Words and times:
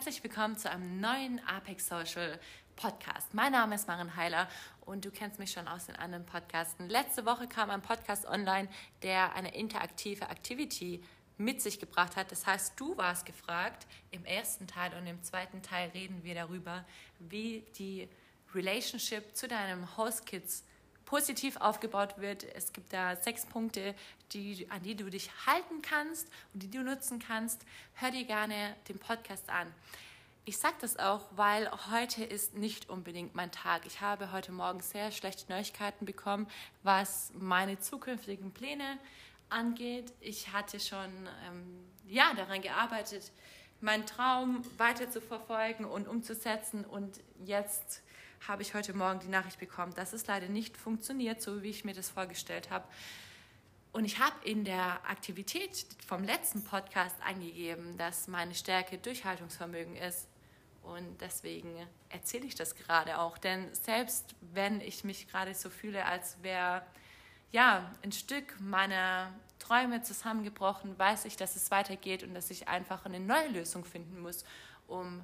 Herzlich 0.00 0.24
willkommen 0.24 0.56
zu 0.56 0.70
einem 0.70 0.98
neuen 0.98 1.46
Apex 1.46 1.88
Social 1.88 2.40
Podcast. 2.74 3.34
Mein 3.34 3.52
Name 3.52 3.74
ist 3.74 3.86
Maren 3.86 4.16
Heiler 4.16 4.48
und 4.86 5.04
du 5.04 5.10
kennst 5.10 5.38
mich 5.38 5.52
schon 5.52 5.68
aus 5.68 5.84
den 5.84 5.96
anderen 5.96 6.24
Podcasten. 6.24 6.88
Letzte 6.88 7.26
Woche 7.26 7.46
kam 7.46 7.68
ein 7.68 7.82
Podcast 7.82 8.24
online, 8.24 8.70
der 9.02 9.34
eine 9.34 9.54
interaktive 9.54 10.24
Activity 10.24 11.02
mit 11.36 11.60
sich 11.60 11.78
gebracht 11.78 12.16
hat. 12.16 12.32
Das 12.32 12.46
heißt, 12.46 12.80
du 12.80 12.96
warst 12.96 13.26
gefragt. 13.26 13.86
Im 14.10 14.24
ersten 14.24 14.66
Teil 14.66 14.94
und 14.94 15.06
im 15.06 15.22
zweiten 15.22 15.60
Teil 15.60 15.90
reden 15.90 16.24
wir 16.24 16.34
darüber, 16.34 16.86
wie 17.18 17.66
die 17.76 18.08
Relationship 18.54 19.36
zu 19.36 19.48
deinem 19.48 19.98
Host 19.98 20.24
Kids 20.24 20.64
positiv 21.10 21.56
aufgebaut 21.56 22.18
wird. 22.18 22.44
Es 22.54 22.72
gibt 22.72 22.92
da 22.92 23.16
sechs 23.16 23.44
Punkte, 23.44 23.96
die, 24.32 24.68
an 24.70 24.80
die 24.84 24.94
du 24.94 25.10
dich 25.10 25.28
halten 25.44 25.82
kannst 25.82 26.28
und 26.54 26.62
die 26.62 26.70
du 26.70 26.84
nutzen 26.84 27.18
kannst. 27.18 27.62
Hör 27.94 28.12
dir 28.12 28.24
gerne 28.24 28.76
den 28.88 28.96
Podcast 29.00 29.50
an. 29.50 29.66
Ich 30.44 30.58
sage 30.58 30.76
das 30.80 30.96
auch, 31.00 31.22
weil 31.32 31.68
heute 31.90 32.22
ist 32.22 32.54
nicht 32.54 32.88
unbedingt 32.88 33.34
mein 33.34 33.50
Tag. 33.50 33.86
Ich 33.86 34.00
habe 34.00 34.30
heute 34.30 34.52
Morgen 34.52 34.78
sehr 34.80 35.10
schlechte 35.10 35.50
Neuigkeiten 35.50 36.06
bekommen, 36.06 36.46
was 36.84 37.32
meine 37.34 37.80
zukünftigen 37.80 38.52
Pläne 38.52 38.96
angeht. 39.48 40.12
Ich 40.20 40.52
hatte 40.52 40.78
schon 40.78 41.10
ähm, 41.48 41.90
ja, 42.06 42.32
daran 42.34 42.62
gearbeitet, 42.62 43.32
meinen 43.80 44.06
Traum 44.06 44.64
weiter 44.78 45.10
zu 45.10 45.20
verfolgen 45.20 45.86
und 45.86 46.06
umzusetzen. 46.06 46.84
Und 46.84 47.18
jetzt 47.44 48.00
habe 48.46 48.62
ich 48.62 48.74
heute 48.74 48.94
Morgen 48.94 49.20
die 49.20 49.28
Nachricht 49.28 49.58
bekommen, 49.58 49.94
dass 49.94 50.12
es 50.12 50.26
leider 50.26 50.48
nicht 50.48 50.76
funktioniert, 50.76 51.42
so 51.42 51.62
wie 51.62 51.70
ich 51.70 51.84
mir 51.84 51.94
das 51.94 52.08
vorgestellt 52.08 52.70
habe. 52.70 52.84
Und 53.92 54.04
ich 54.04 54.18
habe 54.18 54.34
in 54.44 54.64
der 54.64 55.00
Aktivität 55.08 55.84
vom 56.06 56.22
letzten 56.22 56.62
Podcast 56.62 57.16
angegeben, 57.26 57.96
dass 57.98 58.28
meine 58.28 58.54
Stärke 58.54 58.98
Durchhaltungsvermögen 58.98 59.96
ist. 59.96 60.28
Und 60.82 61.20
deswegen 61.20 61.74
erzähle 62.08 62.46
ich 62.46 62.54
das 62.54 62.74
gerade 62.74 63.18
auch. 63.18 63.36
Denn 63.36 63.72
selbst 63.74 64.34
wenn 64.52 64.80
ich 64.80 65.04
mich 65.04 65.28
gerade 65.28 65.54
so 65.54 65.70
fühle, 65.70 66.04
als 66.06 66.42
wäre 66.42 66.82
ja 67.50 67.92
ein 68.02 68.12
Stück 68.12 68.58
meiner 68.60 69.32
Träume 69.58 70.02
zusammengebrochen, 70.02 70.98
weiß 70.98 71.24
ich, 71.24 71.36
dass 71.36 71.56
es 71.56 71.70
weitergeht 71.70 72.22
und 72.22 72.32
dass 72.34 72.50
ich 72.50 72.68
einfach 72.68 73.04
eine 73.04 73.20
neue 73.20 73.48
Lösung 73.48 73.84
finden 73.84 74.20
muss, 74.20 74.44
um 74.86 75.22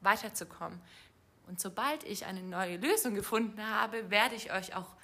weiterzukommen. 0.00 0.80
Und 1.52 1.60
sobald 1.60 2.02
ich 2.04 2.24
eine 2.24 2.42
neue 2.42 2.78
Lösung 2.78 3.14
gefunden 3.14 3.62
habe, 3.62 4.10
werde 4.10 4.34
ich 4.34 4.54
euch 4.54 4.74
auch 4.74 4.96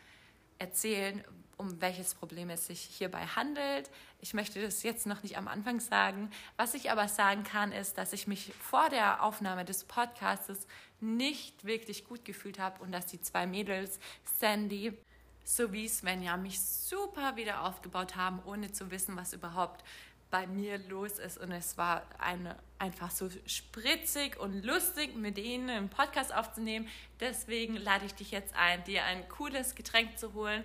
erzählen, 0.58 1.22
um 1.58 1.78
welches 1.82 2.14
Problem 2.14 2.48
es 2.48 2.68
sich 2.68 2.80
hierbei 2.80 3.26
handelt. 3.26 3.90
Ich 4.22 4.32
möchte 4.32 4.62
das 4.62 4.82
jetzt 4.82 5.06
noch 5.06 5.22
nicht 5.22 5.36
am 5.36 5.46
Anfang 5.46 5.78
sagen. 5.78 6.30
Was 6.56 6.72
ich 6.72 6.90
aber 6.90 7.06
sagen 7.06 7.44
kann, 7.44 7.70
ist, 7.70 7.98
dass 7.98 8.14
ich 8.14 8.26
mich 8.26 8.50
vor 8.54 8.88
der 8.88 9.22
Aufnahme 9.22 9.66
des 9.66 9.84
Podcasts 9.84 10.66
nicht 11.00 11.66
wirklich 11.66 12.06
gut 12.06 12.24
gefühlt 12.24 12.58
habe 12.58 12.82
und 12.82 12.92
dass 12.92 13.04
die 13.04 13.20
zwei 13.20 13.46
Mädels, 13.46 14.00
Sandy 14.38 14.96
sowie 15.44 15.86
Svenja, 15.86 16.38
mich 16.38 16.62
super 16.62 17.36
wieder 17.36 17.62
aufgebaut 17.64 18.16
haben, 18.16 18.40
ohne 18.46 18.72
zu 18.72 18.90
wissen, 18.90 19.16
was 19.16 19.34
überhaupt 19.34 19.84
bei 20.30 20.46
mir 20.46 20.78
los 20.88 21.18
ist. 21.18 21.38
Und 21.38 21.52
es 21.52 21.78
war 21.78 22.02
eine, 22.18 22.56
einfach 22.78 23.10
so 23.10 23.28
spritzig 23.46 24.38
und 24.38 24.64
lustig, 24.64 25.16
mit 25.16 25.36
denen 25.36 25.70
einen 25.70 25.88
Podcast 25.88 26.34
aufzunehmen. 26.34 26.88
Deswegen 27.20 27.76
lade 27.76 28.06
ich 28.06 28.14
dich 28.14 28.30
jetzt 28.30 28.54
ein, 28.56 28.84
dir 28.84 29.04
ein 29.04 29.28
cooles 29.28 29.74
Getränk 29.74 30.18
zu 30.18 30.34
holen. 30.34 30.64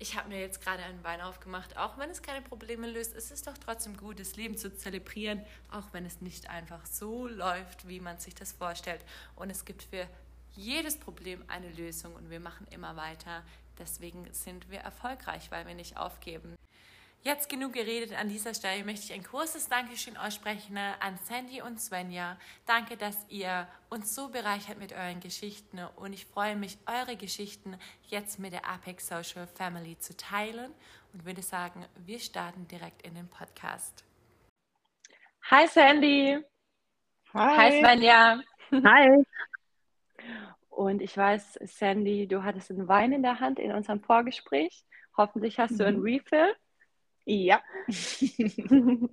Ich 0.00 0.16
habe 0.16 0.28
mir 0.28 0.40
jetzt 0.40 0.62
gerade 0.62 0.82
einen 0.84 1.02
Wein 1.02 1.20
aufgemacht. 1.20 1.76
Auch 1.76 1.98
wenn 1.98 2.10
es 2.10 2.22
keine 2.22 2.40
Probleme 2.40 2.88
löst, 2.88 3.14
ist 3.14 3.32
es 3.32 3.42
doch 3.42 3.58
trotzdem 3.58 3.96
gut, 3.96 4.20
das 4.20 4.36
Leben 4.36 4.56
zu 4.56 4.74
zelebrieren, 4.74 5.44
auch 5.72 5.92
wenn 5.92 6.06
es 6.06 6.20
nicht 6.20 6.48
einfach 6.50 6.86
so 6.86 7.26
läuft, 7.26 7.88
wie 7.88 7.98
man 7.98 8.18
sich 8.18 8.34
das 8.34 8.52
vorstellt. 8.52 9.00
Und 9.34 9.50
es 9.50 9.64
gibt 9.64 9.82
für 9.82 10.06
jedes 10.54 10.96
Problem 10.98 11.42
eine 11.48 11.70
Lösung 11.70 12.14
und 12.14 12.30
wir 12.30 12.40
machen 12.40 12.66
immer 12.70 12.94
weiter. 12.96 13.42
Deswegen 13.78 14.32
sind 14.32 14.70
wir 14.70 14.80
erfolgreich, 14.80 15.50
weil 15.50 15.66
wir 15.66 15.74
nicht 15.74 15.96
aufgeben. 15.96 16.56
Jetzt 17.22 17.48
genug 17.48 17.72
geredet. 17.72 18.12
An 18.18 18.28
dieser 18.28 18.54
Stelle 18.54 18.84
möchte 18.84 19.06
ich 19.06 19.12
ein 19.12 19.24
großes 19.24 19.68
Dankeschön 19.68 20.16
aussprechen 20.16 20.78
an 20.78 21.18
Sandy 21.24 21.60
und 21.60 21.80
Svenja. 21.80 22.38
Danke, 22.64 22.96
dass 22.96 23.26
ihr 23.28 23.66
uns 23.90 24.14
so 24.14 24.28
bereichert 24.28 24.78
mit 24.78 24.92
euren 24.92 25.20
Geschichten 25.20 25.80
und 25.96 26.12
ich 26.12 26.26
freue 26.26 26.56
mich, 26.56 26.78
eure 26.86 27.16
Geschichten 27.16 27.76
jetzt 28.06 28.38
mit 28.38 28.52
der 28.52 28.66
Apex 28.66 29.08
Social 29.08 29.46
Family 29.48 29.98
zu 29.98 30.16
teilen 30.16 30.72
und 31.12 31.24
würde 31.24 31.42
sagen, 31.42 31.84
wir 32.06 32.20
starten 32.20 32.68
direkt 32.68 33.02
in 33.02 33.14
den 33.14 33.28
Podcast. 33.28 34.04
Hi 35.50 35.66
Sandy. 35.66 36.38
Hi. 37.34 37.56
Hi 37.56 37.80
Svenja. 37.80 38.40
Hi. 38.72 39.24
Und 40.70 41.02
ich 41.02 41.16
weiß, 41.16 41.58
Sandy, 41.62 42.28
du 42.28 42.44
hattest 42.44 42.70
einen 42.70 42.86
Wein 42.86 43.12
in 43.12 43.22
der 43.22 43.40
Hand 43.40 43.58
in 43.58 43.72
unserem 43.72 44.00
Vorgespräch. 44.00 44.84
Hoffentlich 45.16 45.58
hast 45.58 45.80
du 45.80 45.84
einen 45.84 45.98
mhm. 45.98 46.04
Refill. 46.04 46.54
Ja. 47.30 47.62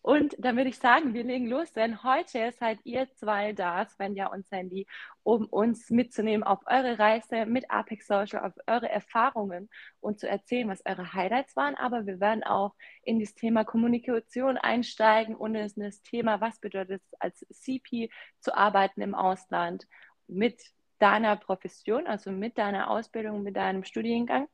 und 0.00 0.34
dann 0.38 0.56
würde 0.56 0.70
ich 0.70 0.78
sagen, 0.78 1.12
wir 1.12 1.22
legen 1.22 1.46
los, 1.48 1.70
denn 1.74 2.02
heute 2.02 2.50
seid 2.52 2.78
ihr 2.84 3.12
zwei 3.16 3.52
da, 3.52 3.84
Svenja 3.86 4.28
und 4.28 4.46
Sandy, 4.46 4.86
um 5.22 5.44
uns 5.48 5.90
mitzunehmen 5.90 6.42
auf 6.44 6.60
eure 6.64 6.98
Reise 6.98 7.44
mit 7.44 7.70
Apex 7.70 8.06
Social, 8.06 8.42
auf 8.42 8.54
eure 8.66 8.88
Erfahrungen 8.88 9.68
und 10.00 10.18
zu 10.18 10.26
erzählen, 10.26 10.70
was 10.70 10.80
eure 10.86 11.12
Highlights 11.12 11.56
waren. 11.56 11.74
Aber 11.74 12.06
wir 12.06 12.20
werden 12.20 12.42
auch 12.42 12.74
in 13.02 13.20
das 13.20 13.34
Thema 13.34 13.64
Kommunikation 13.64 14.56
einsteigen 14.56 15.36
und 15.36 15.56
in 15.56 15.70
das 15.76 16.00
Thema, 16.00 16.40
was 16.40 16.58
bedeutet 16.58 17.02
es 17.02 17.20
als 17.20 17.44
CP 17.52 18.08
zu 18.40 18.56
arbeiten 18.56 19.02
im 19.02 19.14
Ausland 19.14 19.86
mit 20.26 20.58
deiner 21.00 21.36
Profession, 21.36 22.06
also 22.06 22.30
mit 22.30 22.56
deiner 22.56 22.88
Ausbildung, 22.88 23.42
mit 23.42 23.56
deinem 23.56 23.84
Studiengang. 23.84 24.48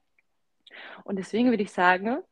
Und 1.04 1.16
deswegen 1.16 1.50
würde 1.50 1.62
ich 1.62 1.72
sagen, 1.72 2.22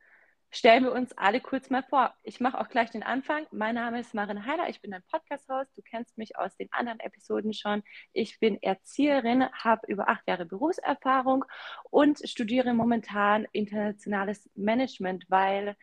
stellen 0.50 0.84
wir 0.84 0.92
uns 0.92 1.12
alle 1.16 1.40
kurz 1.40 1.70
mal 1.70 1.82
vor. 1.82 2.14
Ich 2.22 2.38
mache 2.38 2.60
auch 2.60 2.68
gleich 2.68 2.90
den 2.90 3.02
Anfang. 3.02 3.46
Mein 3.50 3.74
Name 3.74 4.00
ist 4.00 4.14
Marin 4.14 4.44
Heiler, 4.46 4.68
ich 4.68 4.80
bin 4.82 4.92
ein 4.92 5.02
Podcast-Host. 5.10 5.76
Du 5.76 5.82
kennst 5.82 6.18
mich 6.18 6.36
aus 6.36 6.54
den 6.56 6.68
anderen 6.72 7.00
Episoden 7.00 7.54
schon. 7.54 7.82
Ich 8.12 8.38
bin 8.38 8.62
Erzieherin, 8.62 9.50
habe 9.52 9.86
über 9.88 10.08
acht 10.08 10.28
Jahre 10.28 10.44
Berufserfahrung 10.44 11.44
und 11.90 12.20
studiere 12.28 12.74
momentan 12.74 13.46
internationales 13.52 14.48
Management, 14.54 15.24
weil 15.28 15.74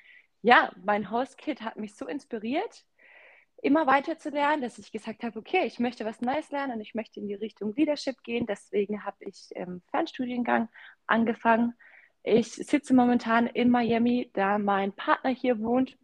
ja, 0.42 0.72
mein 0.86 1.12
Host-Kit 1.12 1.62
hat 1.62 1.76
mich 1.76 1.96
so 1.96 2.08
inspiriert, 2.08 2.86
immer 3.62 3.88
weiter 3.88 4.18
zu 4.18 4.30
lernen, 4.30 4.62
dass 4.62 4.78
ich 4.78 4.92
gesagt 4.92 5.24
habe, 5.24 5.38
okay, 5.38 5.66
ich 5.66 5.80
möchte 5.80 6.06
was 6.06 6.22
Neues 6.22 6.50
lernen 6.52 6.74
und 6.74 6.82
ich 6.82 6.96
möchte 6.96 7.20
in 7.20 7.28
die 7.28 7.36
Richtung 7.36 7.76
Leadership 7.76 8.24
gehen. 8.24 8.46
Deswegen 8.46 9.04
habe 9.04 9.18
ich 9.20 9.50
im 9.56 9.64
ähm, 9.64 9.82
Fernstudiengang 9.92 10.70
angefangen 11.08 11.74
ich 12.24 12.52
sitze 12.52 12.94
momentan 12.94 13.48
in 13.48 13.70
Miami, 13.70 14.30
da 14.34 14.58
mein 14.58 14.92
Partner 14.94 15.30
hier 15.32 15.60
wohnt 15.60 15.98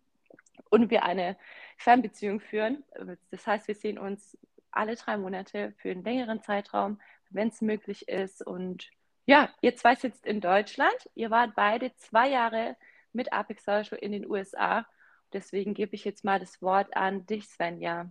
und 0.69 0.89
wir 0.89 1.03
eine 1.03 1.37
Fernbeziehung 1.77 2.39
führen. 2.39 2.83
Das 3.31 3.45
heißt, 3.45 3.67
wir 3.67 3.75
sehen 3.75 3.97
uns 3.97 4.37
alle 4.71 4.95
drei 4.95 5.17
Monate 5.17 5.73
für 5.77 5.91
einen 5.91 6.03
längeren 6.03 6.41
Zeitraum, 6.41 6.99
wenn 7.29 7.49
es 7.49 7.61
möglich 7.61 8.07
ist. 8.07 8.45
Und 8.45 8.89
ja, 9.25 9.49
ihr 9.61 9.75
zwei 9.75 9.95
sitzt 9.95 10.25
in 10.25 10.41
Deutschland. 10.41 10.95
Ihr 11.15 11.31
wart 11.31 11.55
beide 11.55 11.95
zwei 11.95 12.29
Jahre 12.29 12.75
mit 13.13 13.33
Apex 13.33 13.65
Social 13.65 13.97
in 13.97 14.11
den 14.11 14.29
USA. 14.29 14.85
Deswegen 15.33 15.73
gebe 15.73 15.95
ich 15.95 16.05
jetzt 16.05 16.23
mal 16.23 16.39
das 16.39 16.61
Wort 16.61 16.95
an 16.95 17.25
dich, 17.25 17.47
Svenja. 17.47 18.09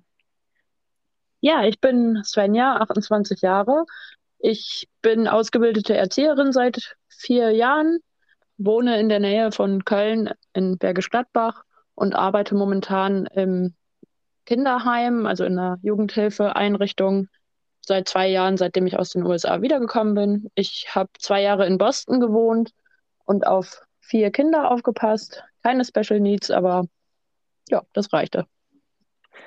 Ja, 1.41 1.65
ich 1.65 1.81
bin 1.81 2.23
Svenja, 2.25 2.77
28 2.77 3.43
Jahre. 3.43 3.85
Ich 4.47 4.91
bin 5.01 5.27
ausgebildete 5.27 5.97
Erzieherin 5.97 6.53
seit 6.53 6.99
vier 7.09 7.53
Jahren, 7.53 8.01
wohne 8.59 9.01
in 9.01 9.09
der 9.09 9.19
Nähe 9.19 9.53
von 9.53 9.87
Köln 9.87 10.35
in 10.53 10.77
Bergisch 10.77 11.09
Gladbach 11.09 11.65
und 11.95 12.15
arbeite 12.15 12.55
momentan 12.55 13.25
im 13.25 13.75
Kinderheim, 14.45 15.25
also 15.25 15.45
in 15.45 15.59
einer 15.59 15.79
Jugendhilfeeinrichtung, 15.81 17.29
seit 17.81 18.07
zwei 18.07 18.29
Jahren, 18.29 18.59
seitdem 18.59 18.87
ich 18.87 18.99
aus 18.99 19.13
den 19.13 19.25
USA 19.25 19.63
wiedergekommen 19.63 20.15
bin. 20.15 20.51
Ich 20.57 20.95
habe 20.95 21.09
zwei 21.19 21.41
Jahre 21.41 21.65
in 21.65 21.79
Boston 21.79 22.21
gewohnt 22.21 22.73
und 23.25 23.47
auf 23.47 23.81
vier 24.01 24.31
Kinder 24.31 24.71
aufgepasst. 24.71 25.43
keine 25.63 25.87
Special 25.87 26.21
Needs, 26.21 26.51
aber 26.51 26.85
ja, 27.71 27.81
das 27.95 28.13
reichte. 28.13 28.47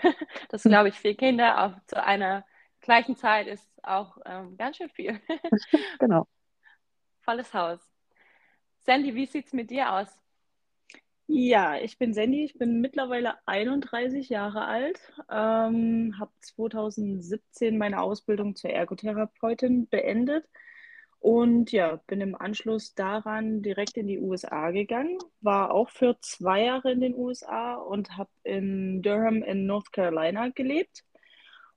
das 0.49 0.63
glaube 0.63 0.89
ich, 0.89 0.95
vier 0.95 1.15
Kinder 1.15 1.63
auch 1.63 1.73
zu 1.85 2.03
einer 2.03 2.43
gleichen 2.81 3.15
Zeit 3.15 3.45
ist 3.45 3.76
auch 3.87 4.17
ähm, 4.25 4.57
ganz 4.57 4.77
schön 4.77 4.89
viel. 4.89 5.19
genau. 5.99 6.27
Volles 7.21 7.53
Haus. 7.53 7.79
Sandy, 8.81 9.15
wie 9.15 9.25
sieht 9.25 9.47
es 9.47 9.53
mit 9.53 9.69
dir 9.69 9.91
aus? 9.91 10.07
Ja, 11.29 11.77
ich 11.77 11.97
bin 11.97 12.13
Sandy, 12.13 12.45
ich 12.45 12.53
bin 12.57 12.79
mittlerweile 12.79 13.35
31 13.45 14.29
Jahre 14.29 14.63
alt, 14.63 14.97
ähm, 15.29 16.17
habe 16.17 16.31
2017 16.39 17.77
meine 17.77 18.01
Ausbildung 18.01 18.55
zur 18.55 18.69
Ergotherapeutin 18.69 19.89
beendet 19.89 20.45
und 21.19 21.73
ja, 21.73 21.97
bin 22.07 22.21
im 22.21 22.33
Anschluss 22.33 22.95
daran 22.95 23.61
direkt 23.61 23.97
in 23.97 24.07
die 24.07 24.19
USA 24.19 24.71
gegangen, 24.71 25.17
war 25.41 25.71
auch 25.71 25.89
für 25.89 26.17
zwei 26.21 26.63
Jahre 26.63 26.93
in 26.93 27.01
den 27.01 27.15
USA 27.15 27.75
und 27.75 28.17
habe 28.17 28.29
in 28.43 29.01
Durham 29.01 29.43
in 29.43 29.65
North 29.65 29.91
Carolina 29.91 30.47
gelebt 30.49 31.03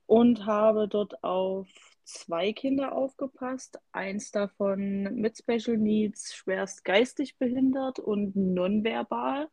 und 0.05 0.45
habe 0.45 0.87
dort 0.87 1.23
auf 1.25 1.67
zwei 2.13 2.53
Kinder 2.53 2.93
aufgepasst. 2.93 3.79
Eins 3.91 4.31
davon 4.31 5.03
mit 5.15 5.37
Special 5.37 5.77
Needs, 5.77 6.33
schwerst 6.35 6.85
geistig 6.85 7.37
behindert 7.37 7.99
und 7.99 8.35
nonverbal. 8.35 9.49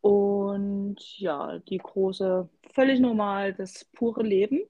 Und 0.00 0.96
ja, 1.18 1.58
die 1.60 1.78
große, 1.78 2.48
völlig 2.74 3.00
normal, 3.00 3.54
das 3.54 3.86
pure 3.86 4.22
Leben. 4.22 4.60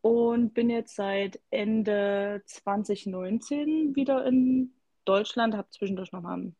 Und 0.00 0.54
bin 0.54 0.70
jetzt 0.70 0.94
seit 0.96 1.40
Ende 1.50 2.42
2019 2.46 3.94
wieder 3.94 4.24
in 4.24 4.72
Deutschland, 5.04 5.54
habe 5.54 5.68
zwischendurch 5.68 6.12
noch 6.12 6.22
mal 6.22 6.38
ein 6.38 6.56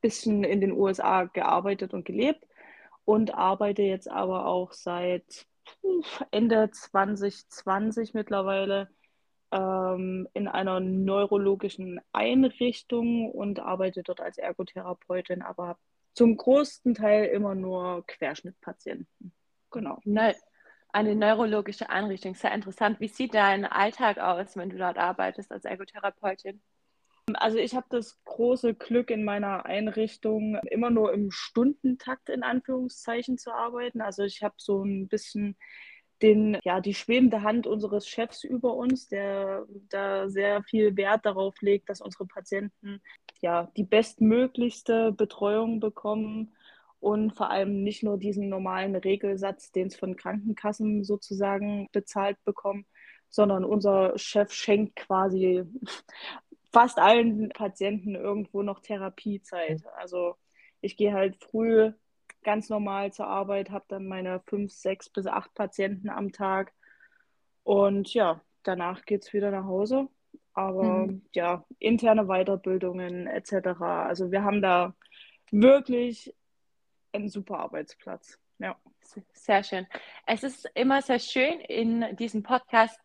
bisschen 0.00 0.44
in 0.44 0.60
den 0.60 0.70
USA 0.72 1.24
gearbeitet 1.24 1.92
und 1.92 2.04
gelebt 2.04 2.46
und 3.04 3.34
arbeite 3.34 3.82
jetzt 3.82 4.08
aber 4.08 4.46
auch 4.46 4.72
seit 4.72 5.47
Ende 6.30 6.70
2020 6.70 8.14
mittlerweile 8.14 8.88
ähm, 9.50 10.28
in 10.34 10.48
einer 10.48 10.80
neurologischen 10.80 12.00
Einrichtung 12.12 13.30
und 13.30 13.60
arbeite 13.60 14.02
dort 14.02 14.20
als 14.20 14.38
Ergotherapeutin, 14.38 15.42
aber 15.42 15.78
zum 16.14 16.36
größten 16.36 16.94
Teil 16.94 17.26
immer 17.26 17.54
nur 17.54 18.04
Querschnittpatienten. 18.06 19.32
Genau. 19.70 19.98
Ne 20.04 20.34
eine 20.90 21.14
neurologische 21.14 21.90
Einrichtung, 21.90 22.34
sehr 22.34 22.52
interessant. 22.52 22.98
Wie 22.98 23.08
sieht 23.08 23.34
dein 23.34 23.66
Alltag 23.66 24.18
aus, 24.18 24.56
wenn 24.56 24.70
du 24.70 24.78
dort 24.78 24.96
arbeitest 24.96 25.52
als 25.52 25.66
Ergotherapeutin? 25.66 26.62
Also 27.36 27.58
ich 27.58 27.74
habe 27.74 27.86
das 27.90 28.22
große 28.24 28.74
Glück 28.74 29.10
in 29.10 29.24
meiner 29.24 29.66
Einrichtung 29.66 30.56
immer 30.70 30.90
nur 30.90 31.12
im 31.12 31.30
Stundentakt 31.30 32.28
in 32.28 32.42
Anführungszeichen 32.42 33.38
zu 33.38 33.52
arbeiten. 33.52 34.00
Also 34.00 34.22
ich 34.22 34.42
habe 34.42 34.54
so 34.58 34.82
ein 34.82 35.08
bisschen 35.08 35.56
den, 36.22 36.58
ja, 36.64 36.80
die 36.80 36.94
schwebende 36.94 37.42
Hand 37.42 37.66
unseres 37.66 38.08
Chefs 38.08 38.44
über 38.44 38.74
uns, 38.74 39.08
der 39.08 39.66
da 39.88 40.28
sehr 40.28 40.62
viel 40.64 40.96
Wert 40.96 41.24
darauf 41.24 41.60
legt, 41.60 41.88
dass 41.88 42.00
unsere 42.00 42.26
Patienten 42.26 43.00
ja 43.40 43.70
die 43.76 43.84
bestmöglichste 43.84 45.12
Betreuung 45.12 45.80
bekommen 45.80 46.54
und 47.00 47.36
vor 47.36 47.50
allem 47.50 47.84
nicht 47.84 48.02
nur 48.02 48.18
diesen 48.18 48.48
normalen 48.48 48.96
Regelsatz, 48.96 49.70
den 49.70 49.86
es 49.86 49.96
von 49.96 50.16
Krankenkassen 50.16 51.04
sozusagen 51.04 51.88
bezahlt 51.92 52.36
bekommen, 52.44 52.86
sondern 53.28 53.64
unser 53.64 54.18
Chef 54.18 54.52
schenkt 54.52 54.96
quasi 54.96 55.64
fast 56.72 56.98
allen 56.98 57.48
Patienten 57.50 58.14
irgendwo 58.14 58.62
noch 58.62 58.80
Therapiezeit. 58.80 59.84
Also 59.96 60.36
ich 60.80 60.96
gehe 60.96 61.12
halt 61.12 61.36
früh 61.42 61.92
ganz 62.42 62.68
normal 62.68 63.12
zur 63.12 63.26
Arbeit, 63.26 63.70
habe 63.70 63.84
dann 63.88 64.06
meine 64.06 64.40
fünf, 64.46 64.72
sechs 64.72 65.08
bis 65.08 65.26
acht 65.26 65.54
Patienten 65.54 66.08
am 66.08 66.32
Tag 66.32 66.72
und 67.64 68.14
ja, 68.14 68.40
danach 68.62 69.04
geht 69.04 69.24
es 69.24 69.32
wieder 69.32 69.50
nach 69.50 69.64
Hause. 69.64 70.08
Aber 70.54 71.06
mhm. 71.06 71.22
ja, 71.32 71.64
interne 71.78 72.24
Weiterbildungen 72.24 73.26
etc. 73.26 73.80
Also 73.82 74.32
wir 74.32 74.42
haben 74.42 74.62
da 74.62 74.94
wirklich 75.50 76.34
einen 77.12 77.28
super 77.28 77.58
Arbeitsplatz. 77.58 78.38
Ja. 78.58 78.76
Sehr 79.32 79.62
schön. 79.62 79.86
Es 80.26 80.42
ist 80.42 80.66
immer 80.74 81.02
sehr 81.02 81.18
schön, 81.18 81.60
in 81.60 82.16
diesem 82.16 82.42
Podcast 82.42 82.98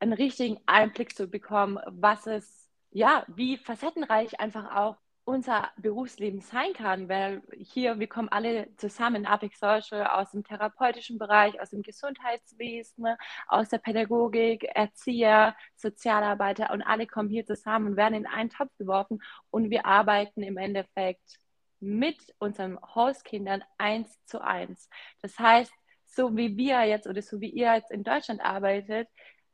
einen 0.00 0.12
richtigen 0.12 0.58
Einblick 0.66 1.14
zu 1.14 1.28
bekommen, 1.28 1.78
was 1.86 2.26
es 2.26 2.57
ja, 2.90 3.24
wie 3.28 3.56
facettenreich 3.58 4.40
einfach 4.40 4.74
auch 4.74 4.96
unser 5.28 5.70
Berufsleben 5.76 6.40
sein 6.40 6.72
kann, 6.72 7.10
weil 7.10 7.42
hier, 7.58 7.98
wir 7.98 8.06
kommen 8.06 8.30
alle 8.30 8.74
zusammen, 8.78 9.26
Apex 9.26 9.60
Social, 9.60 10.06
aus 10.06 10.30
dem 10.30 10.42
therapeutischen 10.42 11.18
Bereich, 11.18 11.60
aus 11.60 11.68
dem 11.68 11.82
Gesundheitswesen, 11.82 13.04
aus 13.46 13.68
der 13.68 13.76
Pädagogik, 13.76 14.64
Erzieher, 14.74 15.54
Sozialarbeiter 15.76 16.70
und 16.72 16.80
alle 16.80 17.06
kommen 17.06 17.28
hier 17.28 17.44
zusammen 17.44 17.88
und 17.88 17.96
werden 17.96 18.14
in 18.14 18.26
einen 18.26 18.48
Topf 18.48 18.70
geworfen 18.78 19.20
und 19.50 19.68
wir 19.68 19.84
arbeiten 19.84 20.42
im 20.42 20.56
Endeffekt 20.56 21.38
mit 21.78 22.34
unseren 22.38 22.78
Hauskindern 22.80 23.62
eins 23.76 24.18
zu 24.24 24.40
eins. 24.40 24.88
Das 25.20 25.38
heißt, 25.38 25.72
so 26.06 26.38
wie 26.38 26.56
wir 26.56 26.84
jetzt 26.84 27.06
oder 27.06 27.20
so 27.20 27.38
wie 27.42 27.50
ihr 27.50 27.74
jetzt 27.74 27.90
in 27.90 28.02
Deutschland 28.02 28.40
arbeitet, 28.40 29.08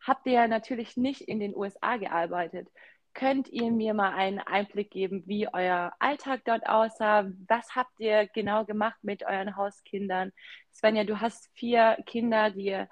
habt 0.07 0.27
ihr 0.27 0.47
natürlich 0.47 0.97
nicht 0.97 1.23
in 1.23 1.41
den 1.41 1.55
USA 1.57 1.97
gearbeitet. 1.97 2.69
Könnt 3.15 3.49
ihr 3.49 3.71
mir 3.71 3.95
mal 3.95 4.13
einen 4.13 4.41
Einblick 4.41 4.91
geben, 4.91 5.23
wie 5.27 5.47
euer 5.53 5.93
Alltag 6.01 6.43
dort 6.45 6.67
aussah? 6.69 7.31
Was 7.47 7.77
habt 7.77 8.01
ihr 8.01 8.27
genau 8.27 8.65
gemacht 8.65 8.99
mit 9.03 9.23
euren 9.23 9.55
Hauskindern? 9.57 10.33
Svenja, 10.73 11.05
du 11.05 11.21
hast 11.21 11.49
vier 11.55 11.97
Kinder, 12.07 12.51
die 12.51 12.67
ihr 12.67 12.89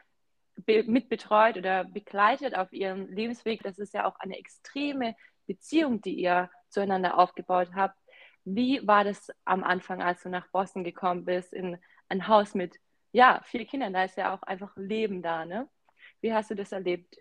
mitbetreut 0.67 1.57
oder 1.57 1.83
begleitet 1.85 2.57
auf 2.57 2.73
ihrem 2.73 3.09
Lebensweg. 3.09 3.65
Das 3.65 3.81
ist 3.81 3.95
ja 3.95 4.07
auch 4.07 4.15
eine 4.21 4.39
extreme 4.39 5.17
Beziehung, 5.49 6.01
die 6.01 6.15
ihr 6.15 6.51
zueinander 6.69 7.19
aufgebaut 7.19 7.71
habt. 7.75 7.99
Wie 8.45 8.87
war 8.87 9.03
das 9.03 9.29
am 9.45 9.65
Anfang, 9.65 10.03
als 10.03 10.23
du 10.23 10.29
nach 10.29 10.47
Boston 10.53 10.85
gekommen 10.85 11.25
bist, 11.25 11.53
in 11.53 11.79
ein 12.09 12.29
Haus 12.29 12.55
mit 12.55 12.79
ja, 13.11 13.41
vier 13.45 13.65
Kindern? 13.67 13.93
Da 13.93 14.05
ist 14.05 14.17
ja 14.17 14.33
auch 14.33 14.43
einfach 14.45 14.77
Leben 14.77 15.21
da, 15.21 15.45
ne? 15.45 15.69
Wie 16.21 16.33
hast 16.33 16.53
du 16.53 16.55
das 16.55 16.71
erlebt? 16.71 17.17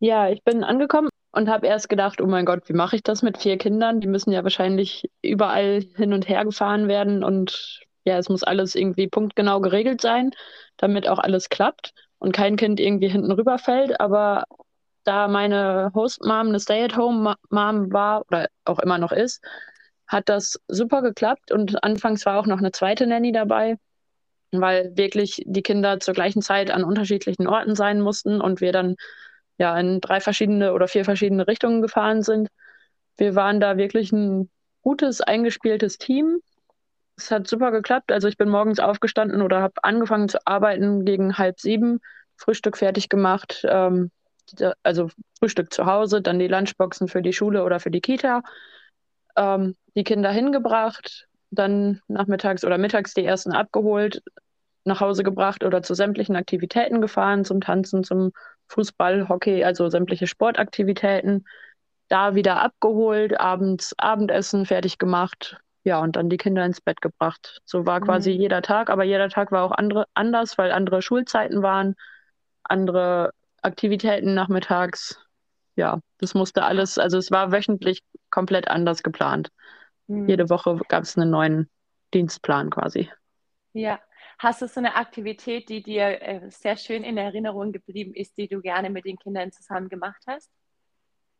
Ja, 0.00 0.28
ich 0.28 0.42
bin 0.42 0.64
angekommen 0.64 1.10
und 1.38 1.48
habe 1.48 1.68
erst 1.68 1.88
gedacht, 1.88 2.20
oh 2.20 2.26
mein 2.26 2.44
Gott, 2.44 2.68
wie 2.68 2.72
mache 2.72 2.96
ich 2.96 3.04
das 3.04 3.22
mit 3.22 3.38
vier 3.38 3.58
Kindern? 3.58 4.00
Die 4.00 4.08
müssen 4.08 4.32
ja 4.32 4.42
wahrscheinlich 4.42 5.08
überall 5.22 5.84
hin 5.96 6.12
und 6.12 6.28
her 6.28 6.44
gefahren 6.44 6.88
werden 6.88 7.22
und 7.22 7.80
ja, 8.04 8.18
es 8.18 8.28
muss 8.28 8.42
alles 8.42 8.74
irgendwie 8.74 9.06
punktgenau 9.06 9.60
geregelt 9.60 10.00
sein, 10.00 10.32
damit 10.78 11.08
auch 11.08 11.20
alles 11.20 11.48
klappt 11.48 11.92
und 12.18 12.32
kein 12.32 12.56
Kind 12.56 12.80
irgendwie 12.80 13.08
hinten 13.08 13.30
rüberfällt. 13.30 14.00
Aber 14.00 14.46
da 15.04 15.28
meine 15.28 15.92
Host-Mom 15.94 16.48
eine 16.48 16.58
Stay-at-Home-Mom 16.58 17.92
war 17.92 18.24
oder 18.28 18.48
auch 18.64 18.80
immer 18.80 18.98
noch 18.98 19.12
ist, 19.12 19.40
hat 20.08 20.28
das 20.28 20.60
super 20.66 21.02
geklappt 21.02 21.52
und 21.52 21.84
anfangs 21.84 22.26
war 22.26 22.40
auch 22.40 22.46
noch 22.46 22.58
eine 22.58 22.72
zweite 22.72 23.06
Nanny 23.06 23.30
dabei, 23.30 23.76
weil 24.50 24.90
wirklich 24.96 25.44
die 25.46 25.62
Kinder 25.62 26.00
zur 26.00 26.14
gleichen 26.14 26.42
Zeit 26.42 26.72
an 26.72 26.82
unterschiedlichen 26.82 27.46
Orten 27.46 27.76
sein 27.76 28.00
mussten 28.00 28.40
und 28.40 28.60
wir 28.60 28.72
dann 28.72 28.96
ja 29.58 29.78
in 29.78 30.00
drei 30.00 30.20
verschiedene 30.20 30.72
oder 30.72 30.88
vier 30.88 31.04
verschiedene 31.04 31.46
Richtungen 31.46 31.82
gefahren 31.82 32.22
sind. 32.22 32.48
Wir 33.16 33.34
waren 33.34 33.60
da 33.60 33.76
wirklich 33.76 34.12
ein 34.12 34.48
gutes, 34.82 35.20
eingespieltes 35.20 35.98
Team. 35.98 36.40
Es 37.16 37.30
hat 37.30 37.48
super 37.48 37.72
geklappt. 37.72 38.12
Also 38.12 38.28
ich 38.28 38.36
bin 38.36 38.48
morgens 38.48 38.78
aufgestanden 38.78 39.42
oder 39.42 39.60
habe 39.60 39.74
angefangen 39.82 40.28
zu 40.28 40.38
arbeiten 40.46 41.04
gegen 41.04 41.36
halb 41.36 41.60
sieben, 41.60 42.00
Frühstück 42.36 42.76
fertig 42.76 43.08
gemacht, 43.08 43.66
ähm, 43.68 44.10
also 44.82 45.10
Frühstück 45.38 45.72
zu 45.74 45.86
Hause, 45.86 46.22
dann 46.22 46.38
die 46.38 46.48
Lunchboxen 46.48 47.08
für 47.08 47.20
die 47.20 47.32
Schule 47.32 47.64
oder 47.64 47.80
für 47.80 47.90
die 47.90 48.00
Kita, 48.00 48.42
ähm, 49.36 49.74
die 49.94 50.04
Kinder 50.04 50.30
hingebracht, 50.30 51.26
dann 51.50 52.00
nachmittags 52.06 52.64
oder 52.64 52.78
mittags 52.78 53.14
die 53.14 53.24
ersten 53.24 53.52
abgeholt, 53.52 54.22
nach 54.84 55.00
Hause 55.00 55.22
gebracht 55.22 55.64
oder 55.64 55.82
zu 55.82 55.94
sämtlichen 55.94 56.36
Aktivitäten 56.36 57.00
gefahren, 57.00 57.44
zum 57.44 57.60
Tanzen, 57.60 58.04
zum 58.04 58.32
Fußball, 58.68 59.28
Hockey, 59.28 59.64
also 59.64 59.88
sämtliche 59.88 60.26
Sportaktivitäten. 60.26 61.46
Da 62.08 62.34
wieder 62.34 62.62
abgeholt, 62.62 63.38
abends 63.38 63.94
Abendessen 63.98 64.64
fertig 64.64 64.98
gemacht, 64.98 65.58
ja, 65.84 66.00
und 66.00 66.16
dann 66.16 66.30
die 66.30 66.36
Kinder 66.36 66.64
ins 66.64 66.80
Bett 66.80 67.00
gebracht. 67.00 67.60
So 67.64 67.86
war 67.86 68.00
quasi 68.00 68.32
mhm. 68.34 68.40
jeder 68.40 68.62
Tag, 68.62 68.90
aber 68.90 69.04
jeder 69.04 69.28
Tag 69.28 69.52
war 69.52 69.64
auch 69.64 69.72
andere, 69.72 70.06
anders, 70.14 70.58
weil 70.58 70.72
andere 70.72 71.02
Schulzeiten 71.02 71.62
waren, 71.62 71.96
andere 72.62 73.32
Aktivitäten 73.62 74.34
nachmittags. 74.34 75.18
Ja, 75.76 76.00
das 76.18 76.34
musste 76.34 76.64
alles, 76.64 76.98
also 76.98 77.18
es 77.18 77.30
war 77.30 77.52
wöchentlich 77.52 78.02
komplett 78.30 78.68
anders 78.68 79.02
geplant. 79.02 79.50
Mhm. 80.06 80.28
Jede 80.28 80.50
Woche 80.50 80.78
gab 80.88 81.04
es 81.04 81.16
einen 81.16 81.30
neuen 81.30 81.70
Dienstplan 82.14 82.70
quasi. 82.70 83.10
Ja, 83.72 84.00
Hast 84.38 84.62
du 84.62 84.68
so 84.68 84.78
eine 84.78 84.94
Aktivität, 84.94 85.68
die 85.68 85.82
dir 85.82 86.22
äh, 86.22 86.50
sehr 86.50 86.76
schön 86.76 87.02
in 87.02 87.16
Erinnerung 87.16 87.72
geblieben 87.72 88.14
ist, 88.14 88.36
die 88.38 88.46
du 88.48 88.60
gerne 88.60 88.88
mit 88.88 89.04
den 89.04 89.18
Kindern 89.18 89.50
zusammen 89.50 89.88
gemacht 89.88 90.22
hast? 90.26 90.48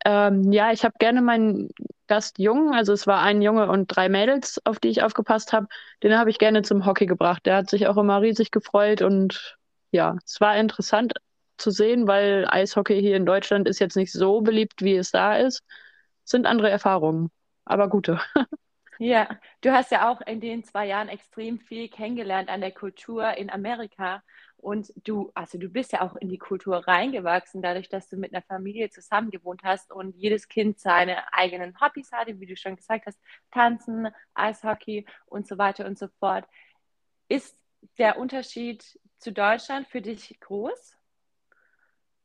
Ähm, 0.05 0.51
ja, 0.51 0.71
ich 0.71 0.83
habe 0.83 0.95
gerne 0.99 1.21
meinen 1.21 1.69
Gastjungen, 2.07 2.73
also 2.73 2.93
es 2.93 3.05
war 3.05 3.21
ein 3.21 3.41
Junge 3.41 3.69
und 3.69 3.87
drei 3.87 4.09
Mädels, 4.09 4.59
auf 4.65 4.79
die 4.79 4.89
ich 4.89 5.03
aufgepasst 5.03 5.53
habe. 5.53 5.67
Den 6.03 6.17
habe 6.17 6.29
ich 6.29 6.39
gerne 6.39 6.61
zum 6.61 6.85
Hockey 6.85 7.05
gebracht. 7.05 7.45
Der 7.45 7.57
hat 7.57 7.69
sich 7.69 7.87
auch 7.87 7.97
immer 7.97 8.21
riesig 8.21 8.51
gefreut 8.51 9.01
und 9.01 9.57
ja, 9.91 10.15
es 10.25 10.39
war 10.41 10.57
interessant 10.57 11.13
zu 11.57 11.71
sehen, 11.71 12.07
weil 12.07 12.47
Eishockey 12.49 12.99
hier 13.01 13.17
in 13.17 13.25
Deutschland 13.25 13.67
ist 13.67 13.79
jetzt 13.79 13.95
nicht 13.97 14.11
so 14.13 14.41
beliebt, 14.41 14.81
wie 14.81 14.95
es 14.95 15.11
da 15.11 15.35
ist. 15.37 15.63
Es 16.25 16.31
sind 16.31 16.45
andere 16.45 16.69
Erfahrungen, 16.69 17.29
aber 17.65 17.89
gute. 17.89 18.19
Ja, 19.01 19.29
du 19.61 19.71
hast 19.71 19.91
ja 19.91 20.09
auch 20.11 20.19
in 20.19 20.41
den 20.41 20.65
zwei 20.65 20.85
Jahren 20.87 21.07
extrem 21.07 21.57
viel 21.57 21.87
kennengelernt 21.87 22.49
an 22.49 22.59
der 22.59 22.73
Kultur 22.73 23.31
in 23.37 23.49
Amerika. 23.49 24.21
Und 24.57 24.91
du, 25.05 25.31
also 25.35 25.57
du 25.57 25.69
bist 25.69 25.93
ja 25.93 26.01
auch 26.01 26.17
in 26.17 26.27
die 26.27 26.37
Kultur 26.37 26.85
reingewachsen, 26.85 27.61
dadurch, 27.61 27.87
dass 27.87 28.09
du 28.09 28.17
mit 28.17 28.33
einer 28.33 28.41
Familie 28.41 28.89
zusammen 28.89 29.31
gewohnt 29.31 29.61
hast 29.63 29.89
und 29.93 30.17
jedes 30.17 30.49
Kind 30.49 30.79
seine 30.81 31.31
eigenen 31.31 31.79
Hobbys 31.79 32.11
hatte, 32.11 32.41
wie 32.41 32.45
du 32.45 32.57
schon 32.57 32.75
gesagt 32.75 33.05
hast, 33.05 33.17
Tanzen, 33.51 34.09
Eishockey 34.33 35.05
und 35.27 35.47
so 35.47 35.57
weiter 35.57 35.85
und 35.85 35.97
so 35.97 36.09
fort. 36.19 36.45
Ist 37.29 37.57
der 37.97 38.17
Unterschied 38.17 38.99
zu 39.17 39.31
Deutschland 39.31 39.87
für 39.87 40.01
dich 40.01 40.37
groß? 40.41 40.97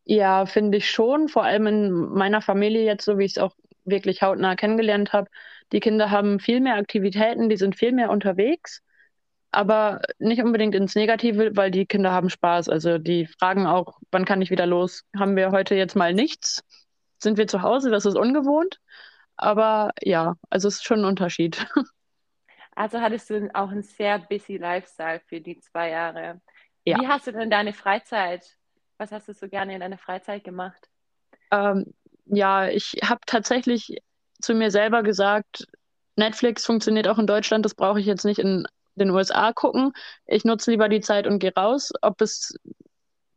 Ja, 0.05 0.45
finde 0.47 0.79
ich 0.79 0.91
schon. 0.91 1.29
Vor 1.29 1.45
allem 1.45 1.69
in 1.69 1.93
meiner 1.93 2.43
Familie 2.43 2.85
jetzt, 2.85 3.05
so 3.05 3.17
wie 3.17 3.27
ich 3.27 3.37
es 3.37 3.39
auch 3.39 3.55
wirklich 3.85 4.23
hautnah 4.23 4.57
kennengelernt 4.57 5.13
habe. 5.13 5.31
Die 5.73 5.81
Kinder 5.81 6.11
haben 6.11 6.41
viel 6.41 6.61
mehr 6.61 6.77
Aktivitäten, 6.77 7.49
die 7.49 7.57
sind 7.57 7.77
viel 7.77 7.93
mehr 7.93 8.11
unterwegs, 8.11 8.83
aber 9.51 10.01
nicht 10.19 10.43
unbedingt 10.43 10.75
ins 10.75 10.95
Negative, 10.95 11.57
weil 11.57 11.71
die 11.71 11.87
Kinder 11.87 12.13
haben 12.13 12.31
Spaß. 12.31 12.69
Also 12.69 12.99
die 12.99 13.27
fragen 13.27 13.67
auch, 13.67 13.99
wann 14.11 14.25
kann 14.25 14.43
ich 14.43 14.51
wieder 14.51 14.67
los? 14.67 15.05
Haben 15.17 15.37
wir 15.37 15.51
heute 15.51 15.75
jetzt 15.75 15.97
mal 15.97 16.13
nichts? 16.13 16.63
Sind 17.23 17.39
wir 17.39 17.47
zu 17.47 17.63
Hause? 17.63 17.91
Das 17.91 18.05
ist 18.05 18.17
ungewohnt. 18.17 18.81
Aber 19.37 19.93
ja, 20.03 20.35
also 20.51 20.69
es 20.69 20.77
ist 20.77 20.85
schon 20.85 21.01
ein 21.01 21.05
Unterschied. 21.07 21.67
Also 22.77 23.01
hattest 23.01 23.31
du 23.31 23.49
auch 23.55 23.71
einen 23.71 23.85
sehr 23.85 24.19
busy 24.19 24.57
Lifestyle 24.57 25.21
für 25.29 25.41
die 25.41 25.61
zwei 25.61 25.91
Jahre. 25.91 26.41
Ja. 26.85 26.99
Wie 26.99 27.07
hast 27.07 27.29
du 27.29 27.31
denn 27.31 27.49
deine 27.49 27.73
Freizeit? 27.73 28.57
Was 28.99 29.13
hast 29.13 29.29
du 29.29 29.33
so 29.33 29.49
gerne 29.49 29.75
in 29.75 29.81
deiner 29.81 29.97
Freizeit 29.97 30.43
gemacht? 30.43 30.89
Ähm, 31.53 31.95
ja, 32.27 32.69
ich 32.69 32.97
habe 33.03 33.21
tatsächlich 33.27 33.99
zu 34.41 34.55
mir 34.55 34.71
selber 34.71 35.03
gesagt, 35.03 35.67
Netflix 36.17 36.65
funktioniert 36.65 37.09
auch 37.09 37.19
in 37.19 37.27
Deutschland, 37.27 37.65
das 37.65 37.75
brauche 37.75 38.01
ich 38.01 38.07
jetzt 38.07 38.25
nicht 38.25 38.39
in 38.39 38.67
den 38.95 39.11
USA 39.11 39.53
gucken. 39.53 39.93
Ich 40.27 40.45
nutze 40.45 40.71
lieber 40.71 40.89
die 40.89 41.01
Zeit 41.01 41.27
und 41.27 41.39
gehe 41.39 41.53
raus. 41.55 41.93
Ob 42.03 42.21
es, 42.21 42.57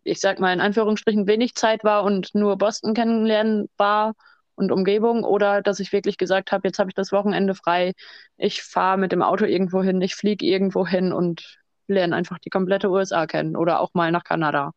ich 0.04 0.20
sag 0.20 0.40
mal 0.40 0.54
in 0.54 0.62
Anführungsstrichen, 0.62 1.28
wenig 1.28 1.56
Zeit 1.56 1.84
war 1.84 2.04
und 2.04 2.36
nur 2.36 2.58
Boston 2.58 2.94
kennenlernen 2.94 3.70
war 3.78 4.14
und 4.56 4.72
Umgebung 4.72 5.24
oder 5.24 5.62
dass 5.62 5.80
ich 5.80 5.92
wirklich 5.92 6.18
gesagt 6.18 6.52
habe, 6.52 6.68
jetzt 6.68 6.80
habe 6.80 6.90
ich 6.90 6.96
das 6.96 7.12
Wochenende 7.12 7.56
frei. 7.56 7.94
Ich 8.38 8.64
fahre 8.64 8.98
mit 8.98 9.12
dem 9.12 9.22
Auto 9.22 9.46
irgendwo 9.46 9.82
hin, 9.82 10.02
ich 10.02 10.16
fliege 10.16 10.46
irgendwo 10.46 10.86
hin 10.86 11.14
und 11.14 11.60
lerne 11.88 12.16
einfach 12.16 12.38
die 12.40 12.50
komplette 12.50 12.90
USA 12.90 13.26
kennen 13.26 13.56
oder 13.56 13.80
auch 13.80 13.94
mal 13.94 14.12
nach 14.12 14.24
Kanada. 14.24 14.74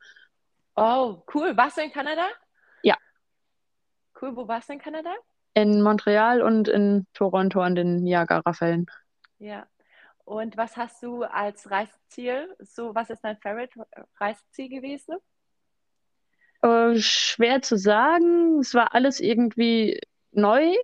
Oh, 0.76 1.22
cool. 1.34 1.56
Warst 1.56 1.76
du 1.76 1.82
in 1.82 1.92
Kanada? 1.92 2.26
Cool, 4.20 4.36
wo 4.36 4.46
warst 4.46 4.68
du 4.68 4.74
in 4.74 4.78
Kanada? 4.78 5.10
In 5.54 5.82
Montreal 5.82 6.42
und 6.42 6.68
in 6.68 7.06
Toronto 7.14 7.60
an 7.60 7.74
den 7.74 8.02
Niagara-Fällen. 8.02 8.86
Ja. 9.38 9.66
Und 10.24 10.56
was 10.56 10.76
hast 10.76 11.02
du 11.02 11.24
als 11.24 11.70
Reiseziel? 11.70 12.54
So, 12.60 12.94
was 12.94 13.10
ist 13.10 13.24
dein 13.24 13.38
Favorite-Reiseziel 13.38 14.68
gewesen? 14.68 15.16
Äh, 16.62 16.96
schwer 16.96 17.62
zu 17.62 17.76
sagen. 17.76 18.60
Es 18.60 18.74
war 18.74 18.94
alles 18.94 19.20
irgendwie 19.20 19.98
neu. 20.32 20.74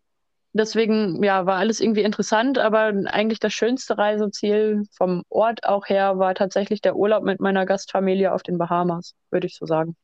Deswegen, 0.55 1.23
ja, 1.23 1.45
war 1.45 1.59
alles 1.59 1.81
irgendwie 1.81 2.02
interessant, 2.02 2.57
aber 2.57 2.95
eigentlich 3.09 3.40
das 3.40 3.52
schönste 3.52 3.99
Reiseziel 3.99 4.85
vom 4.97 5.23
Ort 5.28 5.64
auch 5.64 5.87
her 5.87 6.19
war 6.19 6.35
tatsächlich 6.35 6.81
der 6.81 6.97
Urlaub 6.97 7.25
mit 7.25 7.40
meiner 7.40 7.66
Gastfamilie 7.66 8.33
auf 8.33 8.43
den 8.43 8.57
Bahamas, 8.57 9.14
würde 9.31 9.47
ich 9.47 9.57
so 9.57 9.66
sagen. 9.66 9.95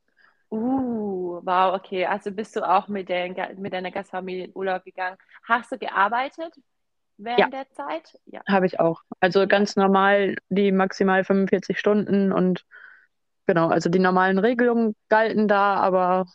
Uh, 0.52 1.40
wow, 1.44 1.74
okay. 1.74 2.04
Also 2.04 2.30
bist 2.30 2.54
du 2.56 2.68
auch 2.68 2.86
mit, 2.86 3.08
der, 3.08 3.54
mit 3.56 3.72
deiner 3.72 3.90
Gastfamilie 3.90 4.44
in 4.44 4.52
Urlaub 4.54 4.84
gegangen. 4.84 5.16
Hast 5.44 5.72
du 5.72 5.78
gearbeitet 5.78 6.54
während 7.16 7.38
ja. 7.38 7.48
der 7.48 7.70
Zeit? 7.70 8.18
Ja, 8.26 8.42
habe 8.46 8.66
ich 8.66 8.78
auch. 8.78 9.00
Also 9.18 9.46
ganz 9.46 9.76
normal 9.76 10.36
die 10.50 10.70
maximal 10.70 11.24
45 11.24 11.78
Stunden 11.78 12.32
und 12.32 12.66
genau, 13.46 13.68
also 13.68 13.88
die 13.88 13.98
normalen 13.98 14.38
Regelungen 14.38 14.94
galten 15.08 15.48
da, 15.48 15.76
aber 15.76 16.26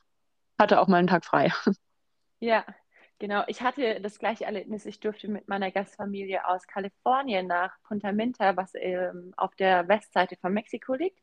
hatte 0.58 0.82
auch 0.82 0.88
mal 0.88 0.98
einen 0.98 1.08
Tag 1.08 1.24
frei. 1.24 1.52
Ja, 2.40 2.64
genau. 3.18 3.44
Ich 3.48 3.64
hatte 3.64 4.00
das 4.00 4.20
gleiche 4.20 4.46
Erlebnis. 4.46 4.86
Ich 4.86 5.00
durfte 5.00 5.28
mit 5.28 5.48
meiner 5.48 5.72
Gastfamilie 5.72 6.48
aus 6.48 6.68
Kalifornien 6.68 7.48
nach 7.48 7.72
Punta 7.88 8.12
Minta, 8.12 8.56
was 8.56 8.74
ähm, 8.76 9.34
auf 9.38 9.56
der 9.56 9.88
Westseite 9.88 10.36
von 10.36 10.54
Mexiko 10.54 10.94
liegt. 10.94 11.20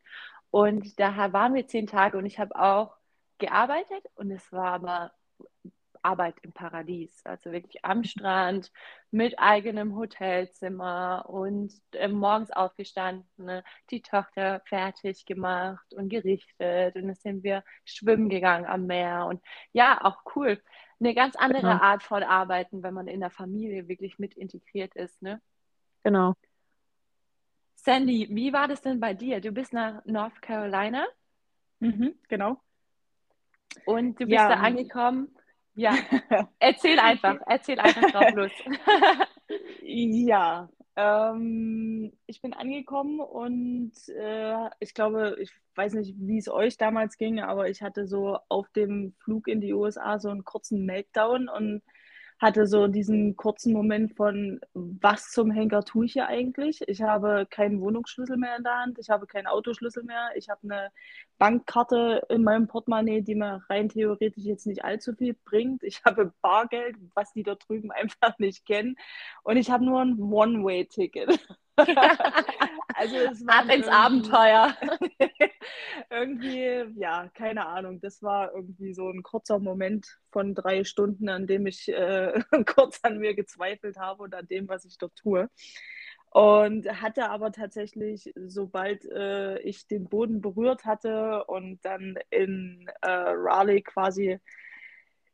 Und 0.55 1.01
da 1.01 1.33
waren 1.33 1.53
wir 1.53 1.67
zehn 1.67 1.85
Tage 1.85 2.17
und 2.17 2.25
ich 2.25 2.39
habe 2.39 2.55
auch 2.55 2.95
gearbeitet 3.39 4.05
und 4.15 4.31
es 4.31 4.53
war 4.53 4.71
aber 4.71 5.11
Arbeit 6.01 6.35
im 6.43 6.53
Paradies. 6.53 7.19
Also 7.25 7.51
wirklich 7.51 7.83
am 7.83 8.05
Strand 8.05 8.71
mit 9.11 9.37
eigenem 9.37 9.97
Hotelzimmer 9.97 11.25
und 11.27 11.73
äh, 11.91 12.07
morgens 12.07 12.51
aufgestanden, 12.51 13.27
ne, 13.35 13.65
die 13.89 14.01
Tochter 14.01 14.61
fertig 14.63 15.25
gemacht 15.25 15.93
und 15.93 16.07
gerichtet 16.07 16.95
und 16.95 17.07
dann 17.07 17.15
sind 17.15 17.43
wir 17.43 17.61
schwimmen 17.83 18.29
gegangen 18.29 18.65
am 18.65 18.85
Meer 18.85 19.25
und 19.25 19.43
ja, 19.73 19.99
auch 20.05 20.23
cool. 20.37 20.63
Eine 21.01 21.13
ganz 21.13 21.35
andere 21.35 21.63
genau. 21.63 21.83
Art 21.83 22.01
von 22.01 22.23
Arbeiten, 22.23 22.81
wenn 22.81 22.93
man 22.93 23.09
in 23.09 23.19
der 23.19 23.29
Familie 23.29 23.89
wirklich 23.89 24.19
mit 24.19 24.35
integriert 24.35 24.95
ist. 24.95 25.21
Ne? 25.21 25.41
Genau. 26.03 26.33
Sandy, 27.85 28.27
wie 28.31 28.51
war 28.51 28.67
das 28.67 28.81
denn 28.81 28.99
bei 28.99 29.13
dir? 29.13 29.39
Du 29.39 29.51
bist 29.51 29.71
nach 29.71 30.03
North 30.05 30.41
Carolina. 30.41 31.05
Mhm, 31.79 32.15
genau. 32.27 32.57
Und 33.85 34.19
du 34.19 34.25
bist 34.25 34.31
ja, 34.31 34.49
da 34.49 34.55
angekommen. 34.55 35.35
Ja, 35.75 35.93
erzähl 36.59 36.97
einfach, 36.97 37.37
erzähl 37.45 37.79
einfach 37.79 38.09
drauf 38.09 38.31
los. 38.33 38.51
ja, 39.83 40.67
ähm, 40.95 42.11
ich 42.25 42.41
bin 42.41 42.53
angekommen 42.53 43.19
und 43.19 43.91
äh, 44.17 44.67
ich 44.79 44.95
glaube, 44.95 45.37
ich 45.39 45.51
weiß 45.75 45.93
nicht, 45.93 46.15
wie 46.17 46.39
es 46.39 46.49
euch 46.49 46.77
damals 46.77 47.17
ging, 47.17 47.39
aber 47.39 47.69
ich 47.69 47.83
hatte 47.83 48.07
so 48.07 48.39
auf 48.49 48.67
dem 48.69 49.13
Flug 49.19 49.47
in 49.47 49.61
die 49.61 49.73
USA 49.73 50.17
so 50.17 50.29
einen 50.29 50.43
kurzen 50.43 50.87
Meltdown 50.87 51.49
und 51.49 51.83
hatte 52.37 52.67
so 52.67 52.87
diesen 52.87 53.35
kurzen 53.35 53.71
Moment 53.73 54.15
von, 54.15 54.59
was 54.73 55.31
zum 55.31 55.51
Henker 55.51 55.83
tue 55.83 56.05
ich 56.05 56.13
hier 56.13 56.27
eigentlich? 56.27 56.81
Ich 56.87 57.01
habe 57.01 57.47
keinen 57.49 57.79
Wohnungsschlüssel 57.81 58.37
mehr 58.37 58.57
in 58.57 58.63
der 58.63 58.77
Hand, 58.79 58.99
ich 58.99 59.09
habe 59.09 59.25
keinen 59.25 59.47
Autoschlüssel 59.47 60.03
mehr, 60.03 60.31
ich 60.35 60.49
habe 60.49 60.59
eine 60.63 60.91
Bankkarte 61.37 62.23
in 62.29 62.43
meinem 62.43 62.67
Portemonnaie, 62.67 63.21
die 63.21 63.35
mir 63.35 63.63
rein 63.69 63.89
theoretisch 63.89 64.43
jetzt 64.43 64.67
nicht 64.67 64.83
allzu 64.83 65.13
viel 65.13 65.35
bringt. 65.45 65.83
Ich 65.83 66.03
habe 66.05 66.33
Bargeld, 66.41 66.97
was 67.13 67.31
die 67.33 67.43
da 67.43 67.55
drüben 67.55 67.91
einfach 67.91 68.37
nicht 68.39 68.65
kennen. 68.65 68.95
Und 69.43 69.57
ich 69.57 69.69
habe 69.71 69.85
nur 69.85 70.01
ein 70.01 70.19
One-Way-Ticket. 70.19 71.39
also 72.95 73.15
es 73.17 73.45
war 73.45 73.63
Ab 73.63 73.69
ins 73.69 73.87
Abenteuer. 73.87 74.75
irgendwie, 76.09 76.85
ja, 76.99 77.29
keine 77.33 77.67
Ahnung. 77.67 77.99
Das 77.99 78.21
war 78.21 78.53
irgendwie 78.53 78.93
so 78.93 79.09
ein 79.09 79.23
kurzer 79.23 79.59
Moment 79.59 80.19
von 80.31 80.55
drei 80.55 80.83
Stunden, 80.83 81.29
an 81.29 81.47
dem 81.47 81.65
ich 81.67 81.87
äh, 81.89 82.39
kurz 82.65 82.99
an 83.03 83.19
mir 83.19 83.35
gezweifelt 83.35 83.97
habe 83.97 84.23
und 84.23 84.35
an 84.35 84.47
dem, 84.47 84.67
was 84.69 84.85
ich 84.85 84.97
dort 84.97 85.15
tue. 85.15 85.49
Und 86.31 86.85
hatte 87.01 87.29
aber 87.29 87.53
tatsächlich, 87.53 88.33
sobald 88.35 89.05
äh, 89.05 89.59
ich 89.59 89.87
den 89.87 90.09
Boden 90.09 90.41
berührt 90.41 90.83
hatte 90.83 91.45
und 91.45 91.79
dann 91.85 92.17
in 92.29 92.89
äh, 93.01 93.09
Raleigh 93.09 93.81
quasi 93.83 94.39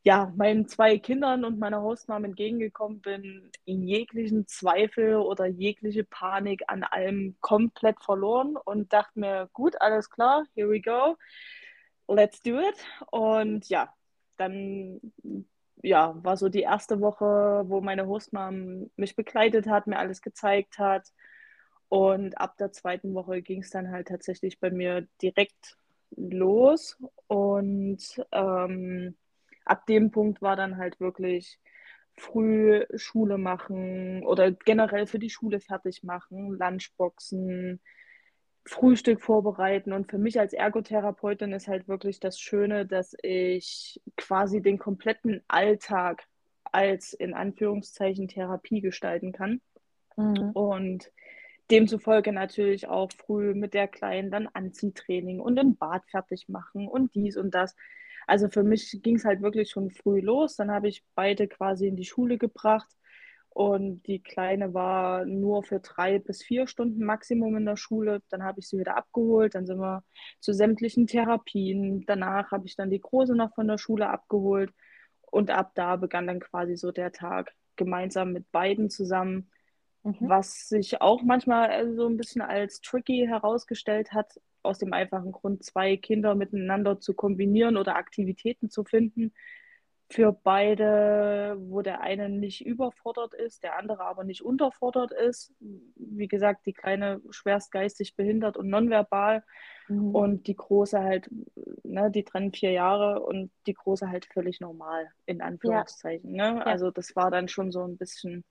ja, 0.03 0.33
meinen 0.35 0.67
zwei 0.67 0.97
Kindern 0.97 1.45
und 1.45 1.59
meiner 1.59 1.81
Hostmom 1.81 2.25
entgegengekommen 2.25 3.01
bin, 3.01 3.51
jeglichen 3.65 4.47
Zweifel 4.47 5.17
oder 5.17 5.45
jegliche 5.45 6.03
Panik 6.03 6.63
an 6.67 6.83
allem 6.83 7.35
komplett 7.39 8.01
verloren 8.01 8.57
und 8.57 8.91
dachte 8.93 9.19
mir, 9.19 9.49
gut, 9.53 9.79
alles 9.79 10.09
klar, 10.09 10.45
here 10.55 10.69
we 10.69 10.81
go, 10.81 11.17
let's 12.07 12.41
do 12.41 12.59
it. 12.59 12.83
Und 13.11 13.69
ja, 13.69 13.93
dann 14.37 14.99
ja, 15.83 16.15
war 16.23 16.37
so 16.37 16.49
die 16.49 16.61
erste 16.61 16.99
Woche, 17.01 17.63
wo 17.67 17.81
meine 17.81 18.07
Hostmom 18.07 18.89
mich 18.95 19.15
begleitet 19.15 19.67
hat, 19.67 19.87
mir 19.87 19.99
alles 19.99 20.21
gezeigt 20.21 20.79
hat. 20.79 21.07
Und 21.89 22.39
ab 22.39 22.57
der 22.57 22.71
zweiten 22.71 23.13
Woche 23.13 23.41
ging 23.41 23.61
es 23.61 23.69
dann 23.69 23.91
halt 23.91 24.07
tatsächlich 24.07 24.59
bei 24.59 24.71
mir 24.71 25.07
direkt 25.21 25.77
los. 26.15 26.97
Und 27.27 28.25
ähm, 28.31 29.15
ab 29.65 29.85
dem 29.85 30.11
Punkt 30.11 30.41
war 30.41 30.55
dann 30.55 30.77
halt 30.77 30.99
wirklich 30.99 31.59
früh 32.17 32.85
Schule 32.95 33.37
machen 33.37 34.23
oder 34.25 34.51
generell 34.51 35.07
für 35.07 35.19
die 35.19 35.29
Schule 35.29 35.59
fertig 35.59 36.03
machen, 36.03 36.57
Lunchboxen, 36.57 37.79
Frühstück 38.65 39.21
vorbereiten. 39.21 39.93
Und 39.93 40.09
für 40.09 40.17
mich 40.17 40.39
als 40.39 40.53
Ergotherapeutin 40.53 41.51
ist 41.53 41.67
halt 41.67 41.87
wirklich 41.87 42.19
das 42.19 42.39
Schöne, 42.39 42.85
dass 42.85 43.15
ich 43.23 44.01
quasi 44.17 44.61
den 44.61 44.77
kompletten 44.77 45.41
Alltag 45.47 46.23
als 46.63 47.13
in 47.13 47.33
Anführungszeichen 47.33 48.27
Therapie 48.27 48.81
gestalten 48.81 49.31
kann. 49.31 49.61
Mhm. 50.15 50.51
Und 50.51 51.11
demzufolge 51.71 52.33
natürlich 52.33 52.87
auch 52.87 53.11
früh 53.11 53.53
mit 53.53 53.73
der 53.73 53.87
Kleinen 53.87 54.29
dann 54.29 54.47
Anziehtraining 54.47 55.39
und 55.39 55.57
im 55.57 55.77
Bad 55.77 56.05
fertig 56.09 56.49
machen 56.49 56.87
und 56.87 57.15
dies 57.15 57.37
und 57.37 57.51
das. 57.51 57.75
Also 58.31 58.47
für 58.47 58.63
mich 58.63 58.97
ging 59.03 59.17
es 59.17 59.25
halt 59.25 59.41
wirklich 59.41 59.71
schon 59.71 59.89
früh 59.91 60.21
los. 60.21 60.55
Dann 60.55 60.71
habe 60.71 60.87
ich 60.87 61.03
beide 61.15 61.49
quasi 61.49 61.87
in 61.89 61.97
die 61.97 62.05
Schule 62.05 62.37
gebracht 62.37 62.87
und 63.49 64.07
die 64.07 64.23
Kleine 64.23 64.73
war 64.73 65.25
nur 65.25 65.63
für 65.63 65.81
drei 65.81 66.17
bis 66.17 66.41
vier 66.41 66.65
Stunden 66.65 67.03
Maximum 67.03 67.57
in 67.57 67.65
der 67.65 67.75
Schule. 67.75 68.21
Dann 68.29 68.43
habe 68.43 68.61
ich 68.61 68.69
sie 68.69 68.77
wieder 68.79 68.95
abgeholt. 68.95 69.53
Dann 69.55 69.65
sind 69.65 69.79
wir 69.79 70.05
zu 70.39 70.53
sämtlichen 70.53 71.07
Therapien. 71.07 72.05
Danach 72.07 72.51
habe 72.51 72.65
ich 72.67 72.77
dann 72.77 72.89
die 72.89 73.01
Große 73.01 73.35
noch 73.35 73.53
von 73.53 73.67
der 73.67 73.77
Schule 73.77 74.07
abgeholt. 74.09 74.71
Und 75.29 75.51
ab 75.51 75.73
da 75.75 75.97
begann 75.97 76.27
dann 76.27 76.39
quasi 76.39 76.77
so 76.77 76.93
der 76.93 77.11
Tag 77.11 77.53
gemeinsam 77.75 78.31
mit 78.31 78.49
beiden 78.53 78.89
zusammen. 78.89 79.51
Mhm. 80.03 80.15
Was 80.21 80.67
sich 80.67 81.01
auch 81.01 81.21
manchmal 81.21 81.93
so 81.93 82.07
ein 82.07 82.17
bisschen 82.17 82.41
als 82.41 82.81
tricky 82.81 83.25
herausgestellt 83.27 84.13
hat, 84.13 84.39
aus 84.63 84.79
dem 84.79 84.93
einfachen 84.93 85.31
Grund, 85.31 85.63
zwei 85.63 85.97
Kinder 85.97 86.35
miteinander 86.35 86.99
zu 86.99 87.13
kombinieren 87.13 87.77
oder 87.77 87.95
Aktivitäten 87.95 88.69
zu 88.69 88.83
finden, 88.83 89.33
für 90.11 90.33
beide, 90.33 91.55
wo 91.57 91.81
der 91.81 92.01
eine 92.01 92.27
nicht 92.27 92.65
überfordert 92.65 93.33
ist, 93.33 93.63
der 93.63 93.77
andere 93.77 94.03
aber 94.03 94.25
nicht 94.25 94.41
unterfordert 94.41 95.13
ist. 95.13 95.53
Wie 95.95 96.27
gesagt, 96.27 96.65
die 96.65 96.73
Kleine 96.73 97.21
schwerst 97.29 97.71
geistig 97.71 98.15
behindert 98.15 98.57
und 98.57 98.67
nonverbal 98.67 99.43
mhm. 99.87 100.13
und 100.13 100.47
die 100.47 100.55
Große 100.55 100.99
halt, 100.99 101.29
ne, 101.83 102.11
die 102.11 102.25
trennen 102.25 102.51
vier 102.51 102.71
Jahre 102.71 103.21
und 103.21 103.51
die 103.67 103.73
Große 103.73 104.09
halt 104.09 104.25
völlig 104.25 104.59
normal, 104.59 105.09
in 105.25 105.41
Anführungszeichen. 105.41 106.35
Ja. 106.35 106.51
Ne? 106.51 106.59
Ja. 106.59 106.65
Also 106.65 106.91
das 106.91 107.15
war 107.15 107.31
dann 107.31 107.47
schon 107.47 107.71
so 107.71 107.81
ein 107.83 107.97
bisschen, 107.97 108.43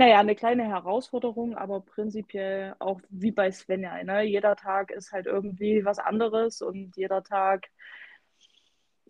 naja, 0.00 0.18
eine 0.18 0.34
kleine 0.34 0.64
Herausforderung, 0.64 1.54
aber 1.54 1.82
prinzipiell 1.82 2.74
auch 2.78 3.00
wie 3.10 3.32
bei 3.32 3.52
Svenja. 3.52 4.02
Ne? 4.02 4.22
Jeder 4.22 4.56
Tag 4.56 4.90
ist 4.90 5.12
halt 5.12 5.26
irgendwie 5.26 5.84
was 5.84 5.98
anderes 5.98 6.62
und 6.62 6.96
jeder 6.96 7.22
Tag 7.22 7.68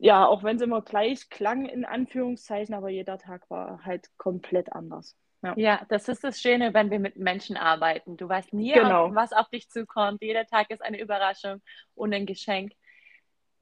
ja, 0.02 0.26
auch 0.26 0.42
wenn 0.42 0.56
es 0.56 0.62
immer 0.62 0.80
gleich 0.80 1.28
klang, 1.28 1.66
in 1.66 1.84
Anführungszeichen, 1.84 2.74
aber 2.74 2.88
jeder 2.88 3.18
Tag 3.18 3.48
war 3.50 3.84
halt 3.84 4.08
komplett 4.16 4.72
anders. 4.72 5.14
Ja. 5.42 5.54
ja, 5.56 5.86
das 5.90 6.08
ist 6.08 6.24
das 6.24 6.40
Schöne, 6.40 6.74
wenn 6.74 6.90
wir 6.90 6.98
mit 6.98 7.16
Menschen 7.16 7.56
arbeiten. 7.56 8.16
Du 8.16 8.28
weißt 8.28 8.52
nie, 8.52 8.72
genau. 8.72 9.14
was 9.14 9.32
auf 9.32 9.48
dich 9.50 9.70
zukommt. 9.70 10.22
Jeder 10.22 10.46
Tag 10.46 10.70
ist 10.70 10.82
eine 10.82 11.00
Überraschung 11.00 11.62
und 11.94 12.12
ein 12.12 12.26
Geschenk. 12.26 12.72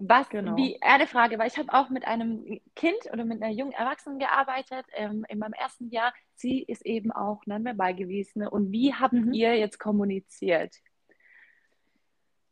Was, 0.00 0.28
genau. 0.28 0.56
wie, 0.56 0.80
eine 0.80 1.08
Frage, 1.08 1.40
weil 1.40 1.48
ich 1.48 1.58
habe 1.58 1.72
auch 1.72 1.90
mit 1.90 2.06
einem 2.06 2.60
Kind 2.76 2.98
oder 3.12 3.24
mit 3.24 3.42
einer 3.42 3.52
jungen 3.52 3.72
Erwachsenen 3.72 4.20
gearbeitet 4.20 4.86
ähm, 4.92 5.26
in 5.28 5.40
meinem 5.40 5.54
ersten 5.54 5.90
Jahr. 5.90 6.14
Sie 6.36 6.62
ist 6.62 6.86
eben 6.86 7.10
auch 7.10 7.44
nonverbal 7.46 7.96
gewesen. 7.96 8.46
Und 8.46 8.70
wie 8.70 8.94
habt 8.94 9.14
mhm. 9.14 9.32
ihr 9.32 9.56
jetzt 9.56 9.80
kommuniziert? 9.80 10.76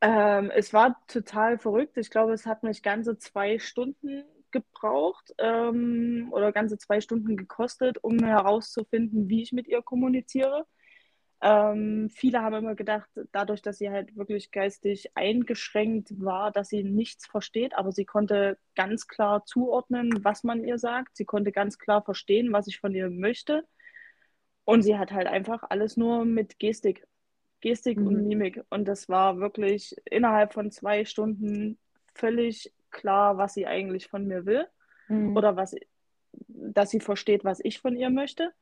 Ähm, 0.00 0.50
es 0.50 0.72
war 0.72 1.00
total 1.06 1.58
verrückt. 1.58 1.96
Ich 1.96 2.10
glaube, 2.10 2.32
es 2.32 2.46
hat 2.46 2.64
mich 2.64 2.82
ganze 2.82 3.16
zwei 3.16 3.60
Stunden 3.60 4.24
gebraucht 4.50 5.32
ähm, 5.38 6.28
oder 6.32 6.50
ganze 6.50 6.78
zwei 6.78 7.00
Stunden 7.00 7.36
gekostet, 7.36 8.02
um 8.02 8.18
herauszufinden, 8.18 9.28
wie 9.28 9.42
ich 9.42 9.52
mit 9.52 9.68
ihr 9.68 9.82
kommuniziere. 9.82 10.66
Ähm, 11.43 12.09
viele 12.11 12.43
haben 12.43 12.55
immer 12.55 12.75
gedacht, 12.75 13.11
dadurch, 13.33 13.61
dass 13.62 13.78
sie 13.78 13.90
halt 13.90 14.16
wirklich 14.16 14.50
geistig 14.50 15.11
eingeschränkt 15.14 16.09
war, 16.19 16.50
dass 16.50 16.69
sie 16.69 16.83
nichts 16.83 17.26
versteht, 17.26 17.75
aber 17.75 17.93
sie 17.93 18.07
konnte 18.07 18.59
ganz 18.75 19.07
klar 19.07 19.45
zuordnen, 19.45 20.25
was 20.25 20.45
man 20.45 20.64
ihr 20.64 20.78
sagt. 20.78 21.16
Sie 21.16 21.26
konnte 21.26 21.52
ganz 21.52 21.78
klar 21.78 22.02
verstehen, 22.02 22.52
was 22.52 22.66
ich 22.66 22.81
von 22.81 22.95
ihr 22.95 23.11
möchte. 23.11 23.64
Und 24.64 24.83
sie 24.83 24.97
hat 24.99 25.12
halt 25.12 25.26
einfach 25.26 25.62
alles 25.69 25.97
nur 25.97 26.25
mit 26.25 26.59
Gestik 26.59 27.07
Gestik 27.61 27.99
mhm. 27.99 28.07
und 28.07 28.27
Mimik. 28.29 28.62
Und 28.70 28.87
das 28.87 29.09
war 29.09 29.38
wirklich 29.38 29.96
innerhalb 30.05 30.53
von 30.53 30.70
zwei 30.70 31.05
Stunden 31.05 31.79
völlig 32.14 32.72
klar, 32.90 33.38
was 33.38 33.55
sie 33.55 33.66
eigentlich 33.66 34.09
von 34.09 34.27
mir 34.27 34.46
will. 34.46 34.66
Mhm. 35.09 35.37
Oder 35.37 35.57
was, 35.57 35.75
dass 36.49 36.90
sie 36.90 37.01
versteht, 37.01 37.44
was 37.44 37.61
ich 37.62 37.81
von 37.81 37.96
ihr 37.96 38.11
möchte. 38.11 38.53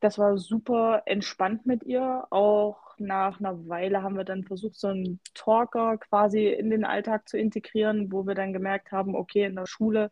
Das 0.00 0.18
war 0.18 0.38
super 0.38 1.02
entspannt 1.06 1.66
mit 1.66 1.84
ihr. 1.84 2.26
Auch 2.30 2.94
nach 2.98 3.38
einer 3.40 3.68
Weile 3.68 4.02
haben 4.02 4.16
wir 4.16 4.24
dann 4.24 4.44
versucht, 4.44 4.76
so 4.76 4.88
einen 4.88 5.20
Talker 5.34 5.98
quasi 5.98 6.48
in 6.48 6.70
den 6.70 6.84
Alltag 6.84 7.28
zu 7.28 7.38
integrieren, 7.38 8.10
wo 8.12 8.26
wir 8.26 8.34
dann 8.34 8.52
gemerkt 8.52 8.92
haben, 8.92 9.14
okay, 9.14 9.44
in 9.44 9.56
der 9.56 9.66
Schule 9.66 10.10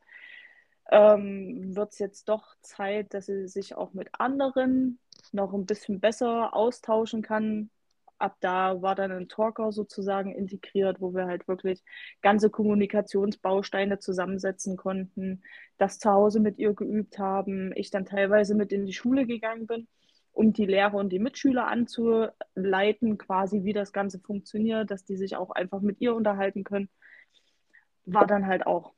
ähm, 0.90 1.74
wird 1.76 1.92
es 1.92 1.98
jetzt 1.98 2.28
doch 2.28 2.54
Zeit, 2.62 3.14
dass 3.14 3.26
sie 3.26 3.48
sich 3.48 3.76
auch 3.76 3.92
mit 3.94 4.08
anderen 4.12 4.98
noch 5.32 5.52
ein 5.52 5.66
bisschen 5.66 6.00
besser 6.00 6.54
austauschen 6.54 7.22
kann, 7.22 7.70
ab 8.18 8.36
da 8.40 8.82
war 8.82 8.94
dann 8.94 9.12
ein 9.12 9.28
Talker 9.28 9.72
sozusagen 9.72 10.32
integriert, 10.32 11.00
wo 11.00 11.14
wir 11.14 11.26
halt 11.26 11.48
wirklich 11.48 11.82
ganze 12.20 12.50
Kommunikationsbausteine 12.50 13.98
zusammensetzen 13.98 14.76
konnten, 14.76 15.42
das 15.78 15.98
zu 15.98 16.10
Hause 16.10 16.40
mit 16.40 16.58
ihr 16.58 16.74
geübt 16.74 17.18
haben, 17.18 17.72
ich 17.76 17.90
dann 17.90 18.04
teilweise 18.04 18.54
mit 18.54 18.72
in 18.72 18.86
die 18.86 18.92
Schule 18.92 19.26
gegangen 19.26 19.66
bin, 19.66 19.88
um 20.32 20.52
die 20.52 20.66
Lehrer 20.66 20.94
und 20.94 21.10
die 21.10 21.18
Mitschüler 21.18 21.66
anzuleiten, 21.66 23.18
quasi 23.18 23.64
wie 23.64 23.72
das 23.72 23.92
Ganze 23.92 24.20
funktioniert, 24.20 24.90
dass 24.90 25.04
die 25.04 25.16
sich 25.16 25.36
auch 25.36 25.50
einfach 25.50 25.80
mit 25.80 26.00
ihr 26.00 26.14
unterhalten 26.14 26.64
können, 26.64 26.88
war 28.04 28.26
dann 28.26 28.46
halt 28.46 28.66
auch 28.66 28.94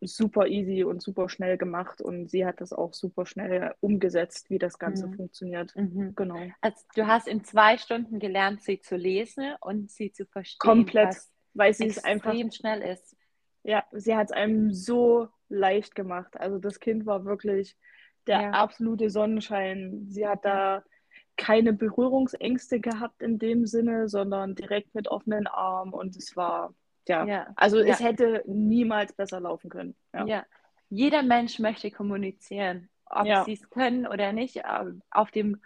super 0.00 0.46
easy 0.46 0.84
und 0.84 1.02
super 1.02 1.28
schnell 1.28 1.58
gemacht 1.58 2.00
und 2.00 2.30
sie 2.30 2.46
hat 2.46 2.60
das 2.60 2.72
auch 2.72 2.94
super 2.94 3.26
schnell 3.26 3.74
umgesetzt, 3.80 4.48
wie 4.50 4.58
das 4.58 4.78
Ganze 4.78 5.06
mhm. 5.06 5.14
funktioniert. 5.14 5.74
Mhm. 5.76 6.14
Genau. 6.14 6.40
Also 6.60 6.84
du 6.94 7.06
hast 7.06 7.28
in 7.28 7.44
zwei 7.44 7.76
Stunden 7.76 8.18
gelernt, 8.18 8.62
sie 8.62 8.80
zu 8.80 8.96
lesen 8.96 9.54
und 9.60 9.90
sie 9.90 10.12
zu 10.12 10.26
verstehen. 10.26 10.58
Komplett, 10.58 11.16
weil 11.54 11.74
sie 11.74 11.86
es 11.86 12.02
einfach 12.02 12.34
schnell 12.52 12.82
ist. 12.82 13.16
Ja, 13.62 13.84
sie 13.92 14.16
hat 14.16 14.28
es 14.28 14.32
einem 14.32 14.72
so 14.72 15.28
leicht 15.48 15.94
gemacht. 15.94 16.38
Also 16.40 16.58
das 16.58 16.80
Kind 16.80 17.04
war 17.04 17.24
wirklich 17.24 17.76
der 18.26 18.40
ja. 18.40 18.50
absolute 18.50 19.10
Sonnenschein. 19.10 20.06
Sie 20.08 20.26
hat 20.26 20.44
da 20.44 20.82
keine 21.36 21.72
Berührungsängste 21.72 22.80
gehabt 22.80 23.22
in 23.22 23.38
dem 23.38 23.66
Sinne, 23.66 24.08
sondern 24.08 24.54
direkt 24.54 24.94
mit 24.94 25.08
offenen 25.08 25.46
Armen 25.46 25.92
und 25.92 26.16
es 26.16 26.36
war 26.36 26.74
ja. 27.08 27.24
ja. 27.26 27.46
Also 27.56 27.78
ja. 27.78 27.86
es 27.86 28.00
hätte 28.00 28.42
niemals 28.46 29.12
besser 29.12 29.40
laufen 29.40 29.70
können. 29.70 29.96
Ja. 30.12 30.26
ja. 30.26 30.46
Jeder 30.88 31.22
Mensch 31.22 31.58
möchte 31.58 31.90
kommunizieren, 31.90 32.88
ob 33.06 33.26
sie 33.44 33.52
es 33.52 33.68
können 33.70 34.06
oder 34.06 34.32
nicht, 34.32 34.62
ähm, 34.64 35.02
auf 35.10 35.30
dem, 35.30 35.60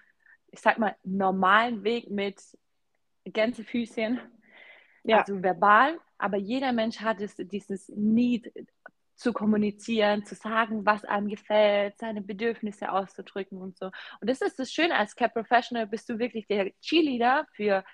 ich 0.51 0.61
sag 0.61 0.79
mal, 0.79 0.97
normalen 1.03 1.85
Weg 1.85 2.11
mit 2.11 2.41
Gänsefüßchen, 3.25 4.21
ja. 5.05 5.21
also 5.21 5.43
verbal, 5.43 5.99
aber 6.19 6.37
jeder 6.37 6.73
Mensch 6.73 7.01
hat 7.01 7.21
es, 7.21 7.37
dieses 7.37 7.89
Need 7.91 8.53
zu 9.17 9.33
kommunizieren, 9.33 10.25
zu 10.25 10.35
sagen, 10.35 10.85
was 10.85 11.05
einem 11.05 11.29
gefällt, 11.29 11.99
seine 11.99 12.21
Bedürfnisse 12.21 12.91
auszudrücken 12.91 13.59
und 13.59 13.77
so. 13.79 13.87
Und 14.21 14.29
das 14.29 14.41
ist 14.41 14.59
das 14.59 14.73
Schöne, 14.73 14.97
als 14.97 15.15
Cap 15.15 15.35
Professional 15.35 15.87
bist 15.87 16.09
du 16.09 16.19
wirklich 16.19 16.47
der 16.47 16.73
Cheerleader 16.81 17.47
für 17.53 17.85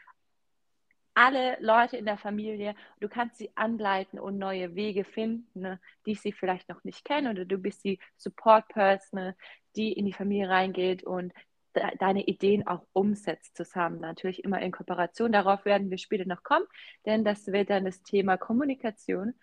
alle 1.21 1.59
Leute 1.61 1.99
in 1.99 2.07
der 2.07 2.17
Familie. 2.17 2.75
Du 2.99 3.07
kannst 3.07 3.37
sie 3.37 3.51
anleiten 3.55 4.19
und 4.19 4.39
neue 4.39 4.75
Wege 4.75 5.05
finden, 5.05 5.61
ne, 5.61 5.79
die 6.07 6.15
sie 6.15 6.33
vielleicht 6.33 6.71
noch 6.71 6.83
nicht 6.83 7.05
kennen. 7.05 7.31
Oder 7.31 7.45
du 7.45 7.59
bist 7.59 7.85
die 7.85 7.99
Support 8.17 8.69
Person, 8.69 9.35
die 9.77 9.93
in 9.93 10.07
die 10.07 10.15
Familie 10.15 10.49
reingeht 10.49 11.03
und 11.05 11.35
de 11.77 11.95
deine 11.99 12.25
Ideen 12.25 12.67
auch 12.67 12.87
umsetzt 12.95 13.55
zusammen. 13.55 14.01
Natürlich 14.01 14.45
immer 14.45 14.63
in 14.63 14.73
Kooperation. 14.73 15.31
Darauf 15.31 15.67
werden 15.67 15.91
wir 15.91 15.99
später 15.99 16.25
noch 16.25 16.43
kommen, 16.43 16.65
denn 17.05 17.23
das 17.23 17.47
wird 17.49 17.69
dann 17.69 17.85
das 17.85 18.03
Thema 18.03 18.39
Kommunikation. 18.39 19.35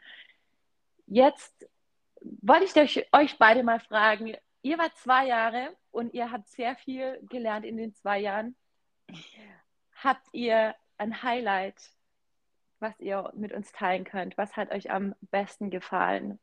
Jetzt 1.06 1.70
wollte 2.22 2.82
ich 2.82 3.06
euch 3.14 3.38
beide 3.38 3.62
mal 3.62 3.80
fragen, 3.80 4.36
ihr 4.64 4.80
wart 4.80 4.98
zwei 4.98 5.28
Jahre 5.28 5.78
und 5.92 6.16
ihr 6.16 6.32
habt 6.32 6.50
sehr 6.50 6.76
viel 6.76 7.20
gelernt 7.30 7.66
in 7.68 7.78
den 7.78 7.94
zwei 7.94 8.20
Jahren. 8.20 8.56
Habt 10.04 10.28
ihr 10.32 10.74
ein 10.98 11.24
Highlight, 11.24 11.92
was 12.80 13.00
ihr 13.00 13.32
mit 13.36 13.54
uns 13.54 13.72
teilen 13.72 14.04
könnt? 14.04 14.38
Was 14.38 14.56
hat 14.56 14.72
euch 14.72 14.92
am 14.92 15.16
besten 15.32 15.70
gefallen 15.70 16.40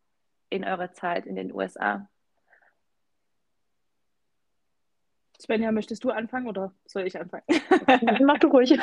in 0.51 0.65
eurer 0.65 0.93
Zeit 0.93 1.27
in 1.27 1.37
den 1.37 1.53
USA? 1.53 2.09
Svenja, 5.41 5.73
möchtest 5.73 6.05
du 6.05 6.11
anfangen 6.11 6.47
oder 6.47 6.73
soll 6.87 7.07
ich 7.07 7.19
anfangen? 7.19 7.45
Mach 8.25 8.39
du 8.39 8.49
ruhig. 8.49 8.79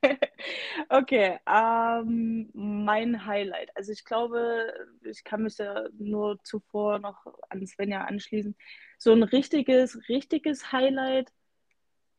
okay, 0.88 1.38
ähm, 1.46 2.50
mein 2.54 3.26
Highlight. 3.26 3.76
Also 3.76 3.92
ich 3.92 4.04
glaube, 4.04 4.72
ich 5.02 5.22
kann 5.24 5.42
mich 5.42 5.58
ja 5.58 5.86
nur 5.98 6.42
zuvor 6.44 6.98
noch 6.98 7.26
an 7.50 7.66
Svenja 7.66 8.04
anschließen. 8.04 8.56
So 8.98 9.12
ein 9.12 9.22
richtiges, 9.22 10.08
richtiges 10.08 10.72
Highlight 10.72 11.32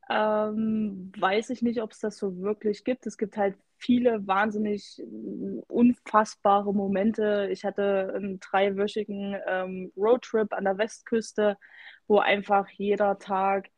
ähm, 0.09 1.11
weiß 1.17 1.49
ich 1.49 1.61
nicht, 1.61 1.81
ob 1.81 1.91
es 1.91 1.99
das 1.99 2.17
so 2.17 2.39
wirklich 2.41 2.83
gibt. 2.83 3.05
Es 3.05 3.17
gibt 3.17 3.37
halt 3.37 3.57
viele 3.77 4.25
wahnsinnig 4.25 4.99
äh, 4.99 5.61
unfassbare 5.67 6.73
Momente. 6.73 7.49
Ich 7.51 7.65
hatte 7.65 8.13
einen 8.15 8.39
dreiwöchigen 8.39 9.37
ähm, 9.47 9.91
Roadtrip 9.97 10.53
an 10.53 10.63
der 10.65 10.77
Westküste, 10.77 11.57
wo 12.07 12.19
einfach 12.19 12.69
jeder 12.69 13.19
Tag 13.19 13.69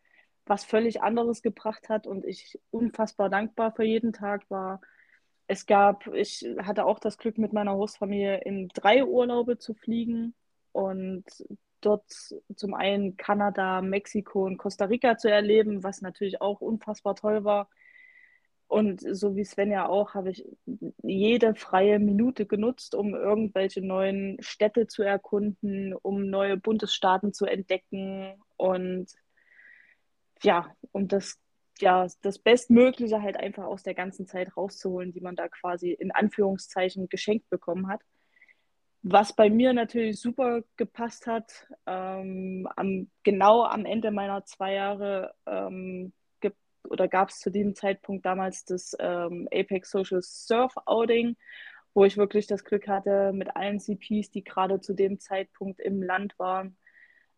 was 0.45 0.65
völlig 0.65 1.01
anderes 1.03 1.41
gebracht 1.41 1.89
hat 1.89 2.07
und 2.07 2.25
ich 2.25 2.59
unfassbar 2.71 3.29
dankbar 3.29 3.71
für 3.75 3.83
jeden 3.83 4.13
Tag 4.13 4.49
war. 4.49 4.81
Es 5.47 5.65
gab, 5.65 6.07
ich 6.13 6.45
hatte 6.59 6.85
auch 6.85 6.99
das 6.99 7.17
Glück, 7.17 7.37
mit 7.37 7.53
meiner 7.53 7.75
Hostfamilie 7.75 8.41
in 8.41 8.67
drei 8.69 9.03
Urlaube 9.03 9.57
zu 9.57 9.73
fliegen 9.73 10.33
und 10.71 11.23
dort 11.81 12.03
zum 12.55 12.73
einen 12.73 13.17
Kanada, 13.17 13.81
Mexiko 13.81 14.45
und 14.45 14.57
Costa 14.57 14.85
Rica 14.85 15.17
zu 15.17 15.29
erleben, 15.29 15.83
was 15.83 16.01
natürlich 16.01 16.41
auch 16.41 16.61
unfassbar 16.61 17.15
toll 17.15 17.43
war. 17.43 17.69
Und 18.67 19.01
so 19.01 19.35
wie 19.35 19.43
Sven 19.43 19.71
ja 19.71 19.87
auch, 19.87 20.13
habe 20.13 20.29
ich 20.29 20.45
jede 21.01 21.55
freie 21.55 21.97
Minute 21.97 22.45
genutzt, 22.45 22.93
um 22.93 23.15
irgendwelche 23.15 23.81
neuen 23.81 24.37
Städte 24.41 24.85
zu 24.85 25.01
erkunden, 25.01 25.95
um 25.95 26.29
neue 26.29 26.55
Bundesstaaten 26.55 27.33
zu 27.33 27.45
entdecken 27.45 28.35
und 28.57 29.07
ja, 30.43 30.71
um 30.91 31.07
das, 31.07 31.39
ja, 31.79 32.07
das 32.21 32.37
Bestmögliche 32.37 33.23
halt 33.23 33.37
einfach 33.37 33.65
aus 33.65 33.81
der 33.81 33.95
ganzen 33.95 34.27
Zeit 34.27 34.55
rauszuholen, 34.55 35.13
die 35.13 35.21
man 35.21 35.35
da 35.35 35.47
quasi 35.47 35.91
in 35.91 36.11
Anführungszeichen 36.11 37.09
geschenkt 37.09 37.49
bekommen 37.49 37.87
hat. 37.87 38.01
Was 39.01 39.33
bei 39.33 39.49
mir 39.49 39.73
natürlich 39.73 40.19
super 40.19 40.62
gepasst 40.75 41.25
hat, 41.25 41.67
ähm, 41.85 42.67
am, 42.75 43.09
genau 43.23 43.63
am 43.63 43.85
Ende 43.85 44.12
meiner 44.12 44.43
zwei 44.45 44.73
Jahre 44.73 45.33
ähm, 45.45 46.12
oder 46.88 47.07
gab 47.07 47.29
es 47.29 47.39
zu 47.39 47.49
diesem 47.49 47.75
Zeitpunkt 47.75 48.25
damals 48.25 48.65
das 48.65 48.95
ähm, 48.99 49.47
Apex 49.51 49.91
Social 49.91 50.21
Surf 50.21 50.73
Outing, 50.85 51.35
wo 51.93 52.05
ich 52.05 52.17
wirklich 52.17 52.47
das 52.47 52.63
Glück 52.63 52.88
hatte, 52.88 53.31
mit 53.33 53.55
allen 53.55 53.79
CPs, 53.79 54.31
die 54.31 54.43
gerade 54.43 54.79
zu 54.79 54.93
dem 54.93 55.19
Zeitpunkt 55.19 55.79
im 55.79 56.01
Land 56.01 56.38
waren, 56.39 56.77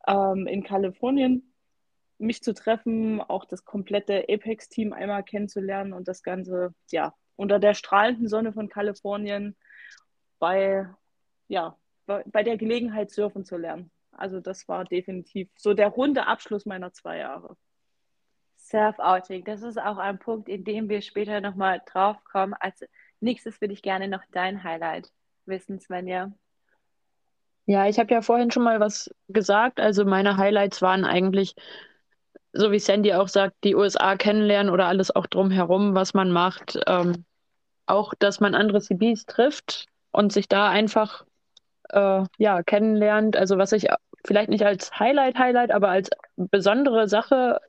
ähm, 0.08 0.48
in 0.48 0.64
Kalifornien 0.64 1.54
mich 2.18 2.44
zu 2.44 2.54
treffen, 2.54 3.20
auch 3.20 3.46
das 3.46 3.66
komplette 3.66 4.26
Apex-Team 4.30 4.94
einmal 4.94 5.24
kennenzulernen 5.24 5.94
und 5.94 6.08
das 6.08 6.22
Ganze, 6.22 6.74
ja, 6.92 7.16
unter 7.36 7.58
der 7.58 7.74
strahlenden 7.74 8.28
Sonne 8.28 8.54
von 8.54 8.70
Kalifornien 8.70 9.56
bei, 10.38 10.88
ja, 11.52 11.78
bei, 12.06 12.44
der 12.44 12.58
Gelegenheit 12.58 13.12
surfen 13.12 13.44
zu 13.44 13.58
lernen. 13.58 13.92
Also 14.12 14.40
das 14.40 14.68
war 14.70 14.86
definitiv 14.86 15.50
so 15.58 15.74
der 15.74 15.90
runde 15.90 16.26
Abschluss 16.26 16.66
meiner 16.66 16.94
zwei 16.94 17.18
Jahre. 17.18 17.58
Self-Outing, 18.56 19.44
das 19.44 19.62
ist 19.62 19.78
auch 19.78 19.98
ein 19.98 20.18
Punkt, 20.18 20.48
in 20.48 20.64
dem 20.64 20.88
wir 20.88 21.02
später 21.02 21.42
nochmal 21.42 21.82
drauf 21.92 22.24
kommen. 22.24 22.54
Als 22.58 22.86
nächstes 23.20 23.60
würde 23.60 23.74
ich 23.74 23.82
gerne 23.82 24.08
noch 24.08 24.22
dein 24.32 24.64
Highlight 24.64 25.12
wissen, 25.46 25.80
Svenja. 25.82 26.32
Ja, 27.66 27.88
ich 27.88 28.00
habe 28.00 28.14
ja 28.14 28.22
vorhin 28.22 28.52
schon 28.52 28.64
mal 28.64 28.80
was 28.80 29.14
gesagt. 29.28 29.82
Also 29.82 30.06
meine 30.06 30.38
Highlights 30.38 30.82
waren 30.82 31.04
eigentlich, 31.04 31.56
so 32.54 32.72
wie 32.72 32.80
Sandy 32.80 33.14
auch 33.14 33.28
sagt, 33.28 33.56
die 33.66 33.76
USA 33.76 34.16
kennenlernen 34.16 34.72
oder 34.72 34.88
alles 34.88 35.14
auch 35.14 35.28
drumherum, 35.28 35.96
was 35.96 36.14
man 36.14 36.32
macht. 36.32 36.80
Ähm, 36.88 37.26
auch, 37.88 38.14
dass 38.20 38.40
man 38.40 38.56
andere 38.56 38.80
CBs 38.80 39.26
trifft 39.26 39.88
und 40.12 40.32
sich 40.32 40.48
da 40.48 40.70
einfach 40.70 41.26
äh, 41.92 42.24
ja, 42.38 42.64
kennenlernt. 42.64 43.36
Also 43.36 43.58
was 43.58 43.72
ich 43.72 43.88
vielleicht 44.26 44.50
nicht 44.50 44.66
als 44.66 45.00
Highlight, 45.00 45.38
Highlight, 45.38 45.72
aber 45.72 45.90
als 45.90 46.10
besondere 46.36 47.08
Sache 47.08 47.60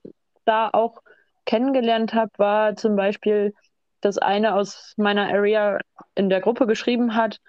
da 0.44 0.70
auch 0.72 1.02
kennengelernt 1.44 2.14
habe, 2.14 2.30
war 2.36 2.76
zum 2.76 2.96
Beispiel, 2.96 3.54
dass 4.00 4.18
eine 4.18 4.54
aus 4.54 4.94
meiner 4.96 5.28
Area 5.28 5.78
in 6.14 6.28
der 6.28 6.40
Gruppe 6.40 6.66
geschrieben 6.66 7.14
hat, 7.14 7.40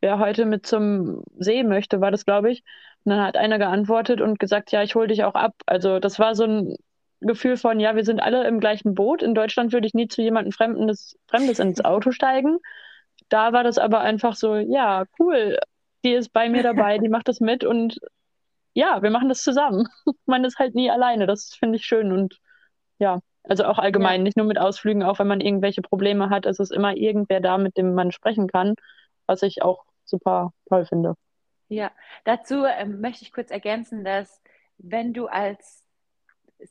wer 0.00 0.18
heute 0.18 0.44
mit 0.44 0.66
zum 0.66 1.22
See 1.38 1.62
möchte, 1.64 2.00
war 2.00 2.10
das, 2.10 2.24
glaube 2.24 2.50
ich. 2.50 2.62
Und 3.04 3.10
dann 3.12 3.22
hat 3.22 3.36
einer 3.36 3.58
geantwortet 3.58 4.20
und 4.20 4.38
gesagt, 4.38 4.72
ja, 4.72 4.82
ich 4.82 4.94
hole 4.94 5.08
dich 5.08 5.24
auch 5.24 5.34
ab. 5.34 5.54
Also 5.66 5.98
das 5.98 6.18
war 6.18 6.34
so 6.34 6.44
ein 6.44 6.76
Gefühl 7.20 7.56
von, 7.56 7.80
ja, 7.80 7.96
wir 7.96 8.04
sind 8.04 8.20
alle 8.20 8.46
im 8.46 8.60
gleichen 8.60 8.94
Boot. 8.94 9.22
In 9.22 9.34
Deutschland 9.34 9.72
würde 9.72 9.86
ich 9.86 9.94
nie 9.94 10.08
zu 10.08 10.22
jemandem 10.22 10.52
Fremdes, 10.52 11.16
Fremdes 11.26 11.58
ins 11.58 11.84
Auto 11.84 12.12
steigen. 12.12 12.58
Da 13.28 13.52
war 13.52 13.64
das 13.64 13.78
aber 13.78 14.00
einfach 14.00 14.34
so, 14.36 14.56
ja, 14.56 15.04
cool, 15.18 15.58
die 16.04 16.12
ist 16.12 16.32
bei 16.32 16.48
mir 16.48 16.62
dabei, 16.62 16.98
die 16.98 17.08
macht 17.08 17.28
das 17.28 17.40
mit 17.40 17.64
und 17.64 17.98
ja, 18.74 19.02
wir 19.02 19.10
machen 19.10 19.28
das 19.28 19.42
zusammen. 19.42 19.88
Man 20.26 20.44
ist 20.44 20.58
halt 20.58 20.74
nie 20.74 20.90
alleine. 20.90 21.26
Das 21.26 21.54
finde 21.54 21.76
ich 21.76 21.84
schön 21.84 22.12
und 22.12 22.38
ja, 22.98 23.20
also 23.42 23.64
auch 23.64 23.78
allgemein, 23.78 24.20
ja. 24.20 24.24
nicht 24.24 24.36
nur 24.36 24.46
mit 24.46 24.58
Ausflügen, 24.58 25.02
auch 25.02 25.18
wenn 25.18 25.26
man 25.26 25.40
irgendwelche 25.40 25.80
Probleme 25.82 26.30
hat, 26.30 26.46
ist 26.46 26.60
es 26.60 26.70
immer 26.70 26.96
irgendwer 26.96 27.40
da, 27.40 27.56
mit 27.56 27.76
dem 27.76 27.94
man 27.94 28.12
sprechen 28.12 28.46
kann, 28.46 28.74
was 29.26 29.42
ich 29.42 29.62
auch 29.62 29.84
super 30.04 30.52
toll 30.68 30.84
finde. 30.84 31.14
Ja, 31.68 31.90
dazu 32.24 32.64
ähm, 32.64 33.00
möchte 33.00 33.24
ich 33.24 33.32
kurz 33.32 33.50
ergänzen, 33.50 34.04
dass 34.04 34.42
wenn 34.78 35.12
du 35.12 35.26
als 35.26 35.84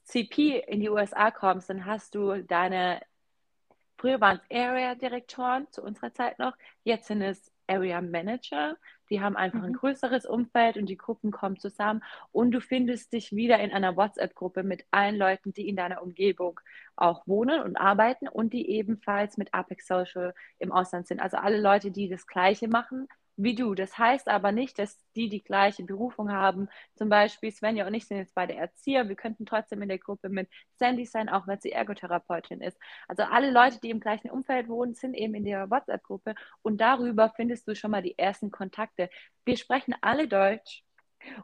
CP 0.04 0.60
in 0.68 0.82
die 0.82 0.90
USA 0.90 1.32
kommst, 1.32 1.70
dann 1.70 1.86
hast 1.86 2.16
du 2.16 2.44
deine, 2.44 3.02
früher 3.98 4.20
waren 4.22 4.40
es 4.48 4.56
Area-Direktoren 4.56 5.68
zu 5.72 5.84
unserer 5.84 6.13
Zeit 6.13 6.40
noch, 6.40 6.56
jetzt 6.84 7.08
sind 7.08 7.22
es 7.22 7.52
Area 7.68 8.02
Manager. 8.02 8.78
Die 9.10 9.22
haben 9.22 9.36
einfach 9.36 9.63
ein 9.63 9.72
mhm. 9.72 9.78
größeres 9.78 10.26
Umfeld 10.26 10.78
und 10.78 10.88
die 10.88 10.98
Gruppen 10.98 11.32
kommen 11.32 11.58
zusammen 11.58 12.04
und 12.32 12.52
du 12.52 12.62
findest 12.62 13.13
dich 13.13 13.36
wieder 13.36 13.60
in 13.60 13.72
einer 13.72 13.96
WhatsApp-Gruppe 13.96 14.63
mit 14.63 14.86
allen 14.91 15.17
Leuten, 15.17 15.54
die 15.54 15.67
in 15.67 15.76
deiner 15.76 16.02
Umgebung 16.02 16.60
auch 16.96 17.26
wohnen 17.28 17.62
und 17.62 17.78
arbeiten 17.78 18.28
und 18.28 18.54
die 18.54 18.70
ebenfalls 18.70 19.38
mit 19.38 19.54
Apex 19.54 19.88
Social 19.88 20.34
im 20.60 20.72
Ausland 20.72 21.08
sind. 21.08 21.22
Also 21.22 21.38
alle 21.38 21.60
Leute, 21.60 21.91
die 21.91 22.10
das 22.10 22.28
Gleiche 22.28 22.67
machen 22.67 23.08
wie 23.38 23.56
du. 23.56 23.76
Das 23.76 23.97
heißt 23.97 24.28
aber 24.28 24.52
nicht, 24.52 24.80
dass 24.80 25.00
die 25.15 25.30
die 25.30 25.43
gleiche 25.43 25.84
Berufung 25.84 26.32
haben. 26.32 26.67
Zum 26.95 27.08
Beispiel 27.10 27.52
Svenja 27.52 27.88
und 27.88 27.93
ich 27.93 28.08
sind 28.08 28.17
jetzt 28.17 28.36
beide 28.36 28.56
Erzieher. 28.56 29.08
Wir 29.08 29.15
könnten 29.15 29.45
trotzdem 29.45 29.82
in 29.82 29.89
der 29.89 30.00
Gruppe 30.00 30.30
mit 30.30 30.50
Sandy 30.78 31.06
sein, 31.06 31.30
auch 31.30 31.47
wenn 31.47 31.62
sie 31.62 31.71
Ergotherapeutin 31.71 32.62
ist. 32.62 32.78
Also 33.08 33.23
alle 33.23 33.52
Leute, 33.52 33.80
die 33.80 33.91
im 33.91 34.00
gleichen 34.00 34.30
Umfeld 34.30 34.67
wohnen, 34.67 34.95
sind 34.95 35.13
eben 35.13 35.36
in 35.36 35.45
der 35.45 35.69
WhatsApp-Gruppe 35.69 36.36
und 36.63 36.82
darüber 36.82 37.32
findest 37.36 37.67
du 37.67 37.76
schon 37.76 37.91
mal 37.91 38.02
die 38.02 38.17
ersten 38.17 38.52
Kontakte. 38.52 39.10
Wir 39.45 39.58
sprechen 39.58 39.95
alle 40.02 40.28
Deutsch. 40.28 40.84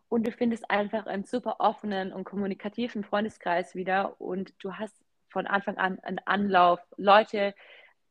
Und 0.08 0.28
du 0.28 0.32
findest 0.32 0.70
einfach 0.70 1.08
einen 1.08 1.26
super 1.26 1.56
offenen 1.60 2.14
und 2.14 2.24
kommunikativen 2.26 3.04
Freundeskreis 3.04 3.76
wieder 3.76 4.22
und 4.22 4.54
du 4.64 4.74
hast 4.76 4.96
von 5.30 5.48
Anfang 5.48 5.78
an 5.78 6.00
einen 6.00 6.20
Anlauf, 6.26 6.80
Leute, 6.96 7.54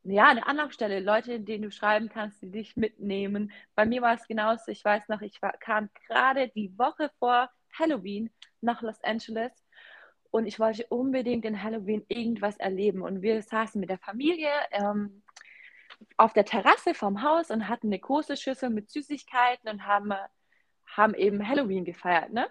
ja, 0.05 0.29
eine 0.29 0.47
Anlaufstelle, 0.47 1.01
Leute, 1.01 1.41
denen 1.41 1.63
du 1.63 1.71
schreiben 1.71 2.09
kannst, 2.09 2.43
die 2.43 2.51
dich 2.51 2.77
mitnehmen. 2.77 3.53
Bei 3.75 3.87
mir 3.87 4.03
war 4.03 4.15
es 4.15 4.27
genauso. 4.27 4.71
Ich 4.73 4.85
weiß 4.85 5.09
noch, 5.09 5.21
ich 5.21 5.41
war, 5.41 5.53
kam 5.59 5.91
gerade 6.09 6.49
die 6.49 6.77
Woche 6.77 7.11
vor 7.19 7.51
Halloween 7.73 8.31
nach 8.61 8.83
Los 8.83 9.03
Angeles 9.05 9.53
und 10.31 10.47
ich 10.47 10.59
wollte 10.59 10.87
unbedingt 10.89 11.45
in 11.45 11.63
Halloween 11.63 12.05
irgendwas 12.09 12.57
erleben. 12.57 13.03
Und 13.03 13.23
wir 13.23 13.43
saßen 13.43 13.81
mit 13.81 13.91
der 13.91 13.99
Familie 13.99 14.51
ähm, 14.73 15.23
auf 16.17 16.33
der 16.33 16.45
Terrasse 16.45 16.95
vom 16.95 17.23
Haus 17.23 17.51
und 17.51 17.69
hatten 17.69 17.89
eine 17.89 17.99
große 17.99 18.37
Schüssel 18.37 18.71
mit 18.71 18.91
Süßigkeiten 18.91 19.69
und 19.69 19.87
haben 19.87 20.13
haben 20.97 21.15
eben 21.15 21.47
Halloween 21.47 21.85
gefeiert, 21.85 22.33
ne? 22.33 22.49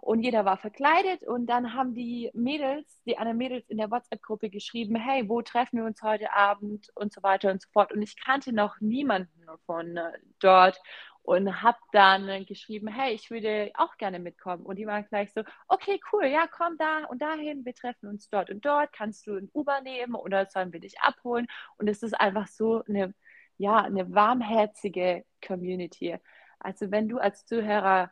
Und 0.00 0.20
jeder 0.20 0.44
war 0.44 0.58
verkleidet 0.58 1.22
und 1.22 1.46
dann 1.46 1.72
haben 1.72 1.94
die 1.94 2.30
Mädels, 2.34 3.00
die 3.06 3.16
anderen 3.16 3.38
Mädels 3.38 3.66
in 3.70 3.78
der 3.78 3.90
WhatsApp-Gruppe 3.90 4.50
geschrieben, 4.50 4.96
hey, 4.96 5.30
wo 5.30 5.40
treffen 5.40 5.78
wir 5.78 5.86
uns 5.86 6.02
heute 6.02 6.30
Abend 6.34 6.90
und 6.94 7.10
so 7.12 7.22
weiter 7.22 7.50
und 7.50 7.62
so 7.62 7.68
fort. 7.72 7.90
Und 7.90 8.02
ich 8.02 8.22
kannte 8.22 8.52
noch 8.52 8.78
niemanden 8.80 9.46
von 9.64 9.96
äh, 9.96 10.12
dort 10.40 10.78
und 11.24 11.62
habe 11.62 11.78
dann 11.92 12.44
geschrieben, 12.44 12.86
hey, 12.88 13.14
ich 13.14 13.30
würde 13.30 13.70
auch 13.74 13.96
gerne 13.96 14.18
mitkommen. 14.18 14.66
Und 14.66 14.76
die 14.76 14.86
waren 14.86 15.06
gleich 15.06 15.32
so, 15.32 15.42
okay, 15.68 15.98
cool, 16.12 16.26
ja, 16.26 16.46
komm 16.46 16.76
da 16.76 17.04
und 17.06 17.22
dahin, 17.22 17.64
wir 17.64 17.74
treffen 17.74 18.08
uns 18.08 18.28
dort 18.28 18.50
und 18.50 18.64
dort, 18.64 18.92
kannst 18.92 19.26
du 19.26 19.36
ein 19.36 19.48
Uber 19.54 19.80
nehmen 19.80 20.14
oder 20.16 20.44
sollen 20.46 20.72
wir 20.74 20.80
dich 20.80 21.00
abholen? 21.00 21.46
Und 21.78 21.88
es 21.88 22.02
ist 22.02 22.12
einfach 22.12 22.46
so 22.46 22.82
eine, 22.86 23.14
ja, 23.56 23.78
eine 23.78 24.14
warmherzige 24.14 25.24
Community. 25.44 26.18
Also 26.64 26.90
wenn 26.90 27.08
du 27.08 27.18
als 27.18 27.44
Zuhörer 27.44 28.10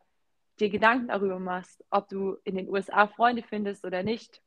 dir 0.61 0.69
Gedanken 0.69 1.09
darüber 1.09 1.39
machst, 1.39 1.83
ob 1.89 2.09
du 2.11 2.37
in 2.45 2.55
den 2.55 2.69
USA 2.69 3.09
Freunde 3.09 3.43
findest 3.43 3.85
oder 3.85 4.03
nicht, 4.03 4.43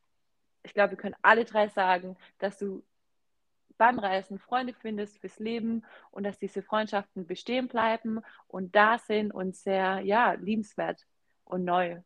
ich 0.62 0.76
glaube, 0.76 0.91
wir 0.91 0.98
können 0.98 1.15
alle 1.24 1.44
drei 1.44 1.70
sagen, 1.70 2.15
dass 2.38 2.60
du 2.60 2.86
beim 3.78 3.98
Reisen 3.98 4.38
Freunde 4.38 4.74
findest 4.74 5.18
fürs 5.18 5.39
Leben 5.39 5.84
und 6.12 6.24
dass 6.24 6.38
diese 6.38 6.62
Freundschaften 6.62 7.26
bestehen 7.26 7.68
bleiben 7.68 8.22
und 8.48 8.76
da 8.76 9.00
sind 9.00 9.34
und 9.34 9.56
sehr, 9.56 10.02
ja, 10.02 10.34
liebenswert 10.34 11.06
und 11.44 11.65
neu. 11.65 12.00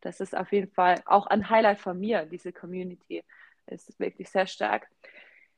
Das 0.00 0.20
ist 0.20 0.36
auf 0.36 0.50
jeden 0.50 0.72
Fall 0.72 1.02
auch 1.06 1.28
ein 1.28 1.48
Highlight 1.48 1.78
von 1.78 2.00
mir, 2.00 2.26
diese 2.26 2.52
Community. 2.52 3.22
Es 3.66 3.88
ist 3.88 4.00
wirklich 4.00 4.28
sehr 4.28 4.48
stark. 4.48 4.88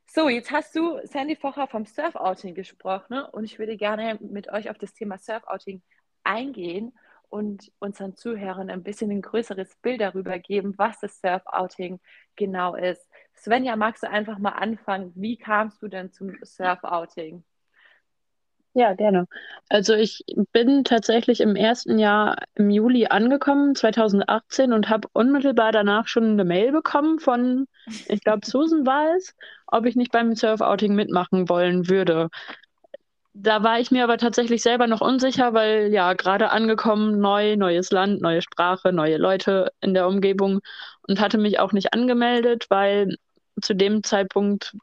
So, 0.06 0.28
jetzt 0.28 0.50
hast 0.52 0.76
du 0.76 0.98
Sandy 1.04 1.34
Focher 1.36 1.66
vom 1.66 1.86
Surf-Outing 1.86 2.54
gesprochen 2.54 3.18
und 3.32 3.44
ich 3.44 3.58
würde 3.58 3.76
gerne 3.76 4.16
mit 4.20 4.48
euch 4.50 4.70
auf 4.70 4.78
das 4.78 4.94
Thema 4.94 5.18
Surf-Outing 5.18 5.82
eingehen 6.22 6.96
und 7.28 7.72
unseren 7.80 8.14
Zuhörern 8.14 8.70
ein 8.70 8.84
bisschen 8.84 9.10
ein 9.10 9.22
größeres 9.22 9.74
Bild 9.82 10.00
darüber 10.00 10.38
geben, 10.38 10.74
was 10.78 11.00
das 11.00 11.20
Surf-Outing 11.20 12.00
genau 12.36 12.76
ist. 12.76 13.06
Svenja, 13.36 13.74
magst 13.76 14.04
du 14.04 14.10
einfach 14.10 14.38
mal 14.38 14.50
anfangen? 14.52 15.12
Wie 15.16 15.36
kamst 15.36 15.82
du 15.82 15.88
denn 15.88 16.12
zum 16.12 16.36
Surf-Outing? 16.44 17.44
Ja, 18.76 18.94
gerne. 18.94 19.28
Also 19.68 19.94
ich 19.94 20.24
bin 20.52 20.82
tatsächlich 20.82 21.40
im 21.40 21.54
ersten 21.54 21.98
Jahr 21.98 22.36
im 22.56 22.70
Juli 22.70 23.06
angekommen, 23.06 23.76
2018, 23.76 24.72
und 24.72 24.88
habe 24.88 25.08
unmittelbar 25.12 25.70
danach 25.70 26.08
schon 26.08 26.24
eine 26.32 26.44
Mail 26.44 26.72
bekommen 26.72 27.20
von, 27.20 27.66
ich 28.08 28.20
glaube, 28.20 28.46
Susan 28.46 28.86
war 28.86 29.16
es, 29.16 29.34
ob 29.66 29.86
ich 29.86 29.96
nicht 29.96 30.12
beim 30.12 30.34
Surf-Outing 30.34 30.94
mitmachen 30.94 31.48
wollen 31.48 31.88
würde. 31.88 32.28
Da 33.34 33.64
war 33.64 33.80
ich 33.80 33.90
mir 33.90 34.04
aber 34.04 34.16
tatsächlich 34.16 34.62
selber 34.62 34.86
noch 34.86 35.00
unsicher, 35.00 35.54
weil 35.54 35.92
ja, 35.92 36.12
gerade 36.12 36.50
angekommen, 36.50 37.18
neu, 37.18 37.56
neues 37.56 37.90
Land, 37.90 38.22
neue 38.22 38.42
Sprache, 38.42 38.92
neue 38.92 39.16
Leute 39.16 39.72
in 39.80 39.92
der 39.92 40.06
Umgebung 40.06 40.60
und 41.08 41.20
hatte 41.20 41.38
mich 41.38 41.58
auch 41.58 41.72
nicht 41.72 41.92
angemeldet, 41.92 42.66
weil 42.68 43.16
zu 43.60 43.74
dem 43.74 44.04
Zeitpunkt 44.04 44.76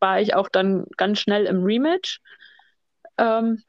war 0.00 0.20
ich 0.20 0.34
auch 0.34 0.48
dann 0.48 0.86
ganz 0.96 1.20
schnell 1.20 1.46
im 1.46 1.62
Rematch. 1.62 2.20
Ähm, 3.16 3.62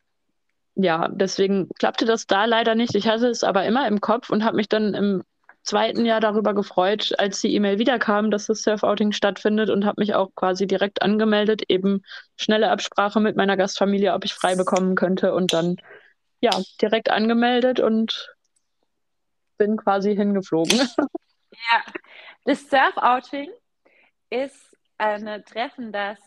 ja, 0.76 1.08
deswegen 1.08 1.70
klappte 1.80 2.06
das 2.06 2.28
da 2.28 2.46
leider 2.46 2.76
nicht. 2.76 2.96
Ich 2.96 3.08
hatte 3.08 3.28
es 3.28 3.44
aber 3.44 3.66
immer 3.66 3.88
im 3.88 4.02
Kopf 4.02 4.30
und 4.30 4.44
habe 4.44 4.58
mich 4.58 4.68
dann 4.68 4.94
im 4.94 5.24
zweiten 5.66 6.06
Jahr 6.06 6.20
darüber 6.20 6.54
gefreut, 6.54 7.14
als 7.18 7.42
die 7.42 7.54
E-Mail 7.54 7.80
wiederkam, 7.80 8.32
dass 8.32 8.46
das 8.46 8.62
Surfouting 8.62 9.12
stattfindet 9.12 9.70
und 9.70 9.86
habe 9.86 10.02
mich 10.02 10.14
auch 10.16 10.30
quasi 10.36 10.68
direkt 10.68 11.02
angemeldet, 11.02 11.64
eben 11.68 12.04
schnelle 12.38 12.72
Absprache 12.72 13.20
mit 13.20 13.36
meiner 13.36 13.58
Gastfamilie, 13.58 14.14
ob 14.14 14.26
ich 14.26 14.34
frei 14.34 14.56
bekommen 14.56 14.96
könnte 14.96 15.34
und 15.34 15.54
dann 15.54 15.78
ja, 16.40 16.62
direkt 16.82 17.10
angemeldet 17.10 17.80
und 17.80 18.36
bin 19.58 19.78
quasi 19.78 20.16
hingeflogen. 20.16 20.88
Ja, 21.72 21.82
das 22.44 22.70
Surfouting 22.70 23.50
ist 24.30 24.76
ein 24.98 25.46
Treffen, 25.46 25.94
das 25.94 26.20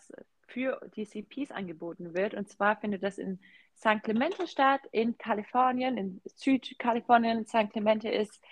für 0.46 0.81
die 0.96 1.07
CPs 1.07 1.51
angeboten 1.51 2.14
wird. 2.14 2.33
Und 2.33 2.48
zwar 2.48 2.77
findet 2.77 3.03
das 3.03 3.18
in 3.18 3.38
San 3.74 4.01
Clemente 4.01 4.46
statt, 4.46 4.81
in 4.90 5.18
Kalifornien, 5.18 5.98
in 5.98 6.20
Südkalifornien. 6.24 7.44
San 7.44 7.68
Clemente 7.68 8.09
ist 8.09 8.42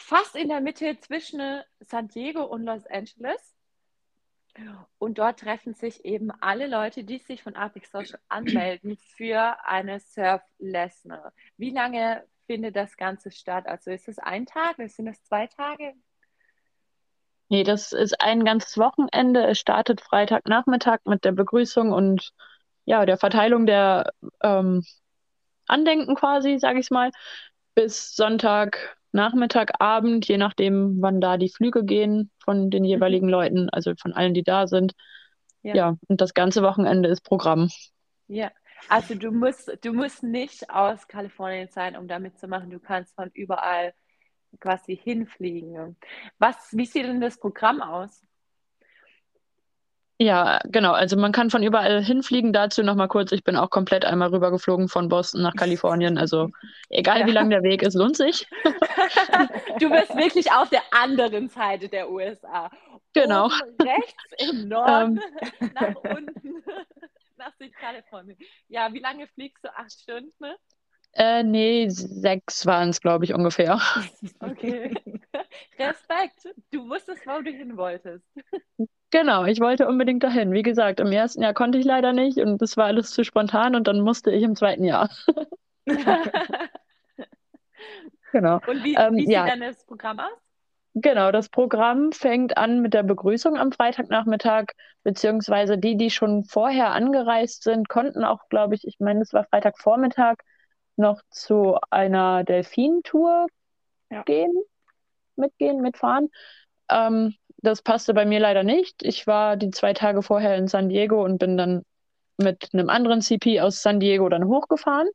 fast 0.00 0.34
in 0.34 0.48
der 0.48 0.60
Mitte 0.60 0.98
zwischen 1.00 1.40
San 1.80 2.08
Diego 2.08 2.42
und 2.42 2.64
Los 2.64 2.86
Angeles. 2.86 3.54
Und 4.98 5.18
dort 5.18 5.40
treffen 5.40 5.74
sich 5.74 6.04
eben 6.04 6.30
alle 6.40 6.66
Leute, 6.66 7.04
die 7.04 7.18
sich 7.18 7.42
von 7.42 7.54
Apex 7.54 7.90
Social 7.92 8.18
anmelden 8.28 8.96
für 9.16 9.56
eine 9.64 10.00
Surf-Lesson. 10.00 11.18
Wie 11.56 11.70
lange 11.70 12.24
findet 12.46 12.76
das 12.76 12.96
Ganze 12.96 13.30
statt? 13.30 13.66
Also 13.66 13.90
ist 13.90 14.08
es 14.08 14.18
ein 14.18 14.46
Tag, 14.46 14.76
sind 14.78 15.06
es 15.06 15.22
zwei 15.22 15.46
Tage? 15.46 15.94
Nee, 17.48 17.62
das 17.62 17.92
ist 17.92 18.20
ein 18.20 18.44
ganzes 18.44 18.78
Wochenende. 18.78 19.46
Es 19.46 19.58
startet 19.58 20.00
Freitagnachmittag 20.00 21.00
mit 21.04 21.24
der 21.24 21.32
Begrüßung 21.32 21.92
und 21.92 22.30
ja, 22.84 23.06
der 23.06 23.18
Verteilung 23.18 23.66
der 23.66 24.12
ähm, 24.42 24.84
Andenken 25.66 26.16
quasi, 26.16 26.58
sage 26.58 26.80
ich 26.80 26.90
mal, 26.90 27.10
bis 27.74 28.14
Sonntagnachmittag, 29.12 29.70
Abend, 29.78 30.28
je 30.28 30.36
nachdem, 30.36 31.00
wann 31.00 31.20
da 31.20 31.36
die 31.36 31.50
Flüge 31.50 31.84
gehen 31.84 32.30
von 32.42 32.70
den 32.70 32.84
jeweiligen 32.84 33.26
mhm. 33.26 33.32
Leuten, 33.32 33.70
also 33.70 33.92
von 34.00 34.12
allen, 34.12 34.34
die 34.34 34.44
da 34.44 34.66
sind. 34.66 34.94
Ja. 35.62 35.74
ja, 35.74 35.96
und 36.08 36.20
das 36.20 36.32
ganze 36.32 36.62
Wochenende 36.62 37.08
ist 37.08 37.22
Programm. 37.22 37.70
Ja, 38.28 38.50
also 38.88 39.14
du 39.14 39.30
musst, 39.30 39.70
du 39.82 39.92
musst 39.92 40.22
nicht 40.22 40.70
aus 40.70 41.06
Kalifornien 41.06 41.68
sein, 41.68 41.96
um 41.96 42.08
damit 42.08 42.38
zu 42.38 42.48
machen. 42.48 42.70
Du 42.70 42.78
kannst 42.78 43.14
von 43.14 43.30
überall 43.34 43.92
quasi 44.58 44.96
hinfliegen. 44.96 45.96
Was, 46.38 46.56
wie 46.72 46.86
sieht 46.86 47.04
denn 47.04 47.20
das 47.20 47.38
Programm 47.38 47.82
aus? 47.82 48.22
Ja, 50.22 50.60
genau. 50.66 50.92
Also 50.92 51.16
man 51.16 51.32
kann 51.32 51.48
von 51.48 51.62
überall 51.62 52.04
hinfliegen. 52.04 52.52
Dazu 52.52 52.82
nochmal 52.82 53.08
kurz, 53.08 53.32
ich 53.32 53.42
bin 53.42 53.56
auch 53.56 53.70
komplett 53.70 54.04
einmal 54.04 54.28
rübergeflogen 54.28 54.88
von 54.88 55.08
Boston 55.08 55.40
nach 55.40 55.54
Kalifornien. 55.56 56.18
Also 56.18 56.50
egal 56.90 57.20
ja. 57.20 57.26
wie 57.26 57.30
lang 57.30 57.48
der 57.48 57.62
Weg 57.62 57.82
ist, 57.82 57.94
lohnt 57.94 58.18
sich. 58.18 58.46
du 59.80 59.88
bist 59.88 60.14
wirklich 60.14 60.52
auf 60.52 60.68
der 60.68 60.82
anderen 60.90 61.48
Seite 61.48 61.88
der 61.88 62.10
USA. 62.10 62.70
Genau. 63.14 63.46
Oben 63.46 63.88
rechts 63.88 64.24
im 64.50 64.68
Norden 64.68 65.22
ähm. 65.58 65.70
nach 65.74 65.94
unten 65.96 66.64
nach 67.38 67.52
Südkalifornien. 67.58 68.36
Ja, 68.68 68.92
wie 68.92 69.00
lange 69.00 69.26
fliegst 69.26 69.64
du? 69.64 69.74
Acht 69.74 69.90
Stunden? 69.90 70.54
Äh, 71.12 71.42
nee, 71.42 71.88
sechs 71.88 72.66
waren 72.66 72.90
es, 72.90 73.00
glaube 73.00 73.24
ich, 73.24 73.34
ungefähr. 73.34 73.80
Okay. 74.40 74.94
Respekt. 75.78 76.54
Du 76.70 76.88
wusstest, 76.88 77.26
wo 77.26 77.42
du 77.42 77.50
hin 77.50 77.76
wolltest. 77.76 78.24
Genau, 79.10 79.44
ich 79.44 79.60
wollte 79.60 79.88
unbedingt 79.88 80.22
dahin. 80.22 80.52
Wie 80.52 80.62
gesagt, 80.62 81.00
im 81.00 81.10
ersten 81.10 81.42
Jahr 81.42 81.54
konnte 81.54 81.78
ich 81.78 81.84
leider 81.84 82.12
nicht 82.12 82.38
und 82.38 82.62
das 82.62 82.76
war 82.76 82.86
alles 82.86 83.10
zu 83.10 83.24
spontan 83.24 83.74
und 83.74 83.88
dann 83.88 84.00
musste 84.00 84.30
ich 84.30 84.42
im 84.42 84.54
zweiten 84.54 84.84
Jahr. 84.84 85.10
genau. 88.32 88.60
Und 88.66 88.84
wie, 88.84 88.94
ähm, 88.94 89.16
wie 89.16 89.26
sieht 89.26 89.34
ja. 89.34 89.46
dann 89.46 89.60
das 89.60 89.84
Programm 89.84 90.20
aus? 90.20 90.30
Genau, 90.94 91.30
das 91.32 91.48
Programm 91.48 92.12
fängt 92.12 92.56
an 92.56 92.80
mit 92.80 92.94
der 92.94 93.04
Begrüßung 93.04 93.56
am 93.56 93.72
Freitagnachmittag, 93.72 94.66
beziehungsweise 95.04 95.78
die, 95.78 95.96
die 95.96 96.10
schon 96.10 96.44
vorher 96.44 96.92
angereist 96.92 97.62
sind, 97.62 97.88
konnten 97.88 98.24
auch, 98.24 98.48
glaube 98.48 98.74
ich, 98.74 98.86
ich 98.86 98.98
meine, 98.98 99.22
es 99.22 99.32
war 99.32 99.44
Freitagvormittag, 99.44 100.36
noch 101.00 101.20
zu 101.30 101.78
einer 101.90 102.44
Delfin-Tour 102.44 103.46
ja. 104.10 104.22
gehen, 104.22 104.52
mitgehen, 105.36 105.80
mitfahren. 105.80 106.28
Ähm, 106.88 107.34
das 107.58 107.82
passte 107.82 108.14
bei 108.14 108.24
mir 108.24 108.40
leider 108.40 108.62
nicht. 108.62 109.02
Ich 109.02 109.26
war 109.26 109.56
die 109.56 109.70
zwei 109.70 109.92
Tage 109.92 110.22
vorher 110.22 110.56
in 110.56 110.68
San 110.68 110.88
Diego 110.88 111.24
und 111.24 111.38
bin 111.38 111.56
dann 111.56 111.82
mit 112.36 112.70
einem 112.72 112.88
anderen 112.88 113.20
CP 113.20 113.60
aus 113.60 113.82
San 113.82 114.00
Diego 114.00 114.28
dann 114.28 114.46
hochgefahren. 114.46 115.08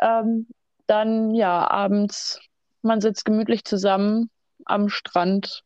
Ähm, 0.00 0.48
dann 0.86 1.34
ja, 1.34 1.70
abends, 1.70 2.40
man 2.82 3.00
sitzt 3.00 3.24
gemütlich 3.24 3.64
zusammen 3.64 4.30
am 4.64 4.88
Strand, 4.88 5.62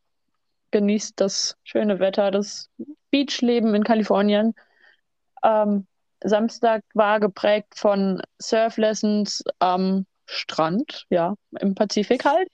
genießt 0.71 1.19
das 1.19 1.57
schöne 1.63 1.99
Wetter, 1.99 2.31
das 2.31 2.69
Beachleben 3.11 3.75
in 3.75 3.83
Kalifornien. 3.83 4.53
Ähm, 5.43 5.87
Samstag 6.27 6.83
war 6.93 7.19
geprägt 7.19 7.75
von 7.77 8.21
Surflessons 8.39 9.43
am 9.59 10.05
Strand, 10.25 11.05
ja, 11.09 11.35
im 11.59 11.75
Pazifik 11.75 12.25
halt. 12.25 12.49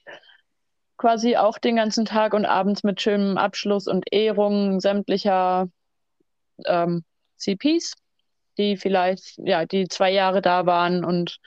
Quasi 0.96 1.36
auch 1.36 1.58
den 1.58 1.76
ganzen 1.76 2.04
Tag 2.04 2.34
und 2.34 2.46
abends 2.46 2.84
mit 2.84 3.00
schönem 3.00 3.36
Abschluss 3.36 3.88
und 3.88 4.04
Ehrung 4.12 4.80
sämtlicher 4.80 5.68
ähm, 6.66 7.04
CPs, 7.36 7.94
die 8.58 8.76
vielleicht, 8.76 9.38
ja, 9.38 9.66
die 9.66 9.88
zwei 9.88 10.12
Jahre 10.12 10.40
da 10.40 10.66
waren 10.66 11.04
und 11.04 11.38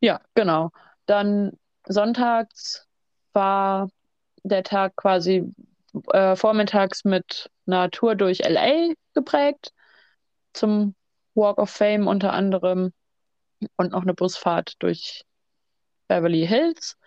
ja, 0.00 0.20
genau. 0.34 0.70
Dann 1.06 1.52
sonntags 1.86 2.86
war 3.32 3.90
der 4.44 4.62
Tag 4.62 4.96
quasi 4.96 5.52
äh, 6.12 6.36
vormittags 6.36 7.04
mit 7.04 7.50
einer 7.66 7.90
Tour 7.90 8.14
durch 8.14 8.40
LA 8.40 8.94
geprägt 9.14 9.72
zum 10.52 10.94
Walk 11.38 11.58
of 11.58 11.70
Fame 11.70 12.06
unter 12.06 12.32
anderem 12.32 12.92
und 13.76 13.92
noch 13.92 14.02
eine 14.02 14.14
Busfahrt 14.14 14.74
durch 14.80 15.24
Beverly 16.08 16.46
Hills. 16.46 16.98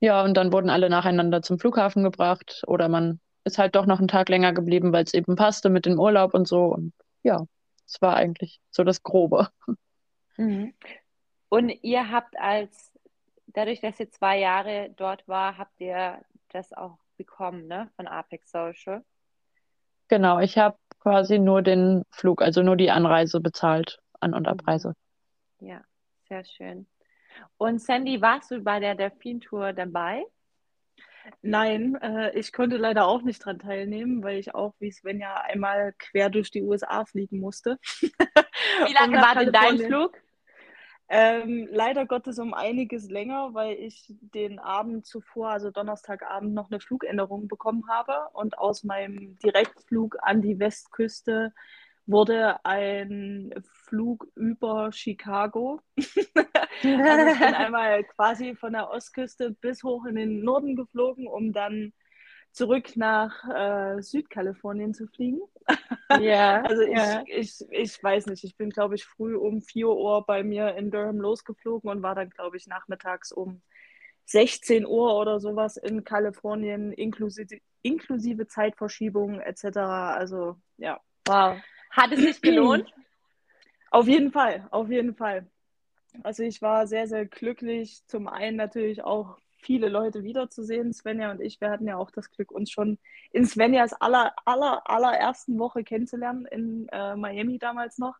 Ja, 0.00 0.22
und 0.22 0.34
dann 0.34 0.52
wurden 0.52 0.70
alle 0.70 0.88
nacheinander 0.90 1.42
zum 1.42 1.58
Flughafen 1.58 2.02
gebracht 2.02 2.62
oder 2.66 2.88
man 2.88 3.20
ist 3.44 3.58
halt 3.58 3.74
doch 3.74 3.86
noch 3.86 3.98
einen 3.98 4.08
Tag 4.08 4.28
länger 4.28 4.52
geblieben, 4.52 4.92
weil 4.92 5.04
es 5.04 5.14
eben 5.14 5.36
passte 5.36 5.70
mit 5.70 5.86
dem 5.86 5.98
Urlaub 5.98 6.34
und 6.34 6.48
so. 6.48 6.66
Und 6.66 6.92
ja, 7.22 7.46
es 7.86 8.00
war 8.00 8.16
eigentlich 8.16 8.60
so 8.70 8.84
das 8.84 9.02
Grobe. 9.02 9.48
Mhm. 10.36 10.74
Und 11.48 11.70
ihr 11.82 12.10
habt 12.10 12.38
als, 12.38 12.92
dadurch, 13.48 13.80
dass 13.80 14.00
ihr 14.00 14.10
zwei 14.10 14.38
Jahre 14.38 14.90
dort 14.96 15.26
war, 15.28 15.58
habt 15.58 15.80
ihr 15.80 16.20
das 16.48 16.72
auch 16.72 16.98
bekommen, 17.16 17.66
ne, 17.66 17.90
von 17.96 18.06
Apex 18.06 18.50
Social? 18.50 19.04
Genau, 20.08 20.40
ich 20.40 20.56
habe 20.56 20.76
quasi 21.00 21.38
nur 21.38 21.62
den 21.62 22.04
Flug, 22.10 22.42
also 22.42 22.62
nur 22.62 22.76
die 22.76 22.90
Anreise 22.90 23.40
bezahlt, 23.40 23.98
An- 24.20 24.34
und 24.34 24.46
Abreise. 24.46 24.94
Ja, 25.60 25.82
sehr 26.28 26.44
schön. 26.44 26.86
Und 27.56 27.80
Sandy, 27.80 28.20
warst 28.20 28.50
du 28.50 28.60
bei 28.60 28.80
der 28.80 28.94
Delfin-Tour 28.94 29.72
dabei? 29.72 30.24
Nein, 31.42 31.96
äh, 31.96 32.36
ich 32.38 32.52
konnte 32.52 32.76
leider 32.76 33.06
auch 33.06 33.22
nicht 33.22 33.44
dran 33.44 33.58
teilnehmen, 33.58 34.22
weil 34.22 34.38
ich 34.38 34.54
auch 34.54 34.74
wie 34.78 34.90
Svenja 34.90 35.34
einmal 35.34 35.94
quer 35.98 36.30
durch 36.30 36.50
die 36.50 36.62
USA 36.62 37.04
fliegen 37.04 37.40
musste. 37.40 37.78
Wie 37.82 38.92
lange 38.92 39.20
war 39.20 39.34
denn 39.34 39.52
dein 39.52 39.78
Flug? 39.78 40.18
Ähm, 41.12 41.68
leider 41.72 42.06
Gottes 42.06 42.38
um 42.38 42.54
einiges 42.54 43.10
länger, 43.10 43.52
weil 43.52 43.76
ich 43.76 44.14
den 44.20 44.60
Abend 44.60 45.04
zuvor, 45.06 45.50
also 45.50 45.72
Donnerstagabend, 45.72 46.54
noch 46.54 46.70
eine 46.70 46.78
Flugänderung 46.78 47.48
bekommen 47.48 47.82
habe 47.88 48.28
und 48.32 48.56
aus 48.58 48.84
meinem 48.84 49.36
Direktflug 49.40 50.18
an 50.22 50.40
die 50.40 50.60
Westküste 50.60 51.52
wurde 52.06 52.64
ein 52.64 53.52
Flug 53.86 54.28
über 54.36 54.92
Chicago. 54.92 55.80
also 55.96 56.06
ich 56.84 57.38
bin 57.40 57.54
einmal 57.54 58.04
quasi 58.04 58.54
von 58.54 58.72
der 58.72 58.88
Ostküste 58.90 59.50
bis 59.50 59.82
hoch 59.82 60.04
in 60.04 60.14
den 60.14 60.44
Norden 60.44 60.76
geflogen, 60.76 61.26
um 61.26 61.52
dann 61.52 61.92
zurück 62.52 62.96
nach 62.96 63.44
äh, 63.48 64.02
Südkalifornien 64.02 64.94
zu 64.94 65.06
fliegen. 65.06 65.40
Ja. 66.20 66.62
also 66.62 66.82
ich, 66.82 66.98
ja. 66.98 67.22
ich, 67.28 67.64
ich 67.70 68.02
weiß 68.02 68.26
nicht, 68.26 68.42
ich 68.42 68.56
bin, 68.56 68.70
glaube 68.70 68.96
ich, 68.96 69.04
früh 69.04 69.36
um 69.36 69.62
4 69.62 69.86
Uhr 69.90 70.26
bei 70.26 70.42
mir 70.42 70.74
in 70.74 70.90
Durham 70.90 71.20
losgeflogen 71.20 71.88
und 71.88 72.02
war 72.02 72.16
dann, 72.16 72.30
glaube 72.30 72.56
ich, 72.56 72.66
nachmittags 72.66 73.30
um 73.30 73.62
16 74.24 74.86
Uhr 74.86 75.16
oder 75.16 75.38
sowas 75.38 75.76
in 75.76 76.02
Kalifornien, 76.02 76.92
inklusive, 76.92 77.60
inklusive 77.82 78.48
Zeitverschiebung 78.48 79.38
etc. 79.40 79.76
Also 79.76 80.56
ja. 80.78 81.00
Wow. 81.26 81.58
Hat 81.90 82.12
es 82.12 82.20
sich 82.20 82.40
gelohnt? 82.42 82.92
Auf 83.92 84.08
jeden 84.08 84.32
Fall, 84.32 84.66
auf 84.72 84.90
jeden 84.90 85.14
Fall. 85.14 85.48
Also 86.22 86.42
ich 86.42 86.60
war 86.60 86.86
sehr, 86.86 87.06
sehr 87.06 87.26
glücklich. 87.26 88.04
Zum 88.06 88.28
einen 88.28 88.56
natürlich 88.56 89.04
auch 89.04 89.38
viele 89.62 89.88
Leute 89.88 90.22
wiederzusehen. 90.22 90.92
Svenja 90.92 91.30
und 91.30 91.40
ich, 91.40 91.60
wir 91.60 91.70
hatten 91.70 91.86
ja 91.86 91.96
auch 91.96 92.10
das 92.10 92.30
Glück, 92.30 92.50
uns 92.50 92.70
schon 92.70 92.98
in 93.32 93.46
Svenjas 93.46 93.92
aller, 93.94 94.34
aller, 94.44 94.88
allerersten 94.88 95.58
Woche 95.58 95.84
kennenzulernen, 95.84 96.46
in 96.46 96.88
äh, 96.90 97.16
Miami 97.16 97.58
damals 97.58 97.98
noch. 97.98 98.16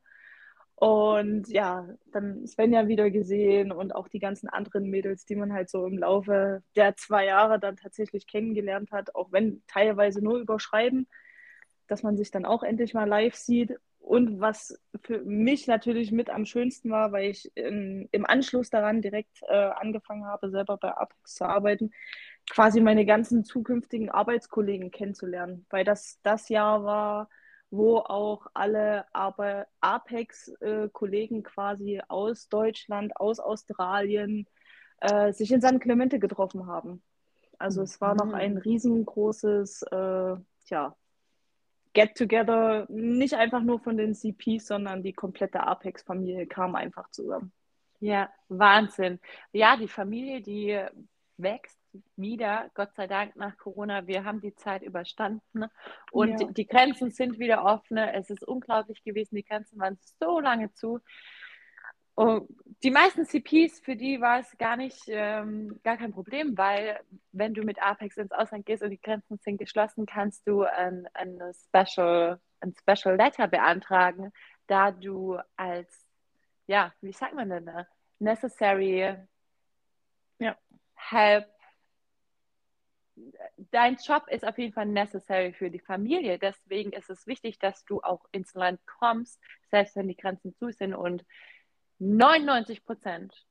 Und 0.80 1.48
ja, 1.48 1.86
dann 2.10 2.46
Svenja 2.46 2.88
wieder 2.88 3.10
gesehen 3.10 3.70
und 3.70 3.94
auch 3.94 4.08
die 4.08 4.18
ganzen 4.18 4.48
anderen 4.48 4.88
Mädels, 4.88 5.26
die 5.26 5.36
man 5.36 5.52
halt 5.52 5.68
so 5.68 5.84
im 5.86 5.98
Laufe 5.98 6.62
der 6.74 6.96
zwei 6.96 7.26
Jahre 7.26 7.60
dann 7.60 7.76
tatsächlich 7.76 8.26
kennengelernt 8.26 8.90
hat, 8.90 9.14
auch 9.14 9.30
wenn 9.30 9.62
teilweise 9.66 10.24
nur 10.24 10.38
überschreiben, 10.38 11.06
dass 11.86 12.02
man 12.02 12.16
sich 12.16 12.30
dann 12.30 12.46
auch 12.46 12.62
endlich 12.62 12.94
mal 12.94 13.06
live 13.06 13.34
sieht. 13.34 13.76
Und 14.00 14.40
was 14.40 14.76
für 15.02 15.20
mich 15.20 15.66
natürlich 15.66 16.10
mit 16.10 16.30
am 16.30 16.44
schönsten 16.44 16.90
war, 16.90 17.12
weil 17.12 17.30
ich 17.30 17.54
in, 17.54 18.08
im 18.10 18.26
Anschluss 18.26 18.70
daran 18.70 19.02
direkt 19.02 19.42
äh, 19.48 19.54
angefangen 19.54 20.24
habe, 20.26 20.50
selber 20.50 20.78
bei 20.78 20.90
Apex 20.96 21.34
zu 21.34 21.44
arbeiten, 21.44 21.92
quasi 22.50 22.80
meine 22.80 23.06
ganzen 23.06 23.44
zukünftigen 23.44 24.10
Arbeitskollegen 24.10 24.90
kennenzulernen. 24.90 25.66
Weil 25.70 25.84
das 25.84 26.18
das 26.22 26.48
Jahr 26.48 26.82
war, 26.82 27.28
wo 27.70 27.98
auch 27.98 28.46
alle 28.52 29.04
Apex-Kollegen 29.80 31.42
quasi 31.44 32.00
aus 32.08 32.48
Deutschland, 32.48 33.16
aus 33.16 33.38
Australien 33.38 34.46
äh, 35.00 35.32
sich 35.32 35.52
in 35.52 35.60
San 35.60 35.78
Clemente 35.78 36.18
getroffen 36.18 36.66
haben. 36.66 37.02
Also 37.58 37.82
es 37.82 38.00
war 38.00 38.14
noch 38.14 38.32
ein 38.32 38.56
riesengroßes, 38.56 39.82
äh, 39.82 40.36
tja, 40.64 40.96
Get-Together, 41.92 42.86
nicht 42.88 43.34
einfach 43.34 43.62
nur 43.62 43.80
von 43.80 43.96
den 43.96 44.14
CPs, 44.14 44.66
sondern 44.68 45.02
die 45.02 45.12
komplette 45.12 45.60
Apex-Familie 45.60 46.46
kam 46.46 46.74
einfach 46.74 47.10
zusammen. 47.10 47.52
Ja, 47.98 48.30
Wahnsinn. 48.48 49.20
Ja, 49.52 49.76
die 49.76 49.88
Familie, 49.88 50.40
die 50.40 50.80
wächst 51.36 51.78
wieder, 52.16 52.70
Gott 52.74 52.94
sei 52.94 53.06
Dank 53.06 53.34
nach 53.36 53.56
Corona. 53.56 54.06
Wir 54.06 54.24
haben 54.24 54.40
die 54.40 54.54
Zeit 54.54 54.82
überstanden 54.82 55.64
und 56.12 56.40
Ja. 56.40 56.46
die 56.46 56.66
Grenzen 56.66 57.10
sind 57.10 57.38
wieder 57.38 57.64
offen. 57.64 57.96
Es 57.96 58.30
ist 58.30 58.46
unglaublich 58.46 59.02
gewesen, 59.02 59.34
die 59.34 59.44
Grenzen 59.44 59.78
waren 59.80 59.98
so 60.20 60.38
lange 60.38 60.72
zu. 60.72 61.00
Und 62.20 62.48
die 62.82 62.90
meisten 62.90 63.24
CPs, 63.24 63.80
für 63.80 63.96
die 63.96 64.20
war 64.20 64.40
es 64.40 64.58
gar 64.58 64.76
nicht, 64.76 65.04
ähm, 65.06 65.80
gar 65.82 65.96
kein 65.96 66.12
Problem, 66.12 66.56
weil 66.58 67.00
wenn 67.32 67.54
du 67.54 67.62
mit 67.62 67.80
Apex 67.82 68.18
ins 68.18 68.32
Ausland 68.32 68.66
gehst 68.66 68.82
und 68.82 68.90
die 68.90 69.00
Grenzen 69.00 69.38
sind 69.38 69.56
geschlossen, 69.56 70.04
kannst 70.04 70.46
du 70.46 70.64
ein, 70.64 71.08
ein, 71.14 71.40
Special, 71.54 72.38
ein 72.60 72.74
Special 72.78 73.16
Letter 73.16 73.48
beantragen, 73.48 74.32
da 74.66 74.90
du 74.90 75.38
als, 75.56 76.06
ja, 76.66 76.92
wie 77.00 77.12
sagt 77.12 77.34
man 77.34 77.48
denn, 77.48 77.64
da? 77.64 77.86
necessary 78.18 79.16
Ja. 80.38 80.58
help. 80.96 81.46
Dein 83.70 83.96
Job 83.96 84.26
ist 84.28 84.46
auf 84.46 84.58
jeden 84.58 84.74
Fall 84.74 84.86
necessary 84.86 85.54
für 85.54 85.70
die 85.70 85.80
Familie. 85.80 86.38
Deswegen 86.38 86.92
ist 86.92 87.08
es 87.08 87.26
wichtig, 87.26 87.58
dass 87.58 87.82
du 87.86 88.02
auch 88.02 88.26
ins 88.30 88.52
Land 88.52 88.80
kommst, 88.86 89.40
selbst 89.70 89.96
wenn 89.96 90.08
die 90.08 90.16
Grenzen 90.16 90.54
zu 90.54 90.70
sind 90.70 90.94
und 90.94 91.24
99 92.00 92.84
Prozent, 92.84 93.46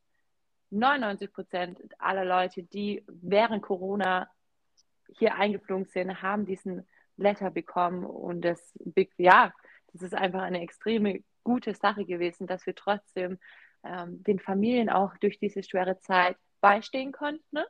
99 0.72 1.32
Prozent 1.32 1.80
aller 2.00 2.26
Leute, 2.26 2.64
die 2.64 3.04
während 3.08 3.62
Corona 3.62 4.30
hier 5.18 5.36
eingeflogen 5.36 5.86
sind, 5.86 6.22
haben 6.22 6.46
diesen 6.46 6.88
Letter 7.16 7.52
bekommen 7.52 8.06
und 8.06 8.42
das, 8.42 8.74
ja, 9.18 9.54
das 9.94 10.02
ist 10.02 10.16
einfach 10.16 10.42
eine 10.42 10.62
extreme 10.62 11.24
gute 11.44 11.74
Sache 11.74 12.06
gewesen, 12.06 12.48
dass 12.48 12.66
wir 12.66 12.76
trotzdem 12.76 13.40
ähm, 13.84 14.24
den 14.24 14.40
Familien 14.40 14.90
auch 14.90 15.16
durch 15.18 15.40
diese 15.40 15.64
schwere 15.64 16.00
Zeit 16.00 16.38
beistehen 16.62 17.12
konnten. 17.12 17.44
Ne? 17.52 17.66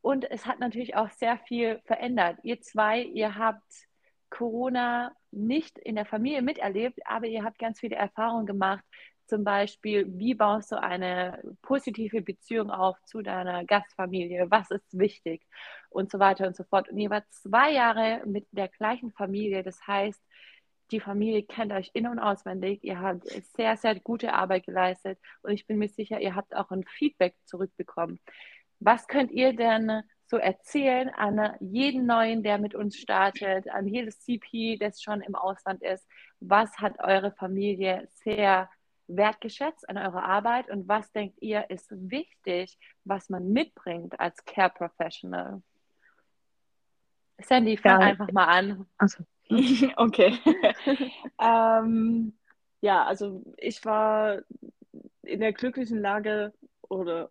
Und 0.00 0.30
es 0.30 0.46
hat 0.46 0.60
natürlich 0.60 0.94
auch 0.94 1.10
sehr 1.10 1.38
viel 1.38 1.80
verändert. 1.84 2.38
Ihr 2.42 2.60
zwei, 2.60 3.02
ihr 3.02 3.36
habt 3.36 3.88
Corona 4.30 5.12
nicht 5.30 5.78
in 5.78 5.94
der 5.94 6.06
Familie 6.06 6.42
miterlebt, 6.42 7.00
aber 7.06 7.26
ihr 7.26 7.44
habt 7.44 7.58
ganz 7.58 7.80
viele 7.80 7.96
Erfahrungen 7.96 8.46
gemacht, 8.46 8.84
zum 9.32 9.44
Beispiel, 9.44 10.04
wie 10.18 10.34
baust 10.34 10.72
du 10.72 10.78
eine 10.78 11.42
positive 11.62 12.20
Beziehung 12.20 12.70
auf 12.70 13.02
zu 13.06 13.22
deiner 13.22 13.64
Gastfamilie? 13.64 14.50
Was 14.50 14.70
ist 14.70 14.84
wichtig? 14.92 15.46
Und 15.88 16.10
so 16.10 16.18
weiter 16.18 16.46
und 16.46 16.54
so 16.54 16.64
fort. 16.64 16.90
Und 16.90 16.98
ihr 16.98 17.08
wart 17.08 17.24
zwei 17.30 17.72
Jahre 17.72 18.20
mit 18.26 18.46
der 18.52 18.68
gleichen 18.68 19.10
Familie. 19.10 19.62
Das 19.62 19.86
heißt, 19.86 20.22
die 20.90 21.00
Familie 21.00 21.44
kennt 21.44 21.72
euch 21.72 21.90
in- 21.94 22.08
und 22.08 22.18
auswendig. 22.18 22.84
Ihr 22.84 23.00
habt 23.00 23.26
sehr, 23.56 23.78
sehr 23.78 23.98
gute 24.00 24.34
Arbeit 24.34 24.66
geleistet. 24.66 25.18
Und 25.40 25.52
ich 25.52 25.66
bin 25.66 25.78
mir 25.78 25.88
sicher, 25.88 26.20
ihr 26.20 26.34
habt 26.34 26.54
auch 26.54 26.70
ein 26.70 26.84
Feedback 26.84 27.34
zurückbekommen. 27.46 28.20
Was 28.80 29.06
könnt 29.06 29.30
ihr 29.30 29.56
denn 29.56 30.02
so 30.26 30.36
erzählen 30.36 31.08
an 31.08 31.56
jeden 31.60 32.04
Neuen, 32.04 32.42
der 32.42 32.58
mit 32.58 32.74
uns 32.74 32.98
startet, 32.98 33.70
an 33.70 33.88
jedes 33.88 34.20
CP, 34.20 34.76
das 34.76 35.00
schon 35.00 35.22
im 35.22 35.34
Ausland 35.34 35.82
ist? 35.82 36.06
Was 36.40 36.76
hat 36.76 36.98
eure 37.02 37.32
Familie 37.32 38.06
sehr 38.10 38.68
wertgeschätzt 39.16 39.88
an 39.88 39.98
eurer 39.98 40.24
Arbeit 40.24 40.70
und 40.70 40.88
was 40.88 41.10
denkt 41.12 41.40
ihr 41.40 41.68
ist 41.70 41.90
wichtig, 41.90 42.78
was 43.04 43.28
man 43.28 43.52
mitbringt 43.52 44.18
als 44.18 44.44
Care 44.44 44.70
Professional? 44.70 45.62
Sandy, 47.40 47.76
fang 47.76 48.00
Ja. 48.00 48.06
einfach 48.06 48.30
mal 48.32 48.46
an. 48.46 48.86
Also. 48.98 49.24
okay. 49.96 50.38
ähm, 51.40 52.32
ja, 52.80 53.04
also 53.04 53.42
ich 53.56 53.84
war 53.84 54.42
in 55.22 55.40
der 55.40 55.52
glücklichen 55.52 56.00
Lage, 56.00 56.52
oder 56.88 57.30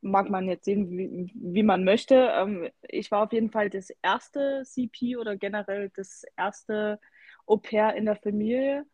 mag 0.00 0.28
man 0.28 0.48
jetzt 0.48 0.64
sehen, 0.64 0.90
wie, 0.90 1.30
wie 1.34 1.62
man 1.62 1.84
möchte. 1.84 2.30
Ähm, 2.34 2.68
ich 2.88 3.10
war 3.10 3.22
auf 3.22 3.32
jeden 3.32 3.50
Fall 3.50 3.70
das 3.70 3.90
erste 4.02 4.62
CP 4.64 5.16
oder 5.16 5.36
generell 5.36 5.90
das 5.94 6.24
erste 6.36 6.98
Au 7.46 7.56
pair 7.56 7.94
in 7.94 8.04
der 8.04 8.16
Familie. 8.16 8.84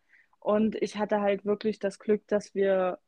Und 0.41 0.77
ich 0.77 0.97
hatte 0.97 1.21
halt 1.21 1.45
wirklich 1.45 1.79
das 1.79 1.99
Glück, 1.99 2.27
dass 2.29 2.55
wir 2.55 2.99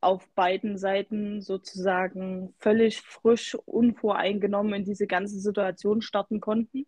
auf 0.00 0.28
beiden 0.34 0.76
Seiten 0.76 1.40
sozusagen 1.40 2.54
völlig 2.58 3.00
frisch, 3.00 3.54
unvoreingenommen 3.64 4.74
in 4.74 4.84
diese 4.84 5.06
ganze 5.06 5.40
Situation 5.40 6.02
starten 6.02 6.40
konnten. 6.40 6.86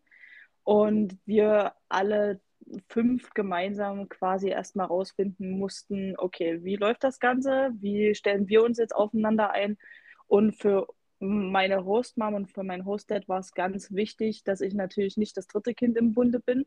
Und 0.65 1.17
wir 1.25 1.73
alle 1.89 2.41
fünf 2.89 3.31
gemeinsam 3.31 4.09
quasi 4.09 4.49
erstmal 4.49 4.87
rausfinden 4.87 5.51
mussten, 5.59 6.15
okay, 6.19 6.63
wie 6.65 6.77
läuft 6.77 7.05
das 7.05 7.21
Ganze? 7.21 7.71
Wie 7.81 8.15
stellen 8.15 8.49
wir 8.49 8.63
uns 8.65 8.79
jetzt 8.79 8.95
aufeinander 8.95 9.51
ein? 9.51 9.79
Und 10.27 10.57
für 10.57 10.89
meine 11.19 11.85
Hostmom 11.85 12.35
und 12.35 12.51
für 12.51 12.65
mein 12.65 12.85
Hostdad 12.85 13.29
war 13.29 13.39
es 13.39 13.53
ganz 13.53 13.93
wichtig, 13.93 14.45
dass 14.45 14.61
ich 14.61 14.75
natürlich 14.75 15.17
nicht 15.17 15.37
das 15.37 15.47
dritte 15.47 15.75
Kind 15.75 15.97
im 15.97 16.13
Bunde 16.13 16.41
bin, 16.41 16.67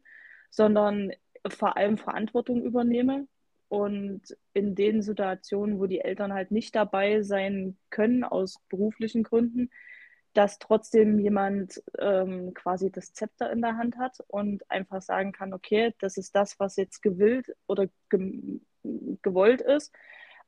sondern 0.49 1.11
vor 1.47 1.77
allem 1.77 1.97
Verantwortung 1.97 2.63
übernehme. 2.63 3.27
Und 3.67 4.35
in 4.53 4.73
den 4.73 5.03
Situationen, 5.03 5.79
wo 5.79 5.85
die 5.85 5.99
Eltern 6.01 6.33
halt 6.33 6.49
nicht 6.49 6.75
dabei 6.75 7.21
sein 7.21 7.77
können 7.91 8.23
aus 8.23 8.59
beruflichen 8.67 9.21
Gründen, 9.23 9.69
dass 10.33 10.59
trotzdem 10.59 11.19
jemand 11.19 11.81
ähm, 11.97 12.53
quasi 12.53 12.91
das 12.91 13.13
Zepter 13.13 13.51
in 13.51 13.61
der 13.61 13.77
Hand 13.77 13.97
hat 13.97 14.17
und 14.27 14.69
einfach 14.69 15.01
sagen 15.01 15.31
kann, 15.31 15.53
okay, 15.53 15.93
das 15.99 16.17
ist 16.17 16.35
das, 16.35 16.59
was 16.59 16.77
jetzt 16.77 17.01
gewillt 17.01 17.55
oder 17.67 17.87
ge 18.09 18.59
gewollt 19.21 19.61
ist. 19.61 19.93